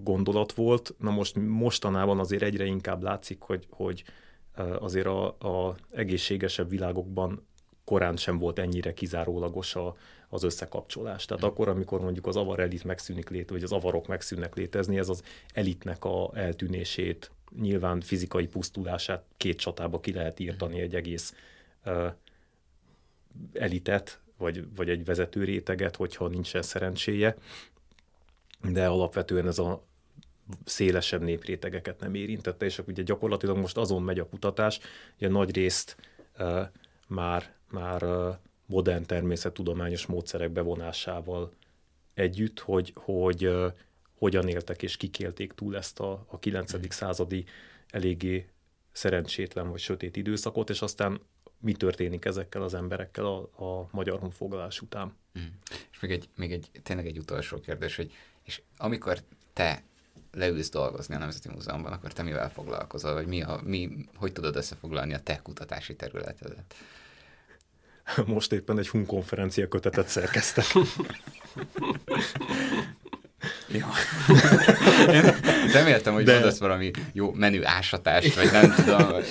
gondolat 0.03 0.53
volt. 0.53 0.95
Na 0.99 1.11
most 1.11 1.37
mostanában 1.37 2.18
azért 2.18 2.43
egyre 2.43 2.64
inkább 2.64 3.03
látszik, 3.03 3.41
hogy, 3.41 3.66
hogy 3.70 4.05
azért 4.78 5.07
a, 5.07 5.26
a 5.26 5.76
egészségesebb 5.90 6.70
világokban 6.70 7.46
korán 7.84 8.16
sem 8.16 8.38
volt 8.38 8.59
ennyire 8.59 8.94
kizárólagos 8.94 9.74
a, 9.74 9.96
az 10.28 10.42
összekapcsolás. 10.42 11.24
Tehát 11.24 11.42
akkor, 11.42 11.68
amikor 11.68 12.00
mondjuk 12.00 12.26
az 12.26 12.36
avar 12.36 12.61
elit 12.61 12.84
megszűnik 12.84 13.28
lét, 13.28 13.50
vagy 13.50 13.62
az 13.62 13.72
avarok 13.72 14.07
megszűnnek 14.07 14.55
létezni, 14.55 14.98
ez 14.98 15.09
az 15.09 15.22
elitnek 15.55 16.05
a 16.05 16.30
eltűnését, 16.34 17.30
nyilván 17.61 18.00
fizikai 18.00 18.46
pusztulását 18.46 19.24
két 19.36 19.59
csatába 19.59 20.00
ki 20.00 20.12
lehet 20.12 20.40
írtani 20.40 20.80
egy 20.80 20.94
egész 20.94 21.34
uh, 21.84 22.12
elitet, 23.52 24.20
vagy, 24.38 24.74
vagy 24.74 24.88
egy 24.88 25.05
vezető 25.05 25.44
réteget, 25.44 25.96
hogyha 25.96 26.28
nincsen 26.28 26.62
szerencséje, 26.62 27.36
de 28.62 28.86
alapvetően 28.86 29.46
ez 29.46 29.59
a 29.59 29.84
szélesebb 30.64 31.22
néprétegeket 31.22 32.01
nem 32.01 32.14
érintette, 32.14 32.64
és 32.64 32.78
ugye 32.86 33.03
gyakorlatilag 33.03 33.57
most 33.57 33.76
azon 33.76 34.03
megy 34.03 34.18
a 34.18 34.28
kutatás, 34.28 34.78
hogy 35.18 35.26
a 35.26 35.30
nagy 35.30 35.55
részt 35.55 35.97
uh, 36.38 36.61
már, 37.07 37.55
már 37.70 38.03
uh, 38.03 38.34
modern 38.66 39.07
természettudományos 39.07 40.07
módszerek 40.07 40.51
bevonásával 40.51 41.53
együtt, 42.14 42.61
hogy, 42.61 42.92
hogy 42.95 43.47
uh, 43.47 43.72
hogyan 44.18 44.49
éltek 44.49 44.82
és 44.82 44.97
kik 44.97 45.18
élték 45.18 45.53
túl 45.53 45.76
ezt 45.76 46.01
a, 46.01 46.24
a 46.28 46.38
9. 46.38 46.76
Mm. 46.76 46.80
századi 46.88 47.45
eléggé 47.88 48.49
szerencsétlen 48.92 49.70
vagy 49.70 49.80
sötét 49.80 50.16
időszakot, 50.16 50.70
és 50.70 50.82
aztán 50.82 51.20
mi 51.59 51.72
történik 51.72 52.24
ezekkel 52.24 52.62
az 52.62 52.74
emberekkel 52.74 53.26
a, 53.26 53.64
a 53.64 53.88
magyar 53.90 54.18
honfoglalás 54.18 54.80
után. 54.80 55.16
Mm. 55.38 55.42
És 55.90 56.01
még 56.01 56.11
egy, 56.11 56.28
még 56.36 56.53
egy, 56.53 56.70
tényleg 56.82 57.07
egy 57.07 57.18
utolsó 57.18 57.61
kérdés, 57.61 57.97
hogy 57.97 58.12
és 58.42 58.62
amikor 58.76 59.18
te 59.53 59.82
leülsz 60.35 60.70
dolgozni 60.70 61.14
a 61.14 61.18
Nemzeti 61.18 61.49
Múzeumban, 61.49 61.93
akkor 61.93 62.12
te 62.12 62.22
mivel 62.22 62.51
foglalkozol, 62.51 63.12
vagy 63.12 63.26
mi 63.26 63.43
a, 63.43 63.61
mi, 63.64 63.91
hogy 64.16 64.32
tudod 64.32 64.57
összefoglalni 64.57 65.14
a 65.14 65.20
te 65.20 65.41
kutatási 65.43 65.97
területedet? 65.97 66.74
Most 68.26 68.53
éppen 68.53 68.78
egy 68.78 68.89
HUN 68.89 69.07
konferencia 69.07 69.68
kötetet 69.68 70.09
szerkeztek. 70.09 70.64
Ja. 73.68 73.89
Én 75.12 75.22
reméltem, 75.72 76.12
hogy 76.12 76.24
De... 76.24 76.32
mondasz 76.32 76.59
valami 76.59 76.91
jó 77.12 77.32
menü 77.32 77.64
ásatást, 77.64 78.35
vagy 78.35 78.53
nem 78.53 78.74
tudom. 78.74 79.22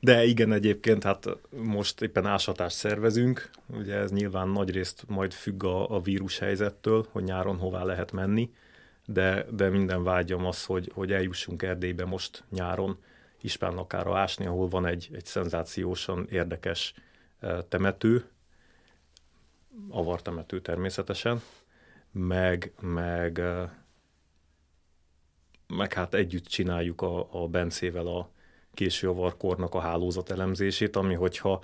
De 0.00 0.24
igen, 0.24 0.52
egyébként 0.52 1.02
hát 1.02 1.26
most 1.50 2.02
éppen 2.02 2.26
ásatást 2.26 2.76
szervezünk, 2.76 3.50
ugye 3.66 3.94
ez 3.94 4.10
nyilván 4.10 4.48
nagyrészt 4.48 5.04
majd 5.06 5.32
függ 5.32 5.64
a, 5.64 5.90
a 5.90 6.00
vírus 6.00 6.38
helyzettől, 6.38 7.06
hogy 7.10 7.24
nyáron 7.24 7.58
hová 7.58 7.84
lehet 7.84 8.12
menni, 8.12 8.50
de, 9.06 9.46
de 9.50 9.68
minden 9.68 10.02
vágyam 10.02 10.46
az, 10.46 10.64
hogy, 10.64 10.90
hogy 10.94 11.12
eljussunk 11.12 11.62
Erdélybe 11.62 12.04
most 12.04 12.44
nyáron 12.50 12.98
Ispán 13.40 13.74
lakára 13.74 14.18
ásni, 14.18 14.46
ahol 14.46 14.68
van 14.68 14.86
egy, 14.86 15.08
egy 15.12 15.24
szenzációsan 15.24 16.26
érdekes 16.30 16.94
temető, 17.68 18.24
avartemető 19.90 20.60
természetesen, 20.60 21.42
meg, 22.12 22.72
meg, 22.80 23.40
meg 25.66 25.92
hát 25.92 26.14
együtt 26.14 26.46
csináljuk 26.46 27.02
a, 27.02 27.42
a 27.42 27.48
Bencével 27.48 28.06
a 28.06 28.30
késő 28.74 29.08
avarkornak 29.08 29.74
a 29.74 29.80
hálózat 29.80 30.30
elemzését, 30.30 30.96
ami 30.96 31.14
hogyha 31.14 31.62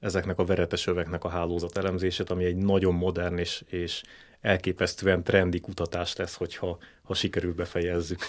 ezeknek 0.00 0.38
a 0.38 0.44
veretes 0.44 0.86
öveknek 0.86 1.24
a 1.24 1.28
hálózat 1.28 1.76
elemzését, 1.76 2.30
ami 2.30 2.44
egy 2.44 2.56
nagyon 2.56 2.94
modern 2.94 3.38
és, 3.38 3.64
és 3.66 4.02
elképesztően 4.44 5.22
trendi 5.22 5.60
kutatás 5.60 6.16
lesz, 6.16 6.34
hogyha 6.34 6.78
ha 7.02 7.14
sikerül 7.14 7.54
befejezzük. 7.54 8.20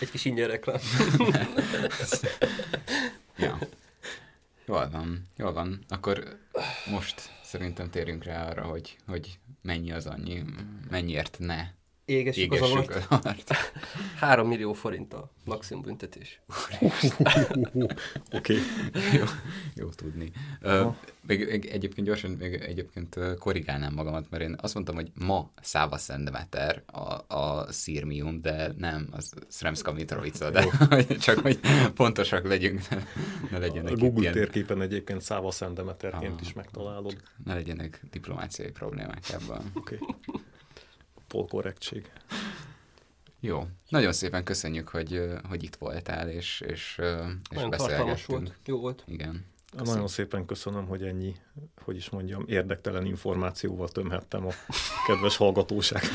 Egy 0.00 0.10
kis 0.10 0.24
ingyen 0.24 0.48
reklám. 0.48 0.80
ja. 3.38 3.58
Jól 4.64 4.88
van, 4.90 5.22
jól 5.36 5.52
van. 5.52 5.84
Akkor 5.88 6.38
most 6.90 7.30
szerintem 7.42 7.90
térjünk 7.90 8.24
rá 8.24 8.48
arra, 8.48 8.62
hogy, 8.62 8.96
hogy 9.06 9.38
mennyi 9.62 9.92
az 9.92 10.06
annyi, 10.06 10.44
mennyiért 10.90 11.36
ne 11.38 11.66
égessük, 12.10 12.52
égessük 12.52 12.90
az 12.90 13.04
avart. 13.08 13.54
3 14.18 14.48
millió 14.48 14.72
forint 14.72 15.14
a 15.14 15.30
maximum 15.44 15.82
büntetés. 15.82 16.40
Oké. 18.32 18.56
jó, 19.18 19.24
jó 19.74 19.88
tudni. 19.88 20.32
Uh, 20.62 20.94
még 21.26 21.68
egyébként 21.70 22.06
gyorsan, 22.06 22.30
még 22.30 22.54
egyébként 22.54 23.18
korrigálnám 23.38 23.92
magamat, 23.94 24.30
mert 24.30 24.42
én 24.42 24.56
azt 24.60 24.74
mondtam, 24.74 24.94
hogy 24.94 25.10
ma 25.14 25.50
Száva 25.60 25.96
Szendemeter 25.96 26.82
a, 26.86 27.36
a 27.36 27.72
szírmium, 27.72 28.40
de 28.40 28.72
nem, 28.76 29.08
az 29.10 29.32
Sremska 29.48 29.92
Mitrovica, 29.92 30.50
de 30.50 30.66
csak 31.18 31.38
hogy 31.38 31.60
pontosak 31.94 32.46
legyünk, 32.46 32.88
ne, 32.88 33.02
ne 33.50 33.58
legyenek 33.58 33.92
A 33.92 33.96
Google 33.96 34.20
ilyen... 34.20 34.32
térképen 34.32 34.80
egyébként 34.80 35.20
Száva 35.20 35.50
Szendemeterként 35.50 36.34
ah, 36.34 36.40
is 36.40 36.52
megtalálod. 36.52 37.16
Ne 37.44 37.54
legyenek 37.54 38.00
diplomáciai 38.10 38.70
problémák 38.70 39.30
ebben. 39.30 39.70
Oké. 39.74 39.98
Okay 40.00 40.40
polkorrektség. 41.30 42.10
Jó. 43.40 43.66
Nagyon 43.88 44.12
szépen 44.12 44.44
köszönjük, 44.44 44.88
hogy, 44.88 45.24
hogy 45.48 45.62
itt 45.62 45.76
voltál, 45.76 46.28
és, 46.28 46.60
és, 46.60 47.00
és 47.50 47.62
beszélgettünk. 47.68 48.26
volt. 48.26 48.54
Jó 48.64 48.78
volt. 48.80 49.04
Igen. 49.06 49.44
Köszönjük. 49.70 49.92
Nagyon 49.94 50.08
szépen 50.08 50.46
köszönöm, 50.46 50.86
hogy 50.86 51.02
ennyi, 51.02 51.36
hogy 51.84 51.96
is 51.96 52.10
mondjam, 52.10 52.44
érdektelen 52.46 53.06
információval 53.06 53.88
tömhettem 53.88 54.46
a 54.46 54.50
kedves 55.06 55.36
hallgatóságot. 55.36 56.10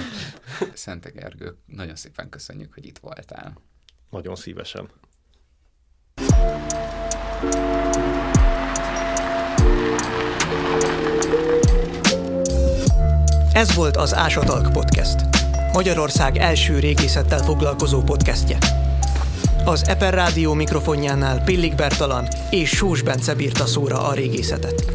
Szente 0.73 1.09
Gergő, 1.09 1.57
nagyon 1.65 1.95
szépen 1.95 2.29
köszönjük, 2.29 2.73
hogy 2.73 2.85
itt 2.85 2.97
voltál. 2.97 3.57
Nagyon 4.09 4.35
szívesen. 4.35 4.89
Ez 13.55 13.75
volt 13.75 13.97
az 13.97 14.15
Ásatalk 14.15 14.71
Podcast. 14.71 15.15
Magyarország 15.73 16.37
első 16.37 16.79
régészettel 16.79 17.39
foglalkozó 17.39 18.01
podcastje. 18.01 18.57
Az 19.65 19.87
Eper 19.87 20.13
Rádió 20.13 20.53
mikrofonjánál 20.53 21.43
Pillik 21.43 21.75
Bertalan 21.75 22.27
és 22.49 22.69
Sós 22.69 23.01
Bence 23.01 23.35
bírta 23.35 23.65
szóra 23.65 24.07
a 24.07 24.13
régészetet. 24.13 24.85